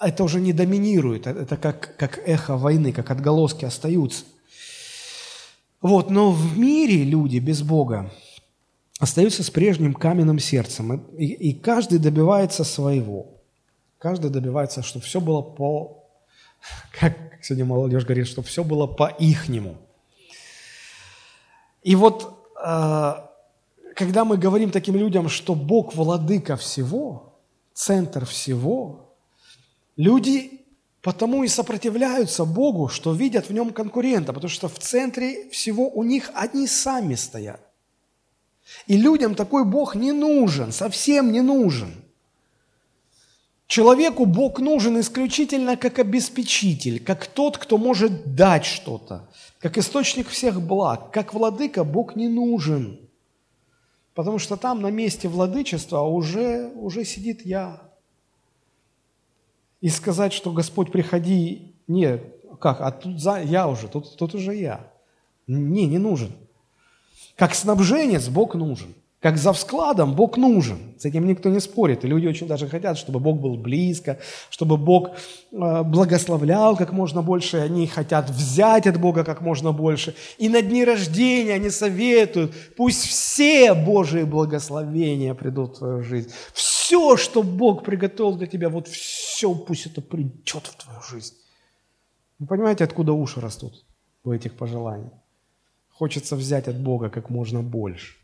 это 0.00 0.24
уже 0.24 0.40
не 0.40 0.52
доминирует, 0.52 1.26
это 1.26 1.56
как, 1.56 1.96
как 1.96 2.20
эхо 2.26 2.56
войны, 2.56 2.92
как 2.92 3.10
отголоски 3.10 3.64
остаются. 3.64 4.24
Вот, 5.80 6.10
но 6.10 6.30
в 6.30 6.58
мире 6.58 7.04
люди 7.04 7.38
без 7.38 7.62
Бога 7.62 8.10
остаются 8.98 9.42
с 9.42 9.50
прежним 9.50 9.94
каменным 9.94 10.38
сердцем, 10.38 10.96
и, 11.16 11.24
и 11.24 11.52
каждый 11.54 11.98
добивается 11.98 12.64
своего. 12.64 13.28
Каждый 13.98 14.30
добивается, 14.30 14.82
чтобы 14.82 15.04
все 15.04 15.20
было 15.20 15.40
по 15.40 16.04
как 17.00 17.16
сегодня 17.42 17.64
молодежь 17.64 18.04
говорит, 18.04 18.26
чтобы 18.26 18.46
все 18.46 18.62
было 18.62 18.86
по-ихнему. 18.86 19.76
И 21.82 21.94
вот, 21.96 22.46
э, 22.62 23.14
когда 23.96 24.24
мы 24.26 24.36
говорим 24.36 24.70
таким 24.70 24.96
людям, 24.96 25.30
что 25.30 25.54
Бог 25.54 25.94
владыка 25.94 26.56
всего, 26.56 27.38
центр 27.72 28.26
всего, 28.26 29.14
люди 29.96 30.59
потому 31.02 31.44
и 31.44 31.48
сопротивляются 31.48 32.44
Богу, 32.44 32.88
что 32.88 33.12
видят 33.12 33.48
в 33.48 33.52
нем 33.52 33.72
конкурента, 33.72 34.32
потому 34.32 34.50
что 34.50 34.68
в 34.68 34.78
центре 34.78 35.48
всего 35.50 35.88
у 35.88 36.02
них 36.02 36.30
они 36.34 36.66
сами 36.66 37.14
стоят. 37.14 37.60
И 38.86 38.96
людям 38.96 39.34
такой 39.34 39.64
Бог 39.64 39.94
не 39.94 40.12
нужен, 40.12 40.72
совсем 40.72 41.32
не 41.32 41.40
нужен– 41.40 41.94
Человеку 43.70 44.26
Бог 44.26 44.58
нужен 44.58 44.98
исключительно 44.98 45.76
как 45.76 46.00
обеспечитель, 46.00 46.98
как 46.98 47.28
тот, 47.28 47.56
кто 47.56 47.78
может 47.78 48.34
дать 48.34 48.64
что-то, 48.64 49.28
как 49.60 49.78
источник 49.78 50.26
всех 50.26 50.60
благ. 50.60 51.12
Как 51.12 51.32
владыка 51.32 51.84
Бог 51.84 52.16
не 52.16 52.26
нужен, 52.26 52.98
потому 54.12 54.40
что 54.40 54.56
там 54.56 54.80
на 54.82 54.90
месте 54.90 55.28
владычества 55.28 56.00
уже, 56.00 56.72
уже 56.74 57.04
сидит 57.04 57.46
я. 57.46 57.80
И 59.80 59.88
сказать, 59.88 60.32
что 60.32 60.52
Господь, 60.52 60.92
приходи, 60.92 61.74
нет, 61.88 62.22
как, 62.60 62.80
а 62.80 62.90
тут 62.90 63.20
за, 63.20 63.40
я 63.42 63.66
уже, 63.68 63.88
тут, 63.88 64.16
тут 64.16 64.34
уже 64.34 64.54
я. 64.54 64.92
Не, 65.46 65.86
не 65.86 65.98
нужен. 65.98 66.32
Как 67.36 67.54
снабженец 67.54 68.28
Бог 68.28 68.54
нужен. 68.54 68.94
Как 69.20 69.36
за 69.36 69.52
вскладом 69.52 70.14
Бог 70.14 70.38
нужен. 70.38 70.78
С 70.98 71.04
этим 71.04 71.26
никто 71.26 71.50
не 71.50 71.60
спорит. 71.60 72.04
И 72.04 72.08
люди 72.08 72.26
очень 72.26 72.46
даже 72.46 72.68
хотят, 72.68 72.96
чтобы 72.96 73.20
Бог 73.20 73.38
был 73.38 73.58
близко, 73.58 74.18
чтобы 74.48 74.78
Бог 74.78 75.10
э, 75.10 75.82
благословлял 75.82 76.74
как 76.74 76.92
можно 76.92 77.20
больше. 77.20 77.58
Они 77.58 77.86
хотят 77.86 78.30
взять 78.30 78.86
от 78.86 78.98
Бога 78.98 79.22
как 79.22 79.42
можно 79.42 79.72
больше. 79.72 80.14
И 80.38 80.48
на 80.48 80.62
дни 80.62 80.86
рождения 80.86 81.52
они 81.52 81.68
советуют, 81.68 82.54
пусть 82.76 83.04
все 83.04 83.74
Божьи 83.74 84.22
благословения 84.22 85.34
придут 85.34 85.74
в 85.74 85.78
твою 85.78 86.02
жизнь. 86.02 86.30
Все, 86.54 87.18
что 87.18 87.42
Бог 87.42 87.84
приготовил 87.84 88.36
для 88.36 88.46
тебя, 88.46 88.70
вот 88.70 88.88
все, 88.88 89.54
пусть 89.54 89.84
это 89.84 90.00
придет 90.00 90.66
в 90.66 90.76
твою 90.82 91.02
жизнь. 91.02 91.34
Вы 92.38 92.46
понимаете, 92.46 92.84
откуда 92.84 93.12
уши 93.12 93.38
растут 93.38 93.84
у 94.24 94.32
этих 94.32 94.56
пожеланий? 94.56 95.10
Хочется 95.90 96.36
взять 96.36 96.68
от 96.68 96.80
Бога 96.80 97.10
как 97.10 97.28
можно 97.28 97.60
больше. 97.60 98.19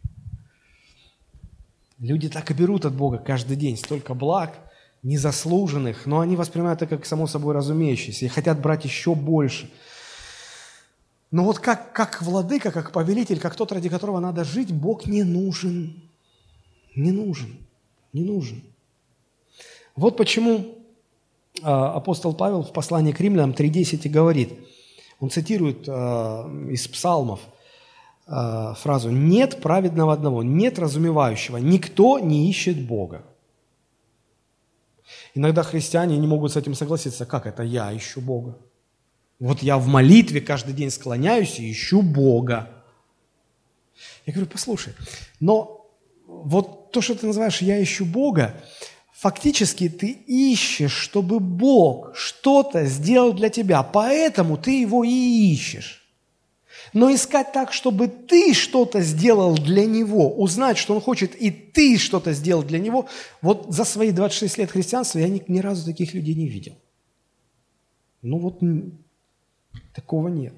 Люди 1.98 2.28
так 2.28 2.50
и 2.50 2.54
берут 2.54 2.84
от 2.84 2.94
Бога 2.94 3.18
каждый 3.18 3.56
день 3.56 3.76
столько 3.76 4.12
благ, 4.14 4.58
незаслуженных, 5.02 6.04
но 6.04 6.20
они 6.20 6.36
воспринимают 6.36 6.82
это 6.82 6.96
как 6.96 7.06
само 7.06 7.26
собой 7.26 7.54
разумеющееся 7.54 8.26
и 8.26 8.28
хотят 8.28 8.60
брать 8.60 8.84
еще 8.84 9.14
больше. 9.14 9.70
Но 11.30 11.44
вот 11.44 11.58
как, 11.58 11.92
как 11.92 12.20
владыка, 12.22 12.70
как 12.70 12.92
повелитель, 12.92 13.40
как 13.40 13.54
тот, 13.56 13.72
ради 13.72 13.88
которого 13.88 14.20
надо 14.20 14.44
жить, 14.44 14.72
Бог 14.72 15.06
не 15.06 15.22
нужен. 15.22 16.02
Не 16.94 17.12
нужен. 17.12 17.56
Не 18.12 18.24
нужен. 18.24 18.62
Вот 19.96 20.16
почему 20.16 20.78
а, 21.62 21.94
апостол 21.94 22.34
Павел 22.34 22.62
в 22.62 22.72
послании 22.72 23.12
к 23.12 23.20
римлянам 23.20 23.52
3.10 23.52 24.02
и 24.02 24.08
говорит, 24.08 24.52
он 25.18 25.30
цитирует 25.30 25.88
а, 25.88 26.46
из 26.70 26.86
псалмов– 26.88 27.40
э, 28.26 28.74
фразу 28.76 29.10
«нет 29.10 29.60
праведного 29.60 30.12
одного, 30.12 30.42
нет 30.42 30.78
разумевающего, 30.78 31.58
никто 31.58 32.18
не 32.18 32.50
ищет 32.50 32.86
Бога». 32.86 33.24
Иногда 35.34 35.62
христиане 35.62 36.16
не 36.16 36.26
могут 36.26 36.52
с 36.52 36.56
этим 36.56 36.74
согласиться. 36.74 37.26
Как 37.26 37.46
это 37.46 37.62
я 37.62 37.94
ищу 37.96 38.20
Бога? 38.20 38.58
Вот 39.38 39.62
я 39.62 39.76
в 39.76 39.86
молитве 39.86 40.40
каждый 40.40 40.72
день 40.72 40.90
склоняюсь 40.90 41.60
и 41.60 41.70
ищу 41.70 42.00
Бога. 42.00 42.70
Я 44.24 44.32
говорю, 44.32 44.50
послушай, 44.50 44.94
но 45.40 45.86
вот 46.26 46.90
то, 46.90 47.00
что 47.00 47.14
ты 47.14 47.26
называешь 47.26 47.60
«я 47.62 47.82
ищу 47.82 48.04
Бога», 48.04 48.54
фактически 49.12 49.88
ты 49.88 50.10
ищешь, 50.10 50.92
чтобы 50.92 51.40
Бог 51.40 52.16
что-то 52.16 52.84
сделал 52.86 53.32
для 53.32 53.48
тебя, 53.48 53.82
поэтому 53.82 54.56
ты 54.56 54.80
его 54.80 55.04
и 55.04 55.52
ищешь. 55.52 56.05
Но 56.96 57.14
искать 57.14 57.52
так, 57.52 57.74
чтобы 57.74 58.08
ты 58.08 58.54
что-то 58.54 59.02
сделал 59.02 59.54
для 59.54 59.84
него, 59.84 60.34
узнать, 60.34 60.78
что 60.78 60.94
он 60.94 61.02
хочет, 61.02 61.34
и 61.34 61.50
ты 61.50 61.98
что-то 61.98 62.32
сделал 62.32 62.62
для 62.62 62.78
него, 62.78 63.06
вот 63.42 63.66
за 63.68 63.84
свои 63.84 64.12
26 64.12 64.56
лет 64.56 64.70
христианства 64.70 65.18
я 65.18 65.28
ни, 65.28 65.44
ни 65.46 65.58
разу 65.58 65.84
таких 65.84 66.14
людей 66.14 66.34
не 66.34 66.48
видел. 66.48 66.72
Ну 68.22 68.38
вот 68.38 68.60
такого 69.94 70.28
нет. 70.28 70.54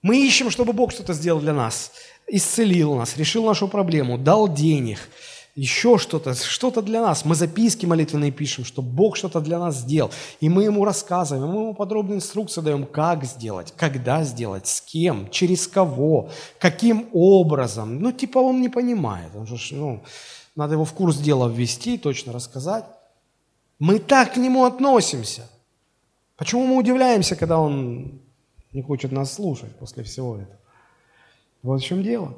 Мы 0.00 0.26
ищем, 0.26 0.48
чтобы 0.48 0.72
Бог 0.72 0.92
что-то 0.92 1.12
сделал 1.12 1.40
для 1.40 1.52
нас, 1.52 1.92
исцелил 2.26 2.94
нас, 2.94 3.18
решил 3.18 3.44
нашу 3.44 3.68
проблему, 3.68 4.16
дал 4.16 4.48
денег– 4.48 4.98
еще 5.54 5.98
что-то, 5.98 6.34
что-то 6.34 6.82
для 6.82 7.00
нас. 7.00 7.24
Мы 7.24 7.34
записки 7.34 7.86
молитвенные 7.86 8.32
пишем, 8.32 8.64
что 8.64 8.82
Бог 8.82 9.16
что-то 9.16 9.40
для 9.40 9.58
нас 9.58 9.76
сделал. 9.76 10.10
И 10.40 10.48
мы 10.48 10.64
ему 10.64 10.84
рассказываем, 10.84 11.48
мы 11.48 11.60
ему 11.60 11.74
подробные 11.74 12.16
инструкции 12.16 12.60
даем, 12.60 12.86
как 12.86 13.24
сделать, 13.24 13.72
когда 13.76 14.24
сделать, 14.24 14.66
с 14.66 14.80
кем, 14.80 15.30
через 15.30 15.68
кого, 15.68 16.30
каким 16.58 17.08
образом. 17.12 18.00
Ну, 18.00 18.10
типа 18.10 18.38
он 18.38 18.60
не 18.60 18.68
понимает. 18.68 19.30
Он 19.36 19.46
же, 19.46 19.56
ну, 19.74 20.02
надо 20.56 20.74
его 20.74 20.84
в 20.84 20.92
курс 20.92 21.18
дела 21.18 21.48
ввести, 21.48 21.98
точно 21.98 22.32
рассказать. 22.32 22.84
Мы 23.78 23.98
так 23.98 24.34
к 24.34 24.36
нему 24.36 24.64
относимся. 24.64 25.48
Почему 26.36 26.66
мы 26.66 26.76
удивляемся, 26.76 27.36
когда 27.36 27.58
он 27.58 28.20
не 28.72 28.82
хочет 28.82 29.12
нас 29.12 29.32
слушать 29.32 29.76
после 29.78 30.02
всего 30.02 30.36
этого? 30.36 30.58
Вот 31.62 31.80
в 31.80 31.84
чем 31.84 32.02
дело. 32.02 32.34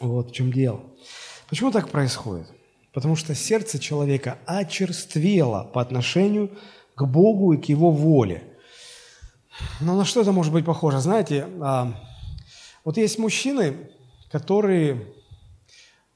Вот 0.00 0.30
в 0.30 0.32
чем 0.32 0.52
дело. 0.52 0.80
Почему 1.48 1.70
так 1.70 1.88
происходит? 1.88 2.46
Потому 2.92 3.16
что 3.16 3.34
сердце 3.34 3.78
человека 3.78 4.38
очерствело 4.46 5.64
по 5.64 5.80
отношению 5.80 6.50
к 6.94 7.04
Богу 7.04 7.52
и 7.52 7.56
к 7.56 7.66
Его 7.66 7.90
воле. 7.90 8.44
Но 9.80 9.96
на 9.96 10.04
что 10.04 10.20
это 10.20 10.32
может 10.32 10.52
быть 10.52 10.64
похоже? 10.64 11.00
Знаете, 11.00 11.48
а, 11.60 11.94
вот 12.84 12.96
есть 12.96 13.18
мужчины, 13.18 13.76
которые 14.30 15.06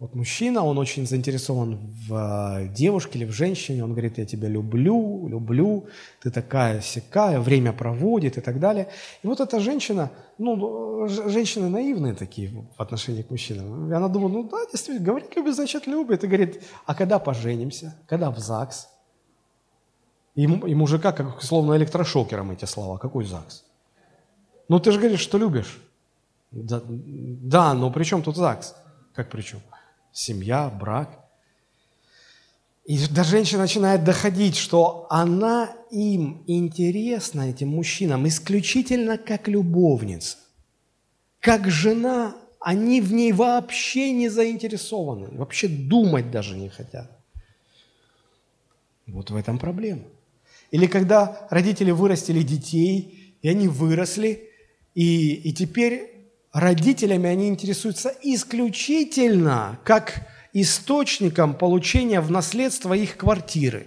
вот 0.02 0.16
мужчина, 0.16 0.64
он 0.64 0.78
очень 0.78 1.06
заинтересован 1.06 1.78
в 2.08 2.12
э, 2.12 2.68
девушке 2.74 3.20
или 3.20 3.24
в 3.24 3.30
женщине, 3.30 3.84
он 3.84 3.92
говорит, 3.92 4.18
я 4.18 4.26
тебя 4.26 4.48
люблю, 4.48 5.28
люблю, 5.28 5.86
ты 6.20 6.32
такая 6.32 6.80
сякая, 6.80 7.38
время 7.38 7.72
проводит 7.72 8.36
и 8.36 8.40
так 8.40 8.58
далее. 8.58 8.88
И 9.22 9.28
вот 9.28 9.38
эта 9.38 9.60
женщина, 9.60 10.10
ну, 10.38 11.06
женщины 11.06 11.68
наивные 11.68 12.14
такие 12.14 12.48
в 12.48 12.82
отношении 12.82 13.22
к 13.22 13.30
мужчинам. 13.30 13.92
И 13.92 13.94
она 13.94 14.08
думает, 14.08 14.32
ну 14.34 14.48
да, 14.48 14.66
действительно, 14.72 15.06
говорит, 15.06 15.36
любит, 15.36 15.54
значит, 15.54 15.86
любит. 15.86 16.24
И 16.24 16.26
говорит, 16.26 16.64
а 16.84 16.96
когда 16.96 17.20
поженимся? 17.20 17.94
Когда 18.08 18.32
в 18.32 18.38
ЗАГС? 18.40 18.88
И, 20.34 20.42
и 20.42 20.74
мужика, 20.74 21.12
как 21.12 21.40
словно 21.42 21.76
электрошокером 21.76 22.50
эти 22.50 22.64
слова. 22.64 22.98
Какой 22.98 23.24
ЗАГС? 23.24 23.64
Ну, 24.68 24.80
ты 24.80 24.90
же 24.90 24.98
говоришь, 24.98 25.20
что 25.20 25.38
любишь. 25.38 25.80
Да, 26.50 26.82
да 26.88 27.74
но 27.74 27.92
при 27.92 28.02
чем 28.02 28.24
тут 28.24 28.36
ЗАГС? 28.36 28.74
Как 29.14 29.30
при 29.30 29.42
чем? 29.42 29.60
Семья, 30.12 30.68
брак. 30.68 31.18
И 32.84 33.06
до 33.08 33.24
женщины 33.24 33.60
начинает 33.60 34.04
доходить, 34.04 34.56
что 34.56 35.06
она 35.08 35.74
им 35.90 36.42
интересна, 36.46 37.50
этим 37.50 37.68
мужчинам, 37.68 38.26
исключительно 38.26 39.18
как 39.18 39.46
любовница. 39.46 40.38
Как 41.40 41.70
жена, 41.70 42.36
они 42.60 43.00
в 43.00 43.12
ней 43.12 43.32
вообще 43.32 44.12
не 44.12 44.28
заинтересованы, 44.28 45.36
вообще 45.36 45.68
думать 45.68 46.30
даже 46.30 46.56
не 46.56 46.68
хотят. 46.68 47.10
Вот 49.06 49.30
в 49.30 49.36
этом 49.36 49.58
проблема. 49.58 50.04
Или 50.70 50.86
когда 50.86 51.46
родители 51.50 51.90
вырастили 51.90 52.42
детей, 52.42 53.36
и 53.42 53.48
они 53.48 53.68
выросли, 53.68 54.48
и, 54.94 55.34
и 55.34 55.52
теперь 55.52 56.21
родителями 56.52 57.28
они 57.28 57.48
интересуются 57.48 58.14
исключительно 58.22 59.78
как 59.84 60.26
источником 60.52 61.54
получения 61.54 62.20
в 62.20 62.30
наследство 62.30 62.94
их 62.94 63.16
квартиры. 63.16 63.86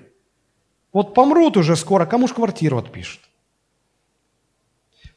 Вот 0.92 1.14
помрут 1.14 1.58
уже 1.58 1.76
скоро, 1.76 2.06
кому 2.06 2.28
же 2.28 2.34
квартиру 2.34 2.78
отпишут? 2.78 3.22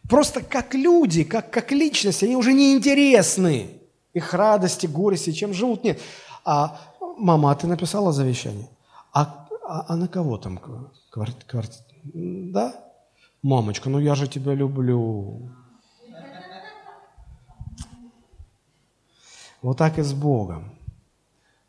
Просто 0.08 0.42
как 0.42 0.74
люди, 0.74 1.24
как, 1.24 1.50
как 1.50 1.70
личности, 1.70 2.24
они 2.24 2.36
уже 2.36 2.52
не 2.52 2.74
интересны. 2.74 3.70
Их 4.14 4.34
радости, 4.34 4.86
горести, 4.86 5.32
чем 5.32 5.52
живут, 5.52 5.84
нет. 5.84 6.00
А 6.44 6.80
мама, 7.18 7.52
а 7.52 7.54
ты 7.54 7.66
написала 7.66 8.12
завещание? 8.12 8.68
А, 9.12 9.46
а, 9.66 9.84
а 9.88 9.96
на 9.96 10.08
кого 10.08 10.38
там 10.38 10.58
квартира? 11.10 11.46
Кварти... 11.46 11.78
Да? 12.04 12.74
Мамочка, 13.42 13.90
ну 13.90 13.98
я 13.98 14.14
же 14.14 14.26
тебя 14.28 14.54
люблю. 14.54 15.50
Вот 19.62 19.78
так 19.78 19.98
и 19.98 20.02
с 20.02 20.12
Богом. 20.12 20.72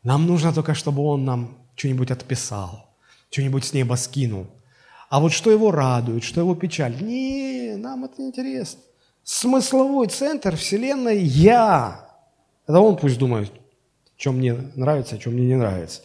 Нам 0.02 0.26
нужно 0.26 0.52
только, 0.52 0.74
чтобы 0.74 1.02
Он 1.02 1.24
нам 1.24 1.58
что-нибудь 1.74 2.10
отписал, 2.10 2.88
что-нибудь 3.30 3.64
с 3.64 3.72
неба 3.72 3.94
скинул. 3.94 4.46
А 5.08 5.20
вот 5.20 5.32
что 5.32 5.50
его 5.50 5.70
радует, 5.70 6.22
что 6.22 6.40
его 6.40 6.54
печаль, 6.54 7.02
не, 7.02 7.74
нам 7.76 8.04
это 8.04 8.22
не 8.22 8.28
интересно. 8.28 8.80
Смысловой 9.22 10.06
центр 10.06 10.56
Вселенной– 10.56 11.18
я. 11.22 12.08
Это 12.66 12.80
он 12.80 12.96
пусть 12.96 13.18
думает, 13.18 13.52
что 14.16 14.32
мне 14.32 14.54
нравится, 14.76 15.16
а 15.16 15.20
что 15.20 15.30
мне 15.30 15.46
не 15.46 15.56
нравится. 15.56 16.02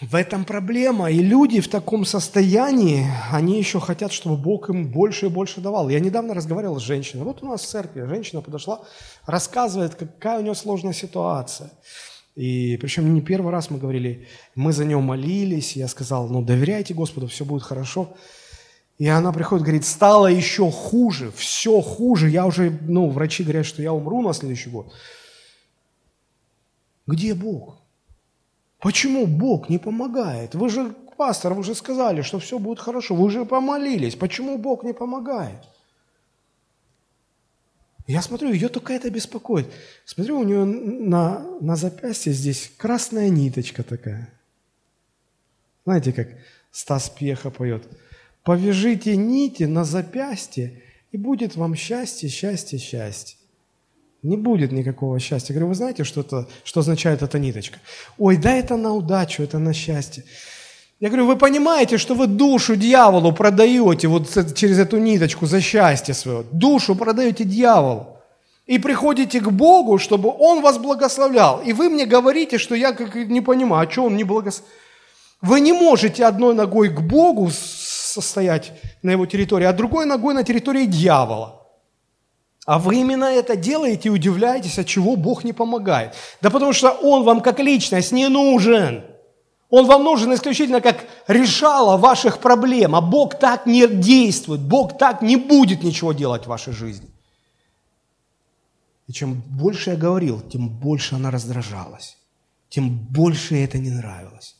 В 0.00 0.14
этом 0.14 0.46
проблема. 0.46 1.10
И 1.10 1.18
люди 1.18 1.60
в 1.60 1.68
таком 1.68 2.06
состоянии, 2.06 3.06
они 3.30 3.58
еще 3.58 3.80
хотят, 3.80 4.12
чтобы 4.12 4.36
Бог 4.38 4.70
им 4.70 4.90
больше 4.90 5.26
и 5.26 5.28
больше 5.28 5.60
давал. 5.60 5.90
Я 5.90 6.00
недавно 6.00 6.32
разговаривал 6.32 6.80
с 6.80 6.82
женщиной. 6.82 7.24
Вот 7.24 7.42
у 7.42 7.46
нас 7.46 7.60
в 7.60 7.66
церкви 7.66 8.06
женщина 8.06 8.40
подошла, 8.40 8.80
рассказывает, 9.26 9.94
какая 9.96 10.38
у 10.38 10.42
нее 10.42 10.54
сложная 10.54 10.94
ситуация. 10.94 11.70
И 12.34 12.78
причем 12.80 13.12
не 13.12 13.20
первый 13.20 13.52
раз 13.52 13.68
мы 13.68 13.78
говорили, 13.78 14.26
мы 14.54 14.72
за 14.72 14.86
нее 14.86 14.98
молились, 15.00 15.76
я 15.76 15.88
сказал, 15.88 16.28
ну 16.28 16.42
доверяйте 16.42 16.94
Господу, 16.94 17.26
все 17.26 17.44
будет 17.44 17.62
хорошо. 17.62 18.16
И 18.98 19.06
она 19.06 19.32
приходит, 19.32 19.64
говорит, 19.64 19.84
стало 19.84 20.28
еще 20.28 20.70
хуже, 20.70 21.30
все 21.32 21.80
хуже, 21.82 22.30
я 22.30 22.46
уже, 22.46 22.70
ну, 22.82 23.10
врачи 23.10 23.42
говорят, 23.42 23.66
что 23.66 23.82
я 23.82 23.92
умру 23.92 24.22
на 24.22 24.32
следующий 24.32 24.70
год. 24.70 24.92
Где 27.06 27.34
Бог? 27.34 27.79
Почему 28.80 29.26
Бог 29.26 29.68
не 29.68 29.78
помогает? 29.78 30.54
Вы 30.54 30.68
же, 30.70 30.94
пастор, 31.16 31.54
вы 31.54 31.62
же 31.62 31.74
сказали, 31.74 32.22
что 32.22 32.38
все 32.38 32.58
будет 32.58 32.80
хорошо. 32.80 33.14
Вы 33.14 33.30
же 33.30 33.44
помолились. 33.44 34.16
Почему 34.16 34.58
Бог 34.58 34.84
не 34.84 34.94
помогает? 34.94 35.60
Я 38.06 38.22
смотрю, 38.22 38.52
ее 38.52 38.68
только 38.68 38.92
это 38.92 39.10
беспокоит. 39.10 39.66
Смотрю, 40.04 40.40
у 40.40 40.44
нее 40.44 40.64
на, 40.64 41.40
на 41.60 41.76
запястье 41.76 42.32
здесь 42.32 42.72
красная 42.76 43.28
ниточка 43.28 43.82
такая. 43.82 44.28
Знаете, 45.84 46.12
как 46.12 46.28
Стас 46.70 47.10
Пьеха 47.10 47.50
поет. 47.50 47.86
«Повяжите 48.42 49.16
нити 49.16 49.64
на 49.64 49.84
запястье, 49.84 50.82
и 51.12 51.18
будет 51.18 51.56
вам 51.56 51.74
счастье, 51.74 52.28
счастье, 52.28 52.78
счастье». 52.78 53.36
Не 54.22 54.36
будет 54.36 54.70
никакого 54.70 55.18
счастья. 55.18 55.54
Я 55.54 55.60
говорю, 55.60 55.68
вы 55.68 55.74
знаете, 55.74 56.04
что, 56.04 56.20
это, 56.20 56.46
что 56.64 56.80
означает 56.80 57.22
эта 57.22 57.38
ниточка? 57.38 57.78
Ой, 58.18 58.36
да 58.36 58.52
это 58.52 58.76
на 58.76 58.92
удачу, 58.92 59.42
это 59.42 59.58
на 59.58 59.72
счастье. 59.72 60.24
Я 61.00 61.08
говорю, 61.08 61.26
вы 61.26 61.36
понимаете, 61.36 61.96
что 61.96 62.14
вы 62.14 62.26
душу 62.26 62.76
дьяволу 62.76 63.32
продаете 63.32 64.08
вот 64.08 64.28
через 64.54 64.78
эту 64.78 64.98
ниточку 64.98 65.46
за 65.46 65.62
счастье 65.62 66.12
свое? 66.12 66.44
Душу 66.52 66.94
продаете 66.94 67.44
дьяволу. 67.44 68.18
И 68.66 68.78
приходите 68.78 69.40
к 69.40 69.50
Богу, 69.50 69.98
чтобы 69.98 70.30
Он 70.38 70.60
вас 70.60 70.76
благословлял. 70.76 71.62
И 71.62 71.72
вы 71.72 71.88
мне 71.88 72.04
говорите, 72.04 72.58
что 72.58 72.74
я 72.74 72.92
как 72.92 73.14
не 73.14 73.40
понимаю, 73.40 73.88
а 73.88 73.90
что 73.90 74.04
Он 74.04 74.16
не 74.16 74.24
благословляет? 74.24 74.76
Вы 75.40 75.60
не 75.60 75.72
можете 75.72 76.26
одной 76.26 76.54
ногой 76.54 76.90
к 76.90 77.00
Богу 77.00 77.50
состоять 77.50 78.72
на 79.02 79.10
Его 79.12 79.24
территории, 79.24 79.64
а 79.64 79.72
другой 79.72 80.04
ногой 80.04 80.34
на 80.34 80.44
территории 80.44 80.84
дьявола. 80.84 81.59
А 82.66 82.78
вы 82.78 82.96
именно 82.96 83.24
это 83.24 83.56
делаете 83.56 84.08
и 84.08 84.12
удивляетесь, 84.12 84.78
от 84.78 84.86
чего 84.86 85.16
Бог 85.16 85.44
не 85.44 85.52
помогает. 85.52 86.14
Да 86.40 86.50
потому 86.50 86.72
что 86.72 86.90
Он 86.90 87.24
вам 87.24 87.40
как 87.40 87.58
личность 87.58 88.12
не 88.12 88.28
нужен. 88.28 89.04
Он 89.70 89.86
вам 89.86 90.02
нужен 90.02 90.34
исключительно 90.34 90.80
как 90.80 91.06
решало 91.28 91.96
ваших 91.96 92.38
проблем, 92.38 92.96
а 92.96 93.00
Бог 93.00 93.38
так 93.38 93.66
не 93.66 93.86
действует, 93.86 94.60
Бог 94.60 94.98
так 94.98 95.22
не 95.22 95.36
будет 95.36 95.84
ничего 95.84 96.12
делать 96.12 96.44
в 96.44 96.48
вашей 96.48 96.72
жизни. 96.72 97.08
И 99.06 99.12
чем 99.12 99.34
больше 99.34 99.90
я 99.90 99.96
говорил, 99.96 100.40
тем 100.40 100.68
больше 100.68 101.14
она 101.14 101.30
раздражалась, 101.30 102.16
тем 102.68 102.90
больше 102.90 103.56
это 103.56 103.78
не 103.78 103.90
нравилось. 103.90 104.56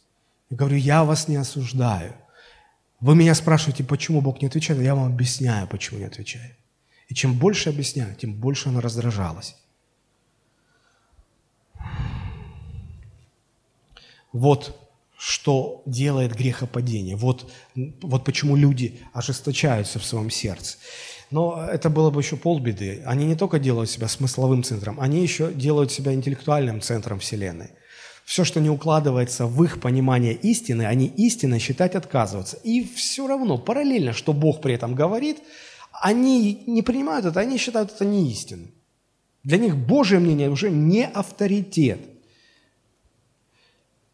Я 0.48 0.56
говорю, 0.56 0.76
я 0.76 1.04
вас 1.04 1.28
не 1.28 1.36
осуждаю. 1.36 2.14
Вы 3.00 3.16
меня 3.16 3.34
спрашиваете, 3.34 3.82
почему 3.82 4.20
Бог 4.20 4.40
не 4.42 4.48
отвечает, 4.48 4.80
я 4.80 4.94
вам 4.94 5.06
объясняю, 5.06 5.66
почему 5.66 5.98
не 5.98 6.06
отвечает. 6.06 6.59
И 7.10 7.14
чем 7.14 7.34
больше 7.34 7.70
объясняю, 7.70 8.14
тем 8.14 8.32
больше 8.32 8.68
она 8.68 8.80
раздражалась. 8.80 9.56
Вот 14.32 14.76
что 15.18 15.82
делает 15.86 16.36
грехопадение. 16.36 17.16
Вот, 17.16 17.52
вот 17.74 18.24
почему 18.24 18.54
люди 18.54 19.00
ожесточаются 19.12 19.98
в 19.98 20.04
своем 20.04 20.30
сердце. 20.30 20.78
Но 21.32 21.66
это 21.70 21.90
было 21.90 22.10
бы 22.10 22.20
еще 22.20 22.36
полбеды. 22.36 23.02
Они 23.04 23.26
не 23.26 23.34
только 23.34 23.58
делают 23.58 23.90
себя 23.90 24.06
смысловым 24.06 24.62
центром, 24.62 25.00
они 25.00 25.20
еще 25.20 25.52
делают 25.52 25.90
себя 25.90 26.14
интеллектуальным 26.14 26.80
центром 26.80 27.18
Вселенной. 27.18 27.70
Все, 28.24 28.44
что 28.44 28.60
не 28.60 28.70
укладывается 28.70 29.46
в 29.46 29.64
их 29.64 29.80
понимание 29.80 30.34
истины, 30.34 30.84
они 30.84 31.06
истинно 31.06 31.58
считать 31.58 31.96
отказываются. 31.96 32.56
И 32.62 32.84
все 32.84 33.26
равно, 33.26 33.58
параллельно, 33.58 34.12
что 34.12 34.32
Бог 34.32 34.62
при 34.62 34.74
этом 34.74 34.94
говорит– 34.94 35.38
они 35.92 36.64
не 36.66 36.82
принимают 36.82 37.26
это, 37.26 37.40
они 37.40 37.58
считают 37.58 37.92
это 37.92 38.04
не 38.04 38.30
истинным. 38.30 38.70
Для 39.42 39.58
них 39.58 39.76
Божье 39.76 40.18
мнение 40.18 40.50
уже 40.50 40.70
не 40.70 41.06
авторитет. 41.06 42.00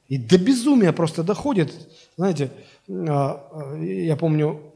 И 0.08 0.18
до 0.18 0.38
безумия 0.38 0.92
просто 0.92 1.22
доходит. 1.22 1.72
Знаете, 2.16 2.52
а, 2.88 3.48
а, 3.52 3.76
я 3.82 4.16
помню, 4.16 4.72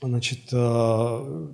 значит, 0.00 0.40
а, 0.52 1.48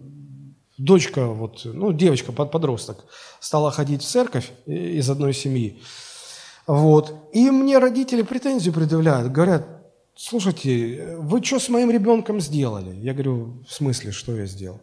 дочка, 0.78 1.26
вот, 1.26 1.62
ну, 1.64 1.92
девочка, 1.92 2.32
подросток, 2.32 3.04
стала 3.40 3.70
ходить 3.70 4.02
в 4.02 4.06
церковь 4.06 4.50
из 4.64 5.10
одной 5.10 5.34
семьи. 5.34 5.82
Вот. 6.66 7.14
И 7.32 7.50
мне 7.50 7.78
родители 7.78 8.22
претензию 8.22 8.72
предъявляют. 8.72 9.32
Говорят, 9.32 9.77
слушайте, 10.18 11.16
вы 11.18 11.42
что 11.42 11.58
с 11.58 11.68
моим 11.68 11.90
ребенком 11.90 12.40
сделали? 12.40 12.94
Я 12.96 13.12
говорю, 13.12 13.54
в 13.66 13.72
смысле, 13.72 14.10
что 14.12 14.36
я 14.36 14.46
сделал? 14.46 14.80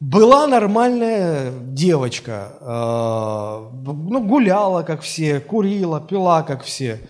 Была 0.00 0.46
нормальная 0.46 1.52
девочка, 1.52 2.52
э, 2.60 3.80
ну, 3.86 4.20
гуляла, 4.20 4.82
как 4.82 5.00
все, 5.00 5.40
курила, 5.40 6.00
пила, 6.00 6.42
как 6.42 6.64
все. 6.64 7.00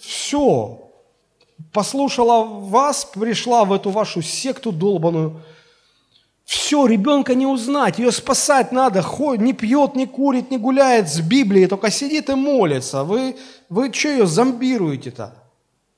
Все. 0.00 0.90
Послушала 1.72 2.44
вас, 2.44 3.04
пришла 3.04 3.64
в 3.64 3.72
эту 3.72 3.90
вашу 3.90 4.22
секту 4.22 4.72
долбаную. 4.72 5.40
Все, 6.44 6.86
ребенка 6.86 7.34
не 7.34 7.46
узнать, 7.46 7.98
ее 7.98 8.10
спасать 8.10 8.72
надо, 8.72 9.00
ходит, 9.00 9.44
не 9.44 9.52
пьет, 9.52 9.94
не 9.94 10.06
курит, 10.06 10.50
не 10.50 10.58
гуляет 10.58 11.08
с 11.08 11.20
Библией, 11.20 11.68
только 11.68 11.90
сидит 11.90 12.28
и 12.28 12.34
молится. 12.34 13.04
Вы, 13.04 13.36
вы 13.68 13.92
что 13.92 14.08
ее 14.08 14.26
зомбируете-то? 14.26 15.43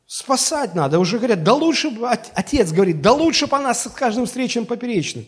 Спасать 0.07 0.74
надо. 0.74 0.98
Уже 0.98 1.18
говорят, 1.18 1.42
да 1.42 1.54
лучше, 1.54 1.90
отец 2.34 2.72
говорит, 2.72 3.00
да 3.00 3.12
лучше 3.12 3.46
бы 3.46 3.57
она 3.57 3.74
с 3.74 3.88
каждым 3.90 4.26
встречным 4.26 4.64
поперечным. 4.64 5.26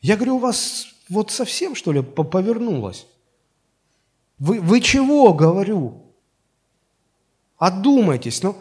Я 0.00 0.16
говорю, 0.16 0.36
у 0.36 0.40
вас 0.40 0.86
вот 1.08 1.30
совсем, 1.30 1.74
что 1.74 1.92
ли, 1.92 2.02
повернулось? 2.02 3.06
Вы, 4.38 4.60
вы 4.60 4.80
чего, 4.80 5.32
говорю? 5.32 6.02
Одумайтесь. 7.56 8.42
Ну, 8.42 8.56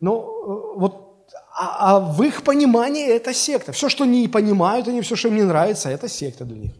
ну 0.00 0.18
э, 0.18 0.78
вот, 0.78 1.26
а, 1.54 1.96
а 1.96 2.00
в 2.00 2.22
их 2.22 2.42
понимании 2.42 3.06
это 3.06 3.32
секта. 3.32 3.70
Все, 3.70 3.88
что 3.88 4.04
не 4.04 4.26
понимают 4.26 4.88
они, 4.88 5.02
все, 5.02 5.14
что 5.14 5.28
им 5.28 5.36
не 5.36 5.42
нравится, 5.42 5.90
это 5.90 6.08
секта 6.08 6.44
для 6.44 6.56
них. 6.56 6.72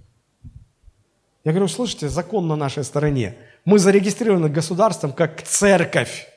Я 1.44 1.52
говорю, 1.52 1.68
слышите, 1.68 2.08
закон 2.08 2.48
на 2.48 2.56
нашей 2.56 2.82
стороне. 2.82 3.36
Мы 3.64 3.78
зарегистрированы 3.78 4.48
государством 4.48 5.12
как 5.12 5.42
церковь. 5.42 6.29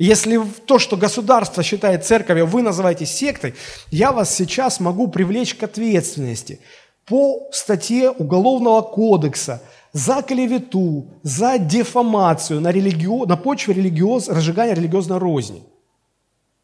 Если 0.00 0.40
то, 0.64 0.78
что 0.78 0.96
государство 0.96 1.62
считает 1.62 2.06
церковью, 2.06 2.46
вы 2.46 2.62
называете 2.62 3.04
сектой, 3.04 3.54
я 3.90 4.12
вас 4.12 4.34
сейчас 4.34 4.80
могу 4.80 5.08
привлечь 5.08 5.54
к 5.54 5.62
ответственности 5.62 6.60
по 7.04 7.50
статье 7.52 8.08
Уголовного 8.10 8.80
кодекса 8.80 9.60
за 9.92 10.22
клевету, 10.22 11.06
за 11.22 11.58
дефамацию 11.58 12.62
на, 12.62 12.72
религио, 12.72 13.26
на 13.26 13.36
почве 13.36 13.74
религиоз, 13.74 14.30
разжигания 14.30 14.74
религиозной 14.74 15.18
розни. 15.18 15.62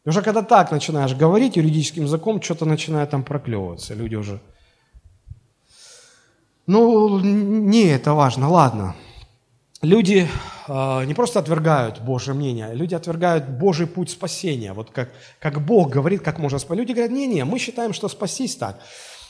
И 0.03 0.09
уже 0.09 0.23
когда 0.23 0.41
так 0.41 0.71
начинаешь 0.71 1.13
говорить 1.13 1.57
юридическим 1.57 2.05
языком, 2.05 2.41
что-то 2.41 2.65
начинает 2.65 3.11
там 3.11 3.21
проклевываться. 3.21 3.93
Люди 3.93 4.15
уже... 4.15 4.39
Ну, 6.65 7.19
не 7.19 7.83
это 7.83 8.15
важно, 8.15 8.49
ладно. 8.49 8.95
Люди 9.83 10.27
э, 10.67 11.05
не 11.05 11.13
просто 11.13 11.39
отвергают 11.39 12.01
Божье 12.01 12.33
мнение, 12.33 12.73
люди 12.73 12.95
отвергают 12.95 13.47
Божий 13.47 13.85
путь 13.85 14.09
спасения. 14.09 14.73
Вот 14.73 14.89
как, 14.89 15.09
как 15.39 15.63
Бог 15.63 15.89
говорит, 15.89 16.21
как 16.23 16.39
можно 16.39 16.57
спасти. 16.57 16.81
Люди 16.81 16.93
говорят, 16.93 17.11
не-не, 17.11 17.45
мы 17.45 17.59
считаем, 17.59 17.93
что 17.93 18.07
спастись 18.07 18.55
так. 18.55 18.79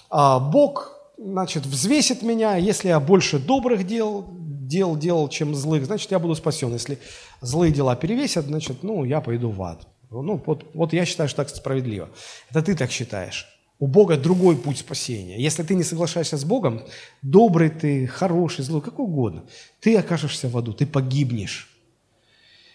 А 0.10 0.40
Бог, 0.40 0.98
значит, 1.18 1.66
взвесит 1.66 2.22
меня, 2.22 2.56
если 2.56 2.88
я 2.88 3.02
больше 3.02 3.40
добрых 3.40 3.86
дел, 3.86 4.26
дел 4.32 4.96
делал, 4.96 5.28
чем 5.28 5.54
злых, 5.54 5.86
значит, 5.86 6.12
я 6.12 6.20
буду 6.20 6.34
спасен. 6.36 6.72
Если 6.72 6.98
злые 7.42 7.74
дела 7.74 7.98
перевесят, 7.98 8.46
значит, 8.46 8.84
ну, 8.84 9.04
я 9.04 9.20
пойду 9.20 9.50
в 9.50 9.62
ад. 9.62 9.86
Ну, 10.10 10.42
вот, 10.46 10.64
вот 10.74 10.94
я 10.94 11.04
считаю, 11.04 11.28
что 11.28 11.44
так 11.44 11.50
справедливо. 11.50 12.08
Это 12.50 12.62
ты 12.62 12.74
так 12.74 12.90
считаешь. 12.90 13.46
У 13.80 13.86
Бога 13.86 14.18
другой 14.18 14.58
путь 14.58 14.80
спасения. 14.80 15.40
Если 15.40 15.62
ты 15.62 15.76
не 15.76 15.84
соглашаешься 15.84 16.38
с 16.38 16.44
Богом, 16.44 16.82
добрый 17.22 17.70
ты, 17.70 18.08
хороший, 18.08 18.64
злой, 18.64 18.82
как 18.82 19.00
угодно, 19.00 19.44
ты 19.80 19.96
окажешься 19.96 20.50
в 20.50 20.58
аду, 20.58 20.74
ты 20.74 20.88
погибнешь. 20.88 21.70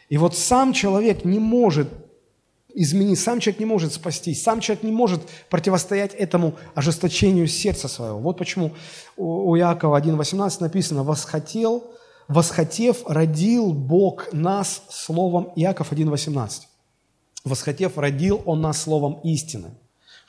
И 0.09 0.17
вот 0.17 0.37
сам 0.37 0.73
человек 0.73 1.25
не 1.25 1.41
может 1.41 1.89
изменить, 2.75 3.19
сам 3.19 3.41
человек 3.41 3.59
не 3.59 3.67
может 3.67 3.93
спастись, 3.93 4.43
сам 4.43 4.61
человек 4.61 4.85
не 4.85 4.93
может 4.93 5.23
противостоять 5.51 6.15
этому 6.15 6.55
ожесточению 6.75 7.49
сердца 7.49 7.89
своего. 7.89 8.19
Вот 8.19 8.39
почему 8.39 8.73
у 9.17 9.57
Иакова 9.57 10.01
1.18 10.01 10.57
написано 10.61 11.03
«Восхотел, 11.03 11.85
восхотев, 12.29 13.03
родил 13.07 13.73
Бог 13.73 14.33
нас 14.33 14.83
словом» 14.89 15.53
Иаков 15.57 15.93
1.18. 15.93 16.63
«Восхотев, 17.45 17.99
родил 17.99 18.41
Он 18.47 18.61
нас 18.61 18.81
словом 18.81 19.21
истины» 19.25 19.73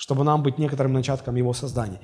чтобы 0.03 0.25
нам 0.25 0.43
быть 0.43 0.57
некоторым 0.57 0.91
начатком 0.91 1.35
Его 1.35 1.53
создания. 1.53 2.01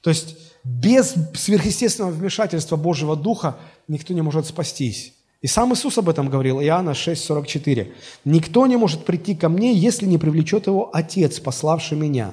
То 0.00 0.10
есть 0.10 0.36
без 0.62 1.14
сверхъестественного 1.34 2.12
вмешательства 2.12 2.76
Божьего 2.76 3.16
Духа 3.16 3.56
никто 3.88 4.14
не 4.14 4.22
может 4.22 4.46
спастись. 4.46 5.12
И 5.40 5.48
сам 5.48 5.74
Иисус 5.74 5.98
об 5.98 6.08
этом 6.08 6.30
говорил, 6.30 6.60
Иоанна 6.60 6.90
6,44. 6.90 7.92
«Никто 8.24 8.64
не 8.68 8.76
может 8.76 9.04
прийти 9.04 9.34
ко 9.34 9.48
мне, 9.48 9.74
если 9.74 10.06
не 10.06 10.18
привлечет 10.18 10.68
его 10.68 10.90
Отец, 10.92 11.40
пославший 11.40 11.98
меня». 11.98 12.30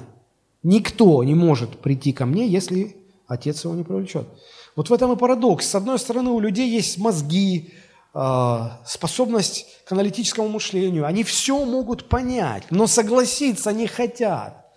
Никто 0.62 1.24
не 1.24 1.34
может 1.34 1.80
прийти 1.80 2.12
ко 2.12 2.24
мне, 2.24 2.46
если 2.46 2.94
Отец 3.26 3.64
его 3.64 3.74
не 3.74 3.82
привлечет. 3.82 4.28
Вот 4.76 4.90
в 4.90 4.92
этом 4.92 5.12
и 5.12 5.16
парадокс. 5.16 5.66
С 5.66 5.74
одной 5.74 5.98
стороны, 5.98 6.30
у 6.30 6.38
людей 6.38 6.70
есть 6.70 6.98
мозги, 6.98 7.72
а, 8.14 8.80
способность 8.86 9.66
к 9.86 9.90
аналитическому 9.90 10.48
мышлению. 10.48 11.04
Они 11.04 11.24
все 11.24 11.64
могут 11.64 12.08
понять, 12.08 12.64
но 12.70 12.86
согласиться 12.86 13.72
не 13.72 13.88
хотят. 13.88 14.69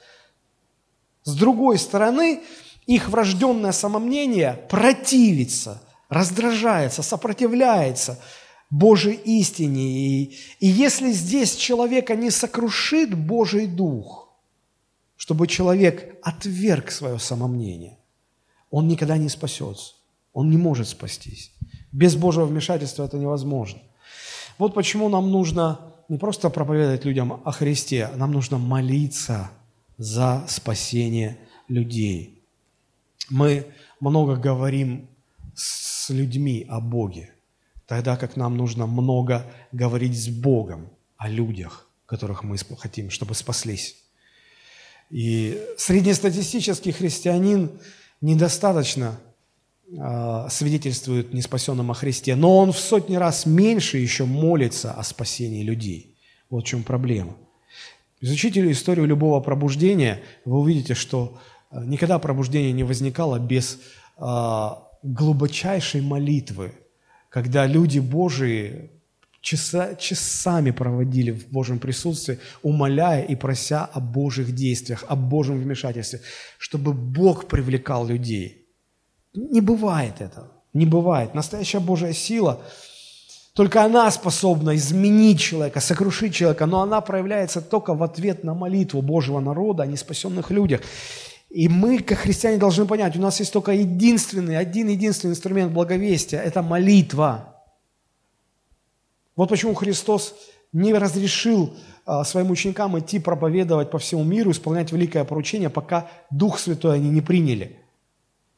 С 1.23 1.35
другой 1.35 1.77
стороны, 1.77 2.41
их 2.85 3.09
врожденное 3.09 3.71
самомнение 3.71 4.59
противится, 4.69 5.81
раздражается, 6.09 7.01
сопротивляется 7.01 8.19
Божьей 8.69 9.13
истине. 9.13 9.83
И, 9.83 10.37
и 10.59 10.67
если 10.67 11.11
здесь 11.11 11.55
человека 11.55 12.15
не 12.15 12.29
сокрушит 12.29 13.15
Божий 13.15 13.67
Дух, 13.67 14.29
чтобы 15.15 15.47
человек 15.47 16.17
отверг 16.23 16.91
свое 16.91 17.19
самомнение, 17.19 17.97
он 18.69 18.87
никогда 18.87 19.17
не 19.17 19.29
спасется. 19.29 19.93
Он 20.33 20.49
не 20.49 20.57
может 20.57 20.87
спастись. 20.87 21.51
Без 21.91 22.15
Божьего 22.15 22.45
вмешательства 22.45 23.03
это 23.03 23.17
невозможно. 23.17 23.79
Вот 24.57 24.73
почему 24.73 25.09
нам 25.09 25.31
нужно 25.31 25.79
не 26.09 26.17
просто 26.17 26.49
проповедовать 26.49 27.05
людям 27.05 27.41
о 27.45 27.51
Христе, 27.51 28.09
нам 28.15 28.31
нужно 28.31 28.57
молиться 28.57 29.51
за 29.97 30.45
спасение 30.47 31.37
людей. 31.67 32.43
Мы 33.29 33.65
много 33.99 34.35
говорим 34.35 35.07
с 35.55 36.09
людьми 36.09 36.65
о 36.69 36.79
Боге, 36.81 37.33
тогда 37.87 38.17
как 38.17 38.35
нам 38.35 38.57
нужно 38.57 38.85
много 38.87 39.45
говорить 39.71 40.17
с 40.17 40.27
Богом 40.27 40.89
о 41.17 41.29
людях, 41.29 41.87
которых 42.05 42.43
мы 42.43 42.57
хотим, 42.57 43.09
чтобы 43.09 43.35
спаслись. 43.35 43.97
И 45.09 45.61
среднестатистический 45.77 46.91
христианин 46.91 47.79
недостаточно 48.21 49.19
э, 49.87 50.47
свидетельствует 50.49 51.33
неспасенным 51.33 51.91
о 51.91 51.93
Христе, 51.93 52.35
но 52.35 52.57
он 52.57 52.71
в 52.71 52.79
сотни 52.79 53.15
раз 53.15 53.45
меньше 53.45 53.97
еще 53.97 54.25
молится 54.25 54.91
о 54.91 55.03
спасении 55.03 55.61
людей. 55.61 56.17
Вот 56.49 56.65
в 56.65 56.67
чем 56.67 56.83
проблема. 56.83 57.35
Изучите 58.23 58.71
историю 58.71 59.05
любого 59.05 59.41
пробуждения, 59.41 60.21
вы 60.45 60.59
увидите, 60.59 60.93
что 60.93 61.37
э, 61.71 61.83
никогда 61.83 62.19
пробуждение 62.19 62.71
не 62.71 62.85
возникало 62.85 63.37
без 63.37 63.79
э, 64.17 64.67
глубочайшей 65.03 65.99
молитвы, 65.99 66.71
когда 67.27 67.65
люди 67.65 67.99
Божии 67.99 68.91
часа, 69.41 69.95
часами 69.95 70.71
проводили 70.71 71.31
в 71.31 71.49
Божьем 71.49 71.79
присутствии, 71.79 72.39
умоляя 72.61 73.23
и 73.23 73.35
прося 73.35 73.83
о 73.83 73.99
Божьих 73.99 74.55
действиях, 74.55 75.03
о 75.09 75.17
Божьем 75.17 75.59
вмешательстве, 75.59 76.21
чтобы 76.57 76.93
Бог 76.93 77.49
привлекал 77.49 78.07
людей. 78.07 78.69
Не 79.33 79.59
бывает 79.59 80.21
этого, 80.21 80.49
не 80.71 80.85
бывает. 80.85 81.33
Настоящая 81.33 81.81
Божья 81.81 82.13
сила– 82.13 82.61
только 83.53 83.83
она 83.83 84.09
способна 84.09 84.75
изменить 84.75 85.39
человека, 85.39 85.79
сокрушить 85.79 86.33
человека, 86.33 86.65
но 86.65 86.81
она 86.81 87.01
проявляется 87.01 87.61
только 87.61 87.93
в 87.93 88.01
ответ 88.01 88.43
на 88.43 88.55
молитву 88.55 89.01
Божьего 89.01 89.39
народа 89.39 89.83
о 89.83 89.85
неспасенных 89.85 90.49
людях. 90.49 90.81
И 91.51 91.67
мы, 91.67 91.99
как 91.99 92.17
христиане, 92.17 92.57
должны 92.57 92.87
понять, 92.87 93.15
у 93.15 93.21
нас 93.21 93.39
есть 93.39 93.53
только 93.53 93.73
единственный, 93.73 94.57
один 94.57 94.87
единственный 94.87 95.31
инструмент 95.31 95.71
благовестия– 95.71 96.41
это 96.43 96.63
молитва. 96.63 97.61
Вот 99.35 99.49
почему 99.49 99.75
Христос 99.75 100.33
не 100.71 100.91
разрешил 100.95 101.75
а, 102.07 102.23
своим 102.23 102.49
ученикам 102.49 102.97
идти 102.97 103.19
проповедовать 103.19 103.91
по 103.91 103.99
всему 103.99 104.23
миру, 104.23 104.49
исполнять 104.49 104.91
великое 104.91 105.25
поручение, 105.25 105.69
пока 105.69 106.09
Дух 106.31 106.57
Святой 106.57 106.95
они 106.95 107.11
не 107.11 107.21
приняли– 107.21 107.77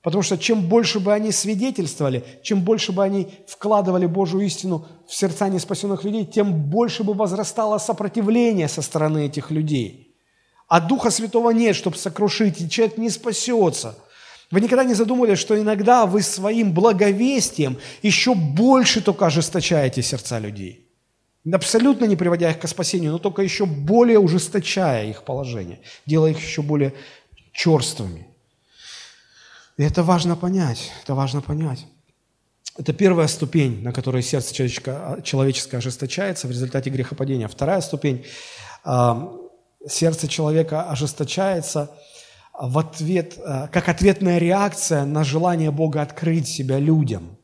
Потому 0.05 0.21
что 0.21 0.37
чем 0.37 0.61
больше 0.61 0.99
бы 0.99 1.11
они 1.13 1.31
свидетельствовали, 1.31 2.23
чем 2.43 2.61
больше 2.61 2.91
бы 2.91 3.03
они 3.03 3.27
вкладывали 3.47 4.05
Божью 4.05 4.41
истину 4.41 4.85
в 5.07 5.15
сердца 5.15 5.49
неспасенных 5.49 6.03
людей, 6.03 6.27
тем 6.27 6.53
больше 6.69 7.03
бы 7.03 7.15
возрастало 7.15 7.79
сопротивление 7.79 8.67
со 8.67 8.83
стороны 8.83 9.25
этих 9.25 9.49
людей. 9.49 10.15
А 10.67 10.79
Духа 10.79 11.09
Святого 11.09 11.49
нет, 11.49 11.75
чтобы 11.75 11.97
сокрушить, 11.97 12.61
и 12.61 12.69
человек 12.69 12.99
не 12.99 13.09
спасется. 13.09 13.97
Вы 14.51 14.61
никогда 14.61 14.83
не 14.83 14.93
задумывались, 14.93 15.39
что 15.39 15.59
иногда 15.59 16.05
вы 16.05 16.21
своим 16.21 16.71
благовестием 16.71 17.79
еще 18.03 18.35
больше 18.35 19.01
только 19.01 19.25
ожесточаете 19.25 20.03
сердца 20.03 20.37
людей? 20.37 20.87
Абсолютно 21.51 22.05
не 22.05 22.15
приводя 22.15 22.51
их 22.51 22.59
к 22.59 22.67
спасению, 22.67 23.13
но 23.13 23.17
только 23.17 23.41
еще 23.41 23.65
более 23.65 24.19
ужесточая 24.19 25.07
их 25.07 25.23
положение, 25.23 25.79
делая 26.05 26.29
их 26.29 26.37
еще 26.37 26.61
более 26.61 26.93
черствыми. 27.53 28.34
И 29.77 29.83
это 29.83 30.03
важно 30.03 30.35
понять, 30.35 30.91
это 31.03 31.15
важно 31.15 31.41
понять. 31.41 31.85
Это 32.77 32.93
первая 32.93 33.27
ступень, 33.27 33.81
на 33.83 33.93
которой 33.93 34.21
сердце 34.21 34.53
человеческое 34.53 35.77
ожесточается 35.77 36.47
в 36.47 36.51
результате 36.51 36.89
грехопадения. 36.89 37.47
Вторая 37.47 37.81
ступень 37.81 38.25
а,– 38.83 39.31
сердце 39.87 40.27
человека 40.27 40.83
ожесточается 40.83 41.91
в 42.53 42.77
ответ, 42.77 43.37
а, 43.43 43.67
как 43.67 43.89
ответная 43.89 44.37
реакция 44.37 45.05
на 45.05 45.23
желание 45.23 45.71
Бога 45.71 46.01
открыть 46.01 46.47
себя 46.47 46.79
людям. 46.79 47.37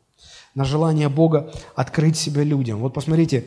На 0.54 0.66
желание 0.66 1.08
Бога 1.08 1.52
открыть 1.76 2.18
себя 2.18 2.44
людям. 2.44 2.80
Вот 2.80 2.94
посмотрите, 2.94 3.46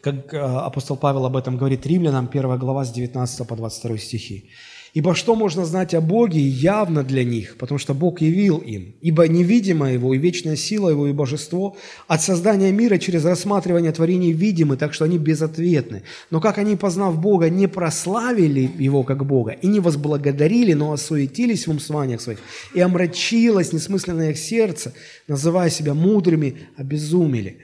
как 0.00 0.32
а, 0.32 0.64
апостол 0.66 0.96
Павел 0.96 1.26
об 1.26 1.36
этом 1.36 1.56
говорит 1.56 1.86
римлянам, 1.86 2.28
1 2.30 2.58
глава 2.58 2.84
с 2.84 2.90
19 2.92 3.46
по 3.46 3.56
22 3.56 3.98
стихи. 3.98 4.50
Ибо 4.94 5.14
что 5.14 5.34
можно 5.34 5.64
знать 5.66 5.92
о 5.94 6.00
Боге 6.00 6.40
явно 6.40 7.04
для 7.04 7.22
них, 7.22 7.56
потому 7.58 7.78
что 7.78 7.92
Бог 7.92 8.20
явил 8.20 8.58
им. 8.58 8.94
Ибо 9.02 9.28
невидимая 9.28 9.94
Его 9.94 10.14
и 10.14 10.18
вечная 10.18 10.56
сила 10.56 10.88
Его 10.88 11.08
и 11.08 11.12
божество 11.12 11.76
от 12.06 12.22
создания 12.22 12.72
мира 12.72 12.96
через 12.98 13.24
рассматривание 13.24 13.92
творений 13.92 14.32
видимы, 14.32 14.76
так 14.76 14.94
что 14.94 15.04
они 15.04 15.18
безответны. 15.18 16.04
Но 16.30 16.40
как 16.40 16.58
они, 16.58 16.76
познав 16.76 17.20
Бога, 17.20 17.50
не 17.50 17.68
прославили 17.68 18.70
Его 18.78 19.02
как 19.02 19.26
Бога 19.26 19.52
и 19.52 19.66
не 19.66 19.80
возблагодарили, 19.80 20.72
но 20.72 20.92
осуетились 20.92 21.66
в 21.66 21.70
умствованиях 21.70 22.20
своих, 22.20 22.38
и 22.74 22.80
омрачилось 22.80 23.72
несмысленное 23.72 24.30
их 24.30 24.38
сердце, 24.38 24.94
называя 25.26 25.68
себя 25.68 25.92
мудрыми, 25.92 26.60
обезумели. 26.76 27.58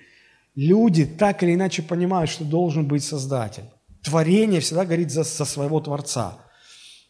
Люди 0.55 1.07
так 1.07 1.43
или 1.43 1.55
иначе 1.55 1.83
понимают, 1.83 2.31
что 2.31 2.45
должен 2.45 2.87
быть 2.87 3.03
Создатель. 3.03 3.65
Творение 4.03 4.61
всегда 4.61 4.85
горит 4.85 5.11
за, 5.11 5.25
за 5.25 5.47
своего 5.47 5.81
Творца– 5.81 6.39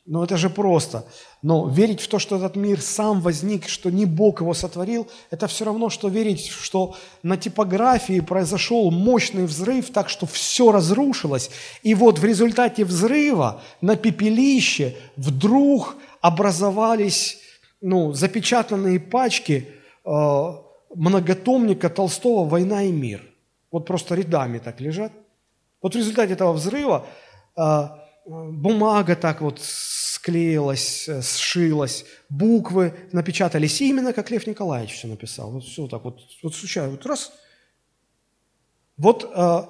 ну 0.07 0.23
это 0.23 0.37
же 0.37 0.51
просто. 0.51 1.07
Но 1.43 1.67
верить 1.69 2.01
в 2.01 2.09
то, 2.09 2.19
что 2.19 2.37
этот 2.37 2.57
мир 2.57 2.81
сам 2.81 3.21
возник, 3.21 3.69
что 3.69 3.91
не 3.91 4.05
Бог 4.05 4.41
его 4.41 4.53
сотворил, 4.53 5.09
это 5.31 5.47
все 5.47 5.65
равно, 5.65 5.89
что 5.89 6.09
верить, 6.09 6.49
что 6.49 6.95
на 7.23 7.37
типографии 7.39 8.21
произошел 8.21 8.91
мощный 8.91 9.47
взрыв, 9.47 9.91
так 9.91 10.11
что 10.11 10.27
все 10.27 10.73
разрушилось. 10.73 11.51
И 11.83 11.95
вот 11.95 12.19
в 12.19 12.25
результате 12.25 12.85
взрыва 12.85 13.63
на 13.81 13.97
пепелище 13.97 14.95
вдруг 15.17 15.97
образовались 16.21 17.39
ну, 17.81 18.13
запечатанные 18.13 19.01
пачки 19.01 19.69
э, 20.05 20.53
многотомника 20.95 21.89
Толстого 21.89 22.49
«Война 22.49 22.83
и 22.83 22.93
мир». 22.93 23.23
Вот 23.71 23.87
просто 23.87 24.15
рядами 24.15 24.59
так 24.59 24.81
лежат. 24.81 25.13
Вот 25.83 25.95
в 25.95 25.99
результате 25.99 26.35
этого 26.35 26.53
взрыва 26.53 27.07
э, 27.57 27.89
бумага 28.27 29.17
так 29.17 29.41
вот 29.41 29.61
склеилась, 30.25 31.09
э, 31.09 31.21
сшилась, 31.23 32.07
буквы 32.31 32.95
напечатались 33.13 33.81
именно 33.81 34.13
как 34.13 34.31
Лев 34.31 34.47
Николаевич 34.47 34.95
все 34.95 35.07
написал. 35.07 35.51
Вот 35.51 35.65
все 35.65 35.87
так 35.87 36.05
вот, 36.05 36.19
вот 36.43 36.55
случайно, 36.55 36.93
вот 36.93 37.05
раз. 37.05 37.33
Вот 38.97 39.31
э, 39.35 39.63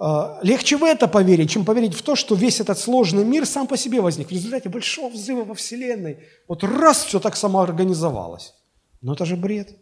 э, 0.00 0.38
легче 0.42 0.76
в 0.78 0.84
это 0.84 1.08
поверить, 1.08 1.50
чем 1.50 1.64
поверить 1.64 1.94
в 1.94 2.02
то, 2.02 2.16
что 2.16 2.34
весь 2.34 2.60
этот 2.60 2.78
сложный 2.78 3.24
мир 3.24 3.44
сам 3.44 3.66
по 3.66 3.76
себе 3.76 4.00
возник 4.00 4.28
в 4.28 4.32
результате 4.32 4.70
большого 4.70 5.10
взрыва 5.10 5.44
во 5.44 5.54
Вселенной. 5.54 6.18
Вот 6.48 6.64
раз 6.64 7.04
все 7.04 7.20
так 7.20 7.36
самоорганизовалось. 7.36 8.54
Но 9.02 9.12
это 9.12 9.26
же 9.26 9.36
бред. 9.36 9.76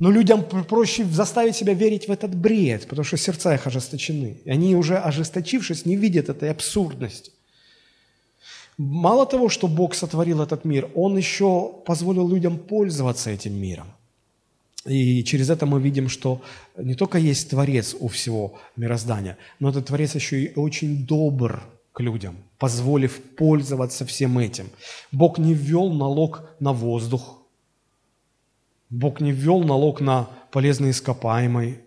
Но 0.00 0.10
людям 0.10 0.42
проще 0.44 1.04
заставить 1.04 1.54
себя 1.54 1.74
верить 1.74 2.08
в 2.08 2.10
этот 2.10 2.34
бред, 2.34 2.88
потому 2.88 3.04
что 3.04 3.16
сердца 3.16 3.54
их 3.54 3.66
ожесточены. 3.66 4.40
И 4.44 4.50
они 4.50 4.74
уже 4.74 4.96
ожесточившись 4.96 5.86
не 5.86 5.96
видят 5.96 6.30
этой 6.30 6.50
абсурдности. 6.50 7.32
Мало 8.82 9.26
того, 9.26 9.50
что 9.50 9.68
Бог 9.68 9.94
сотворил 9.94 10.40
этот 10.40 10.64
мир, 10.64 10.88
Он 10.94 11.18
еще 11.18 11.70
позволил 11.84 12.26
людям 12.26 12.58
пользоваться 12.58 13.30
этим 13.30 13.52
миром. 13.60 13.86
И 14.86 15.22
через 15.22 15.50
это 15.50 15.66
мы 15.66 15.82
видим, 15.82 16.08
что 16.08 16.40
не 16.78 16.94
только 16.94 17.18
есть 17.18 17.50
Творец 17.50 17.94
у 18.00 18.08
всего 18.08 18.54
мироздания, 18.76 19.36
но 19.58 19.68
этот 19.68 19.84
Творец 19.84 20.14
еще 20.14 20.44
и 20.44 20.58
очень 20.58 21.06
добр 21.06 21.62
к 21.92 22.00
людям, 22.00 22.36
позволив 22.58 23.22
пользоваться 23.36 24.06
всем 24.06 24.38
этим. 24.38 24.70
Бог 25.12 25.36
не 25.38 25.52
ввел 25.52 25.92
налог 25.92 26.42
на 26.58 26.72
воздух, 26.72 27.36
Бог 28.88 29.20
не 29.20 29.32
ввел 29.32 29.62
налог 29.62 30.00
на 30.00 30.30
полезные 30.50 30.92
ископаемые. 30.92 31.82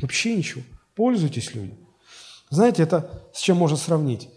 Вообще 0.00 0.34
ничего. 0.34 0.62
Пользуйтесь, 0.94 1.54
люди. 1.54 1.74
Знаете, 2.48 2.84
это 2.84 3.22
с 3.34 3.42
чем 3.42 3.58
можно 3.58 3.76
сравнить? 3.76 4.30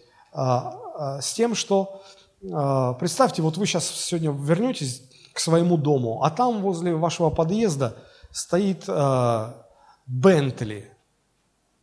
А, 1.01 1.17
а, 1.17 1.21
с 1.21 1.33
тем, 1.33 1.55
что 1.55 2.03
а, 2.51 2.93
представьте, 2.93 3.41
вот 3.41 3.57
вы 3.57 3.65
сейчас 3.65 3.87
сегодня 3.89 4.31
вернетесь 4.31 5.03
к 5.33 5.39
своему 5.39 5.77
дому, 5.77 6.23
а 6.23 6.29
там 6.29 6.61
возле 6.61 6.93
вашего 6.95 7.29
подъезда 7.29 7.95
стоит 8.31 8.87
Бентли, 10.05 10.91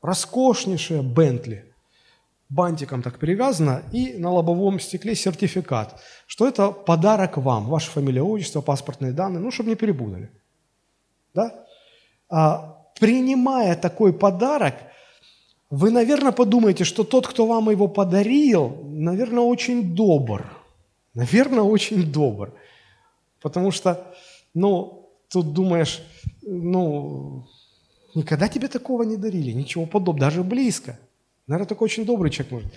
роскошнейшая 0.03 1.03
Бентли. 1.03 1.65
бантиком 2.49 3.03
так 3.03 3.19
перевязано, 3.19 3.83
и 3.93 4.15
на 4.19 4.31
лобовом 4.31 4.81
стекле 4.81 5.15
сертификат, 5.15 6.01
что 6.27 6.47
это 6.47 6.71
подарок 6.71 7.37
вам, 7.39 7.67
ваша 7.67 7.91
фамилия, 7.91 8.23
отчество, 8.23 8.61
паспортные 8.61 9.13
данные, 9.13 9.41
ну, 9.41 9.51
чтобы 9.51 9.71
не 9.71 9.77
перепутали. 9.77 10.31
Да? 11.35 11.65
А, 12.29 12.85
принимая 12.99 13.77
такой 13.77 14.13
подарок, 14.13 14.75
вы, 15.71 15.91
наверное, 15.91 16.33
подумаете, 16.33 16.85
что 16.85 17.05
тот, 17.05 17.27
кто 17.27 17.47
вам 17.47 17.69
его 17.71 17.89
подарил, 17.89 18.88
наверное, 18.99 19.45
очень 19.45 19.95
добр. 19.95 20.45
Наверное, 21.15 21.63
очень 21.63 22.11
добр. 22.11 22.53
Потому 23.41 23.71
что, 23.71 24.15
ну, 24.55 25.11
тут 25.29 25.53
думаешь, 25.53 26.03
ну, 26.43 27.47
никогда 28.15 28.49
тебе 28.49 28.69
такого 28.69 29.05
не 29.05 29.17
дарили, 29.17 29.53
ничего 29.53 29.87
подобного, 29.87 30.31
даже 30.31 30.43
близко. 30.43 30.99
Наверное, 31.47 31.69
такой 31.69 31.87
очень 31.87 32.05
добрый 32.05 32.31
человек 32.31 32.53
может. 32.53 32.73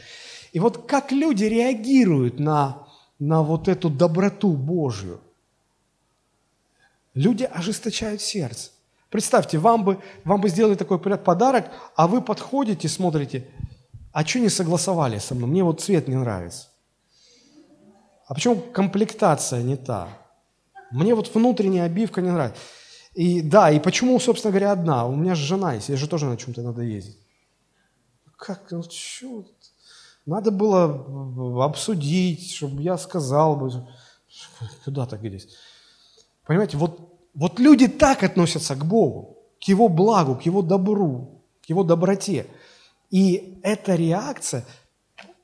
И 0.54 0.60
вот 0.60 0.86
как 0.86 1.12
люди 1.12 1.46
реагируют 1.46 2.40
на, 2.40 2.88
на 3.20 3.42
вот 3.42 3.68
эту 3.68 3.90
доброту 3.90 4.54
Божью? 4.54 5.20
Люди 7.14 7.44
ожесточают 7.44 8.22
сердце. 8.22 8.72
Представьте, 9.10 9.58
вам 9.58 9.84
бы, 9.84 10.00
вам 10.24 10.40
бы 10.40 10.48
сделали 10.48 10.76
такой 10.76 10.98
подарок, 11.00 11.70
а 11.96 12.08
вы 12.08 12.22
подходите, 12.22 12.88
смотрите, 12.88 13.46
а 14.14 14.26
что 14.26 14.40
не 14.40 14.50
согласовали 14.50 15.20
со 15.20 15.36
мной? 15.36 15.50
Мне 15.50 15.64
вот 15.64 15.82
цвет 15.82 16.08
не 16.08 16.16
нравится. 16.16 16.68
А 18.28 18.34
почему 18.34 18.56
комплектация 18.56 19.62
не 19.64 19.76
та? 19.76 20.10
Мне 20.92 21.16
вот 21.16 21.34
внутренняя 21.34 21.86
обивка 21.86 22.22
не 22.22 22.32
нравится. 22.32 22.62
И 23.14 23.42
да, 23.42 23.72
и 23.72 23.80
почему, 23.80 24.20
собственно 24.20 24.52
говоря, 24.52 24.72
одна? 24.72 25.06
У 25.06 25.16
меня 25.16 25.36
же 25.36 25.46
жена 25.46 25.74
есть, 25.74 25.90
я 25.90 25.98
же 25.98 26.08
тоже 26.08 26.26
на 26.26 26.38
чем-то 26.38 26.62
надо 26.62 26.82
ездить. 26.82 27.18
Как, 28.38 28.72
ну 28.72 28.84
что? 28.84 29.46
Надо 30.26 30.52
было 30.52 31.66
обсудить, 31.66 32.54
чтобы 32.54 32.82
я 32.82 32.98
сказал 32.98 33.56
бы, 33.56 33.88
куда 34.86 35.06
так 35.06 35.20
здесь. 35.20 35.48
Понимаете, 36.46 36.78
вот 36.78 37.12
вот 37.34 37.60
люди 37.60 37.88
так 37.88 38.24
относятся 38.24 38.76
к 38.76 38.86
Богу, 38.86 39.38
к 39.60 39.64
Его 39.68 39.88
благу, 39.88 40.36
к 40.36 40.42
Его 40.44 40.62
добру, 40.62 41.42
к 41.66 41.70
Его 41.70 41.84
доброте. 41.84 42.48
И 43.12 43.60
эта 43.62 43.96
реакция, 43.96 44.66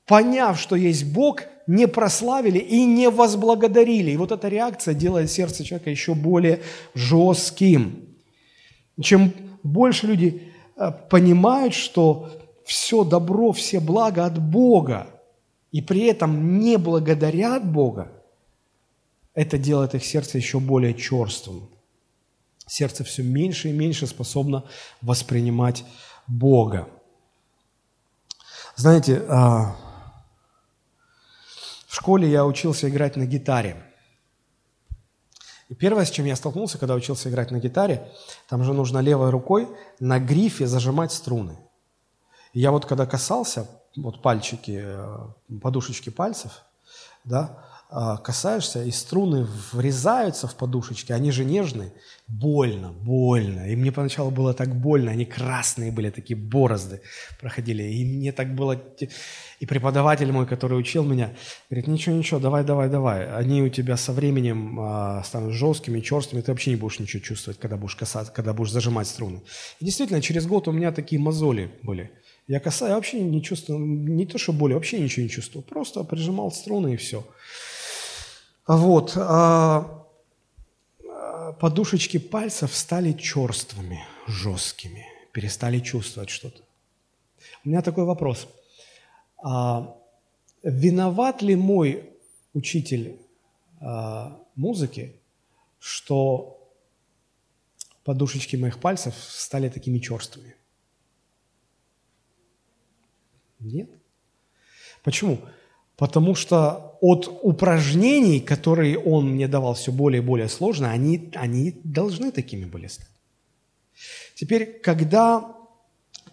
поняв, 0.05 0.59
что 0.59 0.75
есть 0.75 1.05
Бог, 1.05 1.43
не 1.67 1.87
прославили 1.87 2.57
и 2.57 2.85
не 2.85 3.09
возблагодарили. 3.09 4.11
И 4.11 4.17
вот 4.17 4.31
эта 4.31 4.47
реакция 4.47 4.93
делает 4.93 5.29
сердце 5.29 5.63
человека 5.63 5.89
еще 5.89 6.15
более 6.15 6.61
жестким. 6.95 8.07
Чем 8.99 9.33
больше 9.61 10.07
люди 10.07 10.53
э, 10.75 10.91
понимают, 11.09 11.73
что 11.73 12.31
все 12.65 13.03
добро, 13.03 13.51
все 13.51 13.79
блага 13.79 14.25
от 14.25 14.39
Бога, 14.39 15.07
и 15.71 15.81
при 15.81 16.05
этом 16.05 16.59
не 16.59 16.77
благодарят 16.77 17.69
Бога, 17.69 18.11
это 19.35 19.57
делает 19.57 19.93
их 19.93 20.03
сердце 20.05 20.37
еще 20.37 20.59
более 20.59 20.93
черствым 20.93 21.69
сердце 22.67 23.03
все 23.03 23.23
меньше 23.23 23.69
и 23.69 23.73
меньше 23.73 24.05
способно 24.05 24.65
воспринимать 25.01 25.83
Бога. 26.27 26.87
Знаете, 28.77 29.25
а, 29.27 29.75
в 31.87 31.95
школе 31.95 32.29
я 32.29 32.45
учился 32.45 32.87
играть 32.87 33.15
на 33.15 33.25
гитаре. 33.25 33.83
И 35.67 35.73
первое, 35.73 36.05
с 36.05 36.11
чем 36.11 36.25
я 36.25 36.35
столкнулся, 36.35 36.77
когда 36.77 36.93
учился 36.93 37.27
играть 37.27 37.49
на 37.49 37.57
гитаре, 37.57 38.07
там 38.47 38.63
же 38.63 38.73
нужно 38.73 38.99
левой 38.99 39.31
рукой 39.31 39.67
на 39.99 40.19
грифе 40.19 40.67
зажимать 40.67 41.11
струны. 41.11 41.57
И 42.53 42.59
я 42.59 42.69
вот 42.69 42.85
когда 42.85 43.07
касался, 43.07 43.67
вот 43.95 44.21
пальчики, 44.21 44.79
э, 44.85 45.17
подушечки 45.59 46.11
пальцев, 46.11 46.61
да, 47.23 47.66
касаешься, 47.89 48.83
и 48.83 48.91
струны 48.91 49.47
врезаются 49.71 50.47
в 50.47 50.55
подушечки, 50.55 51.13
они 51.13 51.31
же 51.31 51.45
нежные, 51.45 51.93
больно, 52.27 52.91
больно. 52.91 53.69
И 53.71 53.75
мне 53.77 53.93
поначалу 53.93 54.29
было 54.29 54.53
так 54.53 54.75
больно, 54.75 55.11
они 55.11 55.23
красные 55.23 55.91
были, 55.91 56.09
такие 56.09 56.37
борозды 56.37 57.01
проходили. 57.39 57.83
И 57.83 58.03
мне 58.03 58.31
так 58.33 58.53
было... 58.55 58.81
И 59.59 59.65
преподаватель 59.65 60.31
мой, 60.31 60.45
который 60.45 60.77
учил 60.77 61.05
меня, 61.05 61.33
говорит, 61.69 61.87
ничего, 61.87 62.15
ничего, 62.15 62.39
давай, 62.39 62.65
давай, 62.65 62.89
давай. 62.89 63.33
Они 63.33 63.61
у 63.61 63.69
тебя 63.69 63.95
со 63.95 64.11
временем 64.11 64.79
а, 64.79 65.23
станут 65.23 65.53
жесткими, 65.53 66.01
черствыми, 66.01 66.41
ты 66.41 66.51
вообще 66.51 66.71
не 66.71 66.75
будешь 66.75 66.99
ничего 66.99 67.23
чувствовать, 67.23 67.57
когда 67.59 67.77
будешь 67.77 67.95
касаться, 67.95 68.33
когда 68.33 68.53
будешь 68.53 68.71
зажимать 68.71 69.07
струны. 69.07 69.41
И 69.79 69.85
действительно, 69.85 70.21
через 70.21 70.45
год 70.45 70.67
у 70.67 70.73
меня 70.73 70.91
такие 70.91 71.21
мозоли 71.21 71.71
были. 71.83 72.11
Я 72.47 72.59
касаю, 72.59 72.91
я 72.91 72.95
вообще 72.95 73.21
не 73.21 73.41
чувствую, 73.41 73.79
не 73.79 74.25
то 74.25 74.37
что 74.37 74.53
боли, 74.53 74.73
вообще 74.73 74.99
ничего 74.99 75.23
не 75.23 75.29
чувствую. 75.29 75.63
Просто 75.63 76.03
прижимал 76.03 76.51
струны 76.51 76.93
и 76.93 76.97
все. 76.97 77.25
Вот. 78.67 79.13
А, 79.15 80.05
а, 81.09 81.53
подушечки 81.53 82.19
пальцев 82.19 82.75
стали 82.75 83.13
черствыми, 83.13 84.03
жесткими, 84.27 85.05
перестали 85.31 85.79
чувствовать 85.79 86.29
что-то. 86.29 86.61
У 87.63 87.69
меня 87.69 87.81
такой 87.81 88.03
вопрос. 88.03 88.47
А, 89.41 89.97
виноват 90.63 91.41
ли 91.41 91.55
мой 91.55 92.09
учитель 92.53 93.19
музыки, 94.55 95.21
что 95.77 96.73
подушечки 98.03 98.55
моих 98.55 98.79
пальцев 98.79 99.13
стали 99.15 99.69
такими 99.69 99.99
черствыми? 99.99 100.55
Нет. 103.59 103.91
Почему? 105.03 105.39
Потому 105.97 106.35
что 106.35 106.97
от 107.01 107.27
упражнений, 107.41 108.39
которые 108.39 108.99
он 108.99 109.31
мне 109.31 109.47
давал 109.47 109.73
все 109.73 109.91
более 109.91 110.21
и 110.21 110.25
более 110.25 110.47
сложно, 110.47 110.91
они, 110.91 111.31
они 111.35 111.73
должны 111.83 112.31
такими 112.31 112.65
были 112.65 112.87
стать. 112.87 113.09
Теперь, 114.35 114.79
когда, 114.83 115.55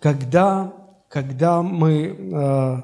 когда, 0.01 0.75
когда 1.09 1.63
мы 1.63 1.93
э, 1.95 2.83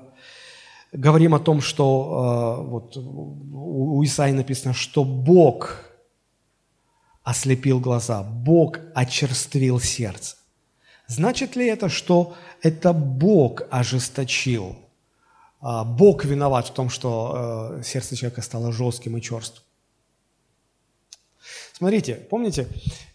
говорим 0.93 1.35
о 1.35 1.39
том, 1.39 1.61
что 1.61 2.59
э, 2.59 2.69
вот 2.71 2.97
у 2.97 4.03
Исаии 4.03 4.33
написано, 4.33 4.73
что 4.73 5.05
Бог 5.05 5.85
ослепил 7.23 7.79
глаза, 7.79 8.23
Бог 8.23 8.79
очерствил 8.95 9.81
сердце. 9.81 10.37
Значит 11.07 11.57
ли 11.57 11.67
это, 11.67 11.91
что 11.91 12.35
это 12.63 12.95
Бог 12.95 13.63
ожесточил 13.71 14.77
Бог 15.61 16.25
виноват 16.25 16.69
в 16.69 16.73
том, 16.73 16.89
что 16.89 17.77
э, 17.81 17.83
сердце 17.83 18.17
человека 18.17 18.41
стало 18.41 18.73
жестким 18.73 19.19
и 19.19 19.23
черствым. 19.23 19.63
Смотрите, 21.75 22.15
помните, 22.15 22.67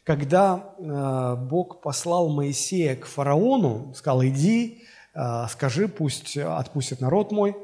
когда 0.04 0.76
э, 0.78 1.36
Бог 1.36 1.82
послал 1.82 2.30
Моисея 2.30 2.96
к 2.96 3.08
фараону, 3.08 3.94
сказал, 3.96 4.24
иди, 4.26 4.84
э, 5.16 5.46
скажи, 5.50 5.88
пусть 5.88 6.38
отпустит 6.38 7.02
народ 7.02 7.32
мой, 7.32 7.56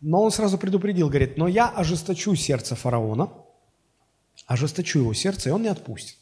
но 0.00 0.22
он 0.22 0.32
сразу 0.32 0.58
предупредил, 0.58 1.08
говорит, 1.08 1.36
но 1.36 1.46
я 1.46 1.68
ожесточу 1.68 2.34
сердце 2.34 2.74
фараона, 2.74 3.32
ожесточу 4.46 5.00
его 5.00 5.14
сердце, 5.14 5.50
и 5.50 5.52
он 5.52 5.62
не 5.62 5.68
отпустит. 5.68 6.16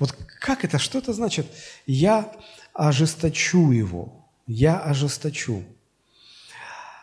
Вот 0.00 0.12
как 0.40 0.64
это, 0.64 0.78
что 0.78 0.98
это 0.98 1.12
значит? 1.12 1.46
Я 1.86 2.32
ожесточу 2.72 3.70
его, 3.70 4.26
я 4.46 4.80
ожесточу. 4.80 5.62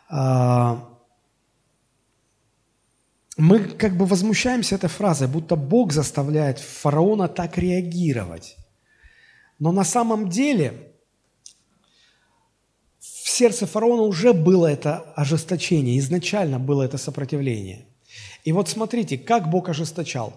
А, 0.09 0.89
мы 3.37 3.59
как 3.59 3.95
бы 3.95 4.05
возмущаемся 4.05 4.75
этой 4.75 4.89
фразой, 4.89 5.27
будто 5.27 5.55
Бог 5.55 5.93
заставляет 5.93 6.59
фараона 6.59 7.27
так 7.27 7.57
реагировать. 7.57 8.57
Но 9.59 9.71
на 9.71 9.83
самом 9.83 10.29
деле 10.29 10.91
в 12.99 13.29
сердце 13.29 13.65
фараона 13.65 14.01
уже 14.01 14.33
было 14.33 14.67
это 14.67 14.99
ожесточение, 15.15 15.99
изначально 15.99 16.59
было 16.59 16.83
это 16.83 16.97
сопротивление. 16.97 17.85
И 18.43 18.51
вот 18.51 18.67
смотрите, 18.67 19.17
как 19.17 19.49
Бог 19.49 19.69
ожесточал. 19.69 20.33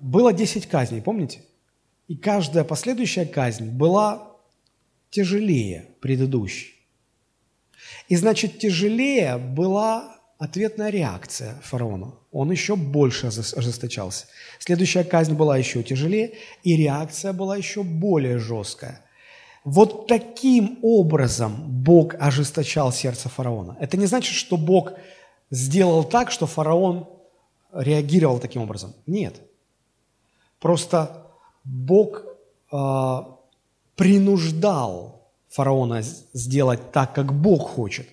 Было 0.00 0.32
10 0.32 0.66
казней, 0.66 1.02
помните? 1.02 1.42
И 2.06 2.16
каждая 2.16 2.64
последующая 2.64 3.26
казнь 3.26 3.70
была 3.70 4.36
тяжелее 5.10 5.88
предыдущей. 6.00 6.77
И 8.08 8.16
значит, 8.16 8.58
тяжелее 8.58 9.38
была 9.38 10.18
ответная 10.38 10.90
реакция 10.90 11.54
фараона. 11.62 12.14
Он 12.32 12.50
еще 12.50 12.76
больше 12.76 13.26
ожесточался. 13.26 14.26
Следующая 14.58 15.04
казнь 15.04 15.34
была 15.34 15.56
еще 15.56 15.82
тяжелее, 15.82 16.34
и 16.62 16.76
реакция 16.76 17.32
была 17.32 17.56
еще 17.56 17.82
более 17.82 18.38
жесткая. 18.38 19.00
Вот 19.64 20.06
таким 20.06 20.78
образом 20.82 21.56
Бог 21.82 22.14
ожесточал 22.18 22.92
сердце 22.92 23.28
фараона. 23.28 23.76
Это 23.80 23.96
не 23.96 24.06
значит, 24.06 24.34
что 24.34 24.56
Бог 24.56 24.92
сделал 25.50 26.04
так, 26.04 26.30
что 26.30 26.46
фараон 26.46 27.08
реагировал 27.72 28.38
таким 28.38 28.62
образом. 28.62 28.94
Нет. 29.06 29.40
Просто 30.60 31.26
Бог 31.64 32.22
э, 32.72 33.18
принуждал 33.96 35.17
фараона 35.48 36.02
сделать 36.32 36.92
так, 36.92 37.14
как 37.14 37.32
Бог 37.32 37.68
хочет. 37.68 38.06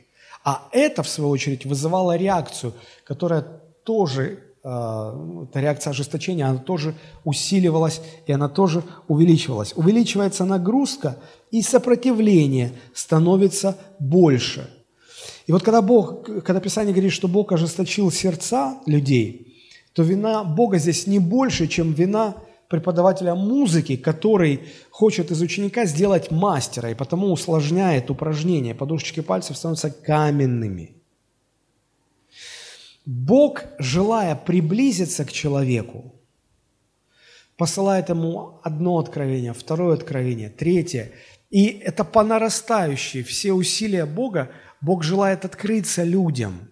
А 0.44 0.68
это, 0.72 1.04
в 1.04 1.10
свою 1.10 1.32
очередь, 1.32 1.66
вызывало 1.66 2.16
реакцию, 2.16 2.74
которая 3.04 3.46
тоже, 3.84 4.40
э, 4.64 5.46
эта 5.50 5.60
реакция 5.60 5.92
ожесточения, 5.92 6.48
она 6.48 6.60
тоже 6.60 6.96
усиливалась 7.24 8.02
и 8.28 8.32
она 8.32 8.48
тоже 8.48 8.84
увеличивалась. 9.08 9.74
Увеличивается 9.76 10.46
нагрузка, 10.46 11.18
и 11.52 11.62
сопротивление 11.62 12.74
становится 12.94 13.78
больше. 14.00 14.70
И 15.48 15.52
вот 15.52 15.64
когда 15.64 15.82
Бог, 15.82 16.26
когда 16.44 16.60
Писание 16.60 16.94
говорит, 16.94 17.14
что 17.14 17.28
Бог 17.28 17.52
ожесточил 17.52 18.12
сердца 18.12 18.80
людей, 18.86 19.56
то 19.94 20.04
вина 20.04 20.44
Бога 20.44 20.78
здесь 20.78 21.08
не 21.08 21.20
больше, 21.20 21.68
чем 21.68 21.94
вина 21.94 22.36
преподавателя 22.68 23.36
музыки, 23.36 23.96
который 23.96 24.62
хочет 24.90 25.32
из 25.32 25.42
ученика 25.42 25.86
сделать 25.86 26.32
мастера, 26.32 26.90
и 26.90 26.96
потому 26.96 27.32
усложняет 27.32 28.10
упражнения. 28.10 28.76
Подушечки 28.76 29.22
пальцев 29.22 29.58
становятся 29.58 29.92
каменными. 29.92 30.96
Бог, 33.06 33.66
желая 33.78 34.36
приблизиться 34.36 35.26
к 35.26 35.32
человеку, 35.32 36.16
посылает 37.56 38.10
ему 38.10 38.60
одно 38.64 38.98
откровение, 38.98 39.54
второе 39.54 39.94
откровение, 39.94 40.50
третье. 40.50 41.12
И 41.52 41.68
это 41.68 42.04
по 42.04 42.24
нарастающей. 42.24 43.22
Все 43.24 43.54
усилия 43.54 44.06
Бога, 44.06 44.50
Бог 44.82 45.04
желает 45.04 45.46
открыться 45.46 46.04
людям. 46.04 46.70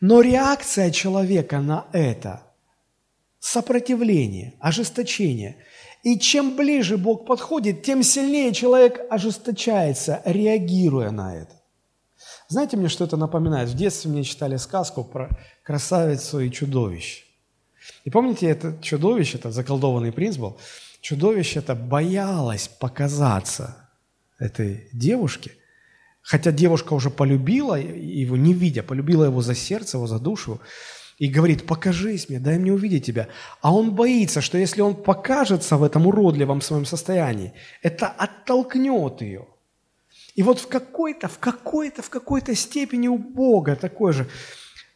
Но 0.00 0.20
реакция 0.20 0.90
человека 0.90 1.60
на 1.60 1.86
это– 1.92 2.42
сопротивление, 3.46 4.54
ожесточение. 4.58 5.56
И 6.02 6.18
чем 6.18 6.56
ближе 6.56 6.96
Бог 6.96 7.26
подходит, 7.26 7.84
тем 7.84 8.02
сильнее 8.02 8.52
человек 8.52 9.00
ожесточается, 9.08 10.20
реагируя 10.24 11.10
на 11.12 11.36
это. 11.36 11.52
Знаете 12.48 12.76
мне, 12.76 12.88
что 12.88 13.04
это 13.04 13.16
напоминает? 13.16 13.68
В 13.68 13.76
детстве 13.76 14.10
мне 14.10 14.24
читали 14.24 14.56
сказку 14.56 15.04
про 15.04 15.30
красавицу 15.62 16.40
и 16.40 16.50
чудовище. 16.50 17.22
И 18.04 18.10
помните, 18.10 18.46
это 18.46 18.76
чудовище, 18.82 19.38
это 19.38 19.52
заколдованный 19.52 20.10
принц 20.10 20.36
был, 20.36 20.58
чудовище 21.00 21.60
это 21.60 21.76
боялось 21.76 22.66
показаться 22.66 23.76
этой 24.40 24.88
девушке, 24.92 25.52
хотя 26.20 26.50
девушка 26.50 26.94
уже 26.94 27.10
полюбила 27.10 27.76
его, 27.76 28.36
не 28.36 28.54
видя, 28.54 28.82
полюбила 28.82 29.24
его 29.24 29.40
за 29.40 29.54
сердце, 29.54 29.98
его 29.98 30.08
за 30.08 30.18
душу, 30.18 30.60
и 31.18 31.28
говорит, 31.28 31.66
покажись 31.66 32.28
мне, 32.28 32.38
дай 32.38 32.58
мне 32.58 32.72
увидеть 32.72 33.06
тебя. 33.06 33.28
А 33.62 33.74
он 33.74 33.94
боится, 33.94 34.40
что 34.40 34.58
если 34.58 34.82
он 34.82 34.94
покажется 34.94 35.76
в 35.76 35.82
этом 35.82 36.06
уродливом 36.06 36.60
своем 36.60 36.84
состоянии, 36.84 37.54
это 37.82 38.06
оттолкнет 38.06 39.22
ее. 39.22 39.46
И 40.34 40.42
вот 40.42 40.60
в 40.60 40.66
какой-то, 40.66 41.28
в 41.28 41.38
какой-то, 41.38 42.02
в 42.02 42.10
какой-то 42.10 42.54
степени 42.54 43.08
у 43.08 43.16
Бога 43.16 43.76
такой 43.76 44.12
же. 44.12 44.28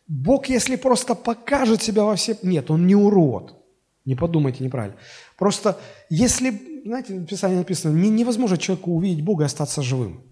Бог, 0.06 0.50
если 0.50 0.76
просто 0.76 1.14
покажет 1.14 1.82
себя 1.82 2.04
во 2.04 2.16
все... 2.16 2.36
Нет, 2.42 2.70
он 2.70 2.86
не 2.86 2.94
урод. 2.94 3.56
Не 4.04 4.14
подумайте 4.14 4.62
неправильно. 4.62 4.98
Просто 5.38 5.78
если, 6.10 6.82
знаете, 6.84 7.14
в 7.14 7.26
Писании 7.26 7.56
написано, 7.56 7.96
невозможно 7.96 8.58
человеку 8.58 8.92
увидеть 8.92 9.24
Бога 9.24 9.44
и 9.44 9.46
остаться 9.46 9.80
живым. 9.80 10.22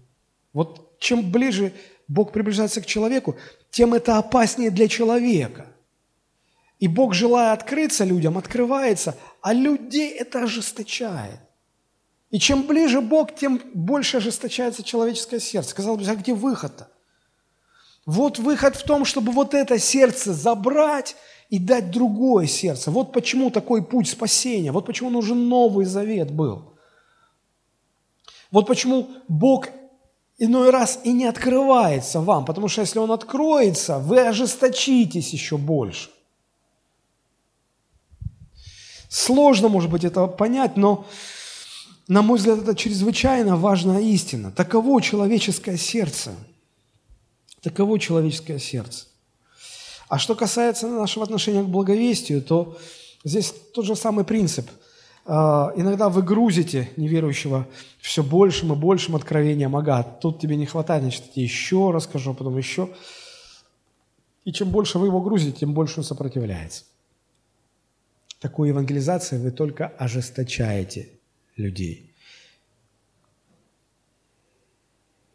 Вот 0.53 0.99
чем 0.99 1.31
ближе 1.31 1.71
Бог 2.07 2.31
приближается 2.31 2.81
к 2.81 2.85
человеку, 2.85 3.35
тем 3.71 3.95
это 3.95 4.19
опаснее 4.19 4.69
для 4.69 4.87
человека– 4.87 5.65
и 6.79 6.87
Бог, 6.87 7.13
желая 7.13 7.51
открыться 7.51 8.05
людям, 8.05 8.37
открывается, 8.37 9.17
а 9.41 9.53
людей 9.53 10.09
это 10.11 10.43
ожесточает. 10.43 11.39
И 12.31 12.39
чем 12.39 12.63
ближе 12.63 13.01
Бог, 13.01 13.35
тем 13.35 13.61
больше 13.73 14.17
ожесточается 14.17 14.83
человеческое 14.83 15.39
сердце. 15.39 15.75
Казалось 15.75 16.05
бы, 16.05 16.11
а 16.11 16.15
где 16.15 16.33
выход-то? 16.33 16.89
Вот 18.05 18.39
выход 18.39 18.75
в 18.75 18.83
том, 18.83 19.03
чтобы 19.03 19.31
вот 19.31 19.53
это 19.53 19.77
сердце 19.77 20.33
забрать 20.33 21.15
и 21.49 21.59
дать 21.59 21.91
другое 21.91 22.47
сердце. 22.47 22.91
Вот 22.91 23.11
почему 23.11 23.49
такой 23.49 23.83
путь 23.83 24.07
спасения, 24.07 24.71
вот 24.71 24.85
почему 24.85 25.09
нужен 25.09 25.49
Новый 25.49 25.85
Завет 25.85 26.31
был. 26.31 26.77
Вот 28.51 28.67
почему 28.67 29.09
Бог 29.27 29.67
иной 30.37 30.69
раз 30.69 30.99
и 31.03 31.11
не 31.11 31.25
открывается 31.25 32.21
вам, 32.21 32.45
потому 32.45 32.67
что 32.67 32.81
если 32.81 32.99
Он 32.99 33.11
откроется, 33.11 33.99
вы 33.99 34.21
ожесточитесь 34.21 35.33
еще 35.33 35.57
больше. 35.57 36.09
Сложно, 39.09 39.69
может 39.69 39.89
быть, 39.89 40.03
это 40.03 40.27
понять, 40.27 40.77
но, 40.77 41.07
на 42.07 42.21
мой 42.21 42.37
взгляд, 42.37 42.59
это 42.59 42.75
чрезвычайно 42.75 43.57
важная 43.57 44.01
истина. 44.01 44.51
Таково 44.51 45.01
человеческое 45.01 45.77
сердце. 45.77 46.31
Таково 47.61 47.99
человеческое 47.99 48.59
сердце. 48.59 49.07
А 50.07 50.19
что 50.19 50.35
касается 50.35 50.87
нашего 50.87 51.25
отношения 51.25 51.63
к 51.63 51.67
благовестию, 51.67 52.43
то 52.43 52.77
здесь 53.23 53.53
тот 53.73 53.85
же 53.85 53.95
самый 53.95 54.25
принцип. 54.25 54.69
А, 55.25 55.73
иногда 55.75 56.09
вы 56.09 56.21
грузите 56.21 56.91
неверующего 56.95 57.67
все 57.99 58.21
большим 58.21 58.73
и 58.73 58.75
большим 58.75 59.15
откровением. 59.15 59.75
Ага, 59.75 60.03
тут 60.03 60.39
тебе 60.39 60.55
не 60.55 60.67
хватает, 60.67 61.01
значит, 61.01 61.23
я 61.25 61.31
тебе 61.33 61.43
еще 61.43 61.89
расскажу, 61.89 62.31
а 62.31 62.33
потом 62.35 62.57
еще. 62.57 62.89
И 64.45 64.53
чем 64.53 64.69
больше 64.69 64.99
вы 64.99 65.07
его 65.07 65.19
грузите, 65.19 65.51
тем 65.51 65.73
больше 65.73 65.99
он 65.99 66.03
сопротивляется 66.03 66.83
такой 68.39 68.69
евангелизацией 68.69 69.41
вы 69.41 69.51
только 69.51 69.87
ожесточаете 69.87 71.09
людей. 71.55 72.13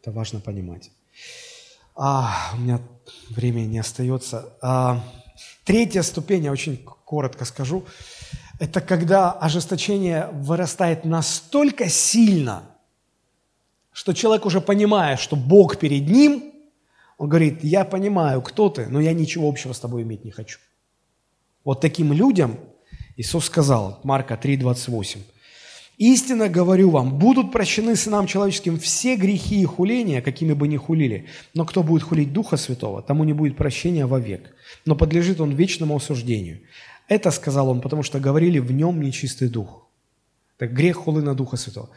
Это 0.01 0.11
важно 0.11 0.39
понимать. 0.39 0.91
А, 1.95 2.51
у 2.53 2.57
меня 2.57 2.81
времени 3.29 3.65
не 3.65 3.79
остается. 3.79 4.53
А, 4.61 5.03
третья 5.63 6.01
ступень, 6.01 6.43
я 6.43 6.51
очень 6.51 6.77
коротко 6.77 7.45
скажу, 7.45 7.85
это 8.59 8.81
когда 8.81 9.31
ожесточение 9.31 10.27
вырастает 10.31 11.05
настолько 11.05 11.89
сильно, 11.89 12.63
что 13.91 14.13
человек 14.13 14.45
уже 14.45 14.61
понимая, 14.61 15.17
что 15.17 15.35
Бог 15.35 15.77
перед 15.77 16.07
ним, 16.07 16.53
он 17.17 17.29
говорит, 17.29 17.63
я 17.63 17.85
понимаю, 17.85 18.41
кто 18.41 18.69
ты, 18.69 18.87
но 18.87 18.99
я 18.99 19.13
ничего 19.13 19.47
общего 19.47 19.73
с 19.73 19.79
тобой 19.79 20.03
иметь 20.03 20.25
не 20.25 20.31
хочу. 20.31 20.59
Вот 21.63 21.81
таким 21.81 22.11
людям 22.11 22.59
Иисус 23.17 23.45
сказал, 23.45 23.99
Марка 24.03 24.35
3,28, 24.41 25.19
«Истинно 25.97 26.49
говорю 26.49 26.89
вам, 26.89 27.17
будут 27.17 27.53
прощены 27.53 27.95
сынам 27.95 28.27
человеческим 28.27 28.77
все 28.77 29.15
грехи 29.15 29.61
и 29.61 29.65
хуления, 29.65 30.21
какими 30.21 30.51
бы 30.51 30.67
ни 30.67 30.75
хулили, 30.75 31.27
но 31.53 31.65
кто 31.65 31.83
будет 31.83 32.03
хулить 32.03 32.33
Духа 32.33 32.57
Святого, 32.57 33.01
тому 33.01 33.23
не 33.23 33.31
будет 33.31 33.55
прощения 33.55 34.05
вовек, 34.05 34.53
но 34.85 34.95
подлежит 34.95 35.39
он 35.39 35.51
вечному 35.51 35.95
осуждению». 35.95 36.59
Это 37.07 37.31
сказал 37.31 37.69
он, 37.69 37.81
потому 37.81 38.03
что 38.03 38.19
говорили 38.19 38.59
в 38.59 38.71
нем 38.71 39.01
нечистый 39.01 39.47
дух. 39.47 39.87
Так 40.57 40.73
грех 40.73 40.97
хулы 40.97 41.21
на 41.21 41.35
Духа 41.35 41.55
Святого. 41.57 41.89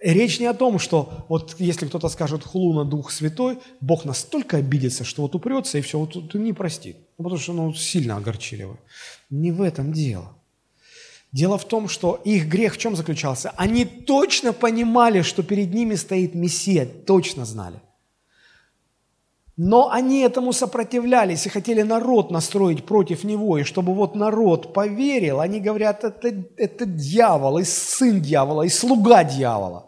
Речь 0.00 0.38
не 0.38 0.46
о 0.46 0.54
том, 0.54 0.78
что 0.78 1.26
вот 1.28 1.56
если 1.58 1.86
кто-то 1.86 2.08
скажет 2.08 2.44
хулу 2.44 2.72
на 2.72 2.84
Дух 2.84 3.10
Святой, 3.10 3.58
Бог 3.80 4.04
настолько 4.04 4.58
обидится, 4.58 5.02
что 5.02 5.22
вот 5.22 5.34
упрется 5.34 5.78
и 5.78 5.80
все, 5.80 5.98
вот 5.98 6.34
не 6.34 6.52
простит. 6.52 6.96
Ну, 7.18 7.24
потому 7.24 7.40
что 7.40 7.52
ну, 7.52 7.74
сильно 7.74 8.16
огорчили 8.16 8.62
его. 8.62 8.78
Не 9.28 9.50
в 9.50 9.60
этом 9.60 9.92
дело. 9.92 10.37
Дело 11.32 11.58
в 11.58 11.66
том, 11.66 11.88
что 11.88 12.20
их 12.24 12.48
грех 12.48 12.74
в 12.74 12.78
чем 12.78 12.96
заключался? 12.96 13.52
Они 13.56 13.84
точно 13.84 14.52
понимали, 14.52 15.22
что 15.22 15.42
перед 15.42 15.74
ними 15.74 15.94
стоит 15.94 16.34
Мессия, 16.34 16.86
точно 16.86 17.44
знали. 17.44 17.80
Но 19.56 19.90
они 19.90 20.20
этому 20.20 20.52
сопротивлялись 20.52 21.44
и 21.44 21.50
хотели 21.50 21.82
народ 21.82 22.30
настроить 22.30 22.86
против 22.86 23.24
него. 23.24 23.58
И 23.58 23.64
чтобы 23.64 23.92
вот 23.92 24.14
народ 24.14 24.72
поверил, 24.72 25.40
они 25.40 25.60
говорят, 25.60 26.04
это, 26.04 26.44
это 26.56 26.86
дьявол, 26.86 27.58
и 27.58 27.64
сын 27.64 28.20
дьявола, 28.20 28.62
и 28.62 28.68
слуга 28.68 29.24
дьявола. 29.24 29.84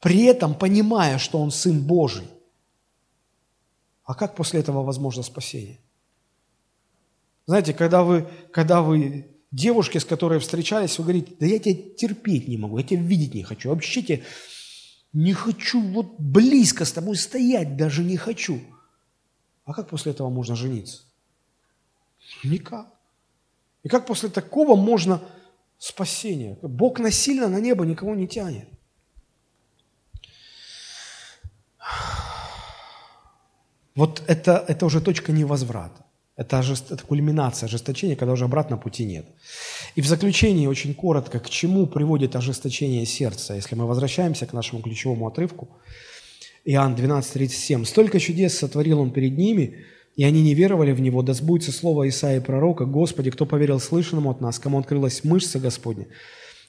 При 0.00 0.24
этом 0.24 0.54
понимая, 0.54 1.18
что 1.18 1.38
он 1.38 1.52
сын 1.52 1.80
Божий. 1.80 2.28
А 4.04 4.14
как 4.14 4.34
после 4.34 4.60
этого 4.60 4.82
возможно 4.82 5.22
спасение? 5.22 5.78
Знаете, 7.46 7.72
когда 7.72 8.02
вы, 8.02 8.26
когда 8.50 8.82
вы 8.82 9.26
девушке, 9.56 10.00
с 10.00 10.04
которой 10.04 10.38
встречались, 10.38 10.98
вы 10.98 11.04
говорите, 11.04 11.34
да 11.40 11.46
я 11.46 11.58
тебя 11.58 11.82
терпеть 11.96 12.46
не 12.46 12.58
могу, 12.58 12.78
я 12.78 12.84
тебя 12.84 13.00
видеть 13.00 13.34
не 13.34 13.42
хочу, 13.42 13.70
вообще 13.70 14.02
тебя 14.02 14.20
не 15.12 15.32
хочу 15.32 15.80
вот 15.80 16.18
близко 16.18 16.84
с 16.84 16.92
тобой 16.92 17.16
стоять, 17.16 17.76
даже 17.76 18.04
не 18.04 18.16
хочу. 18.16 18.60
А 19.64 19.72
как 19.72 19.88
после 19.88 20.12
этого 20.12 20.28
можно 20.28 20.54
жениться? 20.54 21.02
Никак. 22.44 22.86
И 23.82 23.88
как 23.88 24.06
после 24.06 24.28
такого 24.28 24.76
можно 24.76 25.22
спасение? 25.78 26.58
Бог 26.62 26.98
насильно 26.98 27.48
на 27.48 27.58
небо 27.60 27.84
никого 27.86 28.14
не 28.14 28.28
тянет. 28.28 28.68
Вот 33.94 34.22
это, 34.26 34.64
это 34.68 34.84
уже 34.84 35.00
точка 35.00 35.32
невозврата. 35.32 36.05
Это, 36.36 36.58
ожест... 36.58 36.92
это 36.92 37.02
кульминация 37.02 37.66
ожесточения, 37.66 38.14
когда 38.14 38.34
уже 38.34 38.44
обратно 38.44 38.76
пути 38.76 39.04
нет. 39.04 39.26
И 39.94 40.02
в 40.02 40.06
заключении 40.06 40.66
очень 40.66 40.94
коротко, 40.94 41.40
к 41.40 41.48
чему 41.48 41.86
приводит 41.86 42.36
ожесточение 42.36 43.06
сердца, 43.06 43.54
если 43.54 43.74
мы 43.74 43.86
возвращаемся 43.86 44.46
к 44.46 44.52
нашему 44.52 44.82
ключевому 44.82 45.26
отрывку. 45.26 45.68
Иоанн 46.66 46.94
12:37. 46.94 47.84
«Столько 47.86 48.20
чудес 48.20 48.58
сотворил 48.58 49.00
Он 49.00 49.12
перед 49.12 49.38
ними, 49.38 49.84
и 50.16 50.24
они 50.24 50.42
не 50.42 50.54
веровали 50.54 50.92
в 50.92 51.00
Него. 51.00 51.22
Да 51.22 51.32
сбудется 51.32 51.72
слово 51.72 52.08
Исаии 52.08 52.40
пророка, 52.40 52.84
Господи, 52.84 53.30
кто 53.30 53.46
поверил 53.46 53.80
слышанному 53.80 54.30
от 54.30 54.40
нас, 54.40 54.58
кому 54.58 54.78
открылась 54.78 55.24
мышца 55.24 55.58
Господня. 55.58 56.06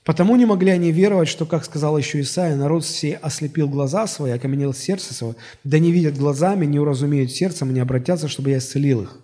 Потому 0.05 0.37
не 0.37 0.45
могли 0.45 0.71
они 0.71 0.93
веровать, 0.93 1.27
что, 1.27 1.45
как 1.45 1.65
сказал 1.65 1.97
еще 1.97 2.21
Исаия, 2.21 2.55
народ 2.55 2.85
сей 2.85 3.15
ослепил 3.15 3.67
глаза 3.67 4.07
свои, 4.07 4.31
окаменел 4.31 4.73
сердце 4.73 5.13
свое, 5.13 5.35
да 5.65 5.79
не 5.79 5.91
видят 5.91 6.17
глазами, 6.17 6.65
не 6.65 6.79
уразумеют 6.79 7.31
сердцем, 7.31 7.73
не 7.73 7.81
обратятся, 7.81 8.29
чтобы 8.29 8.51
я 8.51 8.59
исцелил 8.59 9.01
их». 9.01 9.19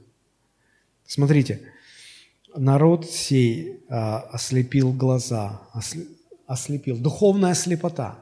Смотрите, 1.13 1.61
народ 2.55 3.05
сей 3.07 3.83
а, 3.87 4.21
ослепил 4.31 4.91
глаза, 4.91 5.61
ослепил. 6.47 6.97
Духовная 6.97 7.53
слепота. 7.53 8.17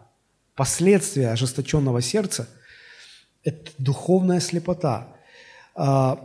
Последствия 0.56 1.30
ожесточенного 1.30 2.02
сердца– 2.02 2.50
это 3.46 3.72
духовная 3.78 4.42
слепота. 4.42 5.08
А, 5.74 6.20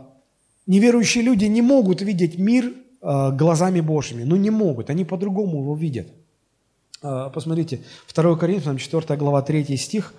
неверующие 0.65 1.23
люди 1.23 1.45
не 1.45 1.61
могут 1.61 2.01
видеть 2.01 2.37
мир 2.37 2.73
а, 3.01 3.31
глазами 3.31 3.79
Божьими. 3.79 4.23
Ну, 4.23 4.35
не 4.35 4.49
могут, 4.49 4.89
они 4.89 5.05
по-другому 5.05 5.61
его 5.61 5.73
видят. 5.73 6.07
Посмотрите, 6.99 7.79
2 8.13 8.35
Коринфянам, 8.35 8.77
4 8.77 9.15
глава, 9.15 9.41
3 9.41 9.77
стих, 9.77 10.13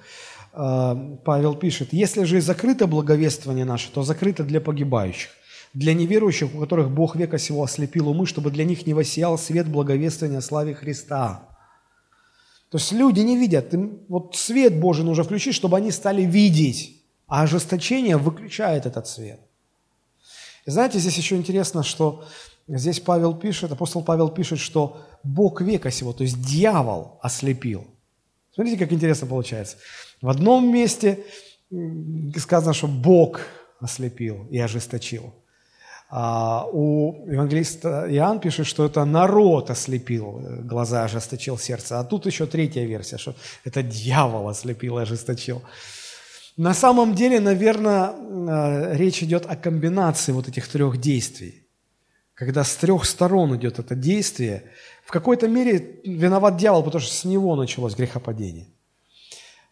Павел 0.53 1.57
пишет, 1.57 1.93
«Если 1.93 2.25
же 2.25 2.41
закрыто 2.41 2.87
благовествование 2.87 3.67
наше, 3.67 3.93
то 3.93 4.03
закрыто 4.03 4.45
для 4.45 4.61
погибающих, 4.63 5.31
для 5.75 5.95
неверующих, 5.95 6.55
у 6.55 6.61
которых 6.61 6.91
Бог 6.91 7.17
века 7.17 7.39
сего 7.39 7.63
ослепил 7.63 8.09
умы, 8.09 8.27
чтобы 8.27 8.51
для 8.51 8.65
них 8.65 8.87
не 8.87 8.95
воссиял 8.95 9.39
свет 9.39 9.69
благовествования 9.69 10.41
славе 10.41 10.75
Христа». 10.75 11.49
То 12.71 12.77
есть 12.77 12.93
люди 12.93 13.21
не 13.21 13.37
видят, 13.39 13.73
им 13.73 14.01
вот 14.09 14.37
свет 14.37 14.79
Божий 14.79 15.05
нужно 15.05 15.25
включить, 15.25 15.55
чтобы 15.55 15.79
они 15.79 15.91
стали 15.91 16.23
видеть, 16.23 17.03
а 17.27 17.43
ожесточение 17.43 18.19
выключает 18.19 18.85
этот 18.85 19.07
свет. 19.07 19.41
И 20.67 20.71
знаете, 20.71 20.99
здесь 20.99 21.17
еще 21.17 21.37
интересно, 21.37 21.83
что 21.83 22.25
здесь 22.67 23.01
Павел 23.01 23.35
пишет, 23.35 23.73
апостол 23.73 24.03
Павел 24.05 24.29
пишет, 24.29 24.59
что 24.59 24.99
Бог 25.23 25.63
века 25.63 25.91
сего, 25.91 26.13
то 26.13 26.25
есть 26.25 26.43
дьявол 26.43 27.19
ослепил. 27.23 27.87
Смотрите, 28.55 28.79
как 28.79 28.93
интересно 28.93 29.27
получается. 29.27 29.79
В 30.21 30.29
одном 30.29 30.71
месте 30.71 31.25
сказано, 32.37 32.75
что 32.75 32.87
Бог 32.87 33.41
ослепил 33.81 34.47
и 34.51 34.59
ожесточил. 34.59 35.33
А 36.11 36.67
у 36.73 37.27
евангелиста 37.27 38.07
Иоанн 38.09 38.41
пишет, 38.41 38.67
что 38.67 38.87
это 38.87 39.05
народ 39.05 39.71
ослепил 39.71 40.41
э, 40.41 40.63
глаза, 40.63 41.05
ожесточил 41.05 41.59
сердце. 41.59 42.01
А 42.01 42.05
тут 42.05 42.25
еще 42.25 42.47
третья 42.47 42.85
версия, 42.85 43.19
что 43.19 43.35
это 43.65 43.83
дьявол 43.83 44.49
ослепил 44.49 44.97
ожесточил. 44.97 45.63
На 46.57 46.73
самом 46.73 47.15
деле, 47.15 47.41
наверное, 47.41 48.13
э, 48.13 48.97
речь 48.97 49.23
идет 49.23 49.45
о 49.47 49.55
комбинации 49.55 50.33
вот 50.33 50.49
этих 50.49 50.67
трех 50.69 50.99
действий. 50.99 51.67
Когда 52.33 52.65
с 52.65 52.75
трех 52.77 53.05
сторон 53.05 53.55
идет 53.57 53.79
это 53.79 53.95
действие, 53.95 54.65
в 55.05 55.11
какой-то 55.11 55.47
мере 55.47 56.01
виноват 56.05 56.57
дьявол, 56.57 56.85
потому 56.85 57.03
что 57.03 57.13
с 57.13 57.25
него 57.25 57.55
началось 57.55 57.95
грехопадение. 57.95 58.69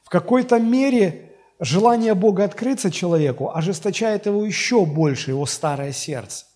В 0.05 0.11
какой-то 0.11 0.59
мере 0.61 1.26
желание 1.61 2.15
Бога 2.15 2.45
открыться 2.45 2.91
человеку 2.91 3.51
ожесточает 3.55 4.27
его 4.27 4.45
еще 4.45 4.85
больше, 4.85 5.31
его 5.31 5.47
старое 5.47 5.93
сердце. 5.93 6.47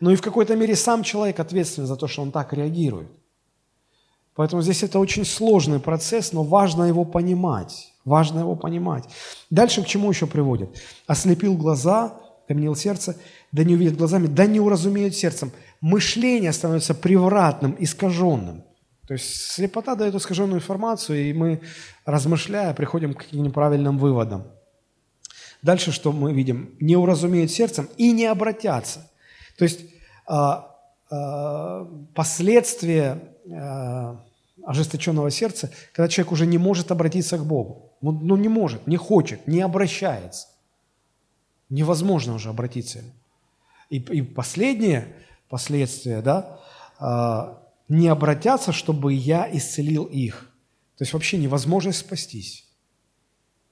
Но 0.00 0.10
и 0.12 0.16
в 0.16 0.22
какой-то 0.22 0.54
мере 0.56 0.76
сам 0.76 1.02
человек 1.02 1.40
ответственен 1.40 1.86
за 1.86 1.96
то, 1.96 2.06
что 2.06 2.22
он 2.22 2.30
так 2.30 2.52
реагирует. 2.52 3.08
Поэтому 4.34 4.62
здесь 4.62 4.84
это 4.84 5.00
очень 5.00 5.24
сложный 5.24 5.80
процесс, 5.80 6.32
но 6.32 6.44
важно 6.44 6.84
его 6.84 7.04
понимать. 7.04 7.92
Важно 8.04 8.40
его 8.40 8.54
понимать. 8.54 9.04
Дальше 9.50 9.82
к 9.82 9.86
чему 9.86 10.10
еще 10.10 10.26
приводит? 10.28 10.80
Ослепил 11.08 11.56
глаза, 11.56 12.14
каменил 12.46 12.76
сердце, 12.76 13.16
да 13.50 13.64
не 13.64 13.74
увидят 13.74 13.96
глазами, 13.96 14.28
да 14.28 14.46
не 14.46 14.60
уразумеют 14.60 15.16
сердцем. 15.16 15.50
Мышление 15.80 16.52
становится 16.52 16.94
превратным, 16.94 17.76
искаженным. 17.78 18.62
То 19.08 19.14
есть 19.14 19.52
слепота 19.52 19.94
дает 19.94 20.14
искаженную 20.14 20.58
информацию, 20.58 21.30
и 21.30 21.32
мы, 21.32 21.62
размышляя, 22.04 22.74
приходим 22.74 23.14
к 23.14 23.20
каким-нибудь 23.20 23.54
правильным 23.54 23.96
выводам. 23.96 24.44
Дальше 25.62 25.92
что 25.92 26.12
мы 26.12 26.34
видим? 26.34 26.76
Не 26.78 26.94
уразумеют 26.94 27.50
сердцем 27.50 27.88
и 27.96 28.12
не 28.12 28.26
обратятся. 28.26 29.10
То 29.56 29.64
есть 29.64 29.80
а, 30.26 30.76
а, 31.10 31.86
последствия 32.14 33.34
а, 33.50 34.22
ожесточенного 34.62 35.30
сердца, 35.30 35.72
когда 35.94 36.08
человек 36.08 36.32
уже 36.32 36.44
не 36.44 36.58
может 36.58 36.90
обратиться 36.90 37.38
к 37.38 37.46
Богу. 37.46 37.94
Ну, 38.02 38.12
ну 38.12 38.36
не 38.36 38.48
может, 38.48 38.86
не 38.86 38.98
хочет, 38.98 39.46
не 39.46 39.62
обращается. 39.62 40.48
Невозможно 41.70 42.34
уже 42.34 42.50
обратиться. 42.50 43.00
И, 43.88 43.96
и 43.96 44.20
последнее 44.20 45.16
последствие, 45.48 46.20
да, 46.20 46.60
не 47.88 48.08
обратятся, 48.08 48.72
чтобы 48.72 49.14
я 49.14 49.48
исцелил 49.50 50.04
их. 50.04 50.50
То 50.96 51.02
есть 51.02 51.12
вообще 51.12 51.38
невозможность 51.38 51.98
спастись. 51.98 52.66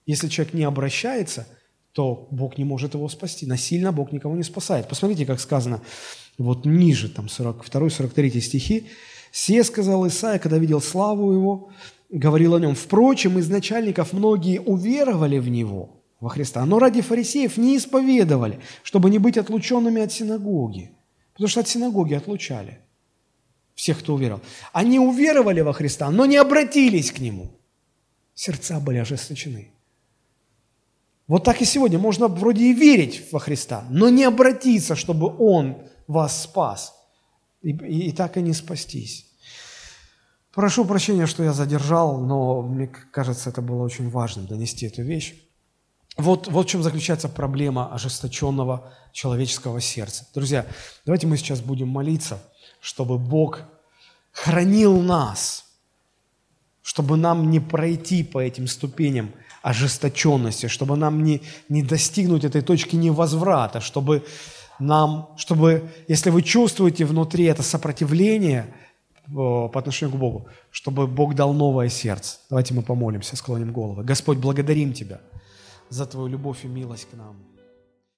Если 0.07 0.29
человек 0.29 0.55
не 0.55 0.65
обращается, 0.65 1.47
то 1.93 2.29
Бог 2.31 2.59
не 2.59 2.65
может 2.65 2.95
его 2.95 3.09
спасти. 3.09 3.47
Насильно 3.47 3.93
Бог 3.93 4.13
никого 4.13 4.37
не 4.37 4.43
спасает. 4.43 4.89
Посмотрите, 4.89 5.27
как 5.27 5.41
сказано 5.41 5.83
вот 6.39 6.65
ниже, 6.65 7.09
там 7.09 7.27
42-43 7.27 8.41
стихи. 8.41 8.87
«Се, 9.33 9.65
сказал 9.65 10.07
Исаия, 10.07 10.39
когда 10.39 10.59
видел 10.59 10.81
славу 10.81 11.33
его, 11.33 11.71
говорил 12.11 12.55
о 12.55 12.61
нем. 12.61 12.75
Впрочем, 12.75 13.39
из 13.39 13.49
начальников 13.49 14.13
многие 14.13 14.61
уверовали 14.61 15.39
в 15.39 15.49
него, 15.49 16.03
во 16.21 16.31
Христа, 16.31 16.65
но 16.65 16.79
ради 16.79 17.03
фарисеев 17.03 17.57
не 17.57 17.77
исповедовали, 17.77 18.61
чтобы 18.83 19.11
не 19.11 19.19
быть 19.19 19.37
отлученными 19.37 20.01
от 20.01 20.13
синагоги, 20.13 20.93
потому 21.33 21.49
что 21.49 21.61
от 21.61 21.69
синагоги 21.69 22.15
отлучали 22.15 22.79
всех, 23.77 24.01
кто 24.01 24.15
уверовал. 24.15 24.43
Они 24.73 24.99
уверовали 24.99 25.61
во 25.61 25.73
Христа, 25.73 26.11
но 26.11 26.27
не 26.27 26.39
обратились 26.39 27.13
к 27.13 27.21
Нему. 27.21 27.53
Сердца 28.35 28.81
были 28.81 28.99
ожесточены. 28.99 29.71
Вот 31.29 31.45
так 31.45 31.61
и 31.61 31.65
сегодня 31.65 31.99
можно 31.99 32.29
вроде 32.29 32.65
и 32.65 32.73
верить 32.73 33.31
во 33.33 33.39
Христа, 33.39 33.85
но 33.91 34.09
не 34.09 34.25
обратиться, 34.25 34.97
чтобы 34.97 35.35
Он 35.39 35.77
вас 36.07 36.43
спас. 36.43 36.95
И, 37.63 37.71
и, 37.71 38.09
и 38.09 38.13
так 38.13 38.37
и 38.37 38.43
не 38.43 38.53
спастись. 38.53 39.27
Прошу 40.55 40.85
прощения, 40.87 41.27
что 41.27 41.43
я 41.43 41.53
задержал, 41.53 42.19
но 42.19 42.63
мне 42.63 42.87
кажется, 42.87 43.51
это 43.51 43.61
было 43.61 43.83
очень 43.83 44.09
важно 44.09 44.45
донести 44.45 44.87
эту 44.87 45.03
вещь. 45.03 45.35
Вот, 46.17 46.49
вот 46.49 46.67
в 46.67 46.71
чем 46.71 46.83
заключается 46.83 47.29
проблема 47.29 47.93
ожесточенного 47.93 48.95
человеческого 49.13 49.83
сердца. 49.83 50.27
Друзья, 50.35 50.65
давайте 51.05 51.27
мы 51.27 51.37
сейчас 51.37 51.61
будем 51.61 51.89
молиться– 51.89 52.43
чтобы 52.81 53.19
Бог 53.19 53.63
хранил 54.33 55.01
нас, 55.01 55.65
чтобы 56.83 57.17
нам 57.17 57.51
не 57.51 57.61
пройти 57.61 58.23
по 58.23 58.39
этим 58.39 58.67
ступеням 58.69 59.33
ожесточенности, 59.63 60.69
чтобы 60.69 60.97
нам 60.97 61.25
не, 61.25 61.43
не 61.69 61.83
достигнуть 61.83 62.45
этой 62.45 62.63
точки 62.63 62.95
невозврата, 62.95 63.81
чтобы 63.81 64.25
нам, 64.79 65.31
чтобы, 65.37 65.91
если 66.07 66.31
вы 66.31 66.43
чувствуете 66.43 67.05
внутри 67.05 67.45
это 67.45 67.63
сопротивление 67.63 68.73
э, 69.27 69.33
по 69.33 69.73
отношению 69.75 70.15
к 70.15 70.19
Богу, 70.21 70.47
чтобы 70.71 71.07
Бог 71.07 71.35
дал 71.35 71.53
новое 71.53 71.89
сердце. 71.89 72.39
Давайте 72.51 72.75
мы 72.75 72.83
помолимся, 72.83 73.37
склоним 73.37 73.73
головы. 73.73 74.05
Господь, 74.05 74.39
благодарим 74.39 74.93
Тебя 74.93 75.21
за 75.89 76.07
Твою 76.07 76.29
любовь 76.29 76.65
и 76.65 76.69
милость 76.69 77.09
к 77.11 77.17
нам. 77.17 77.37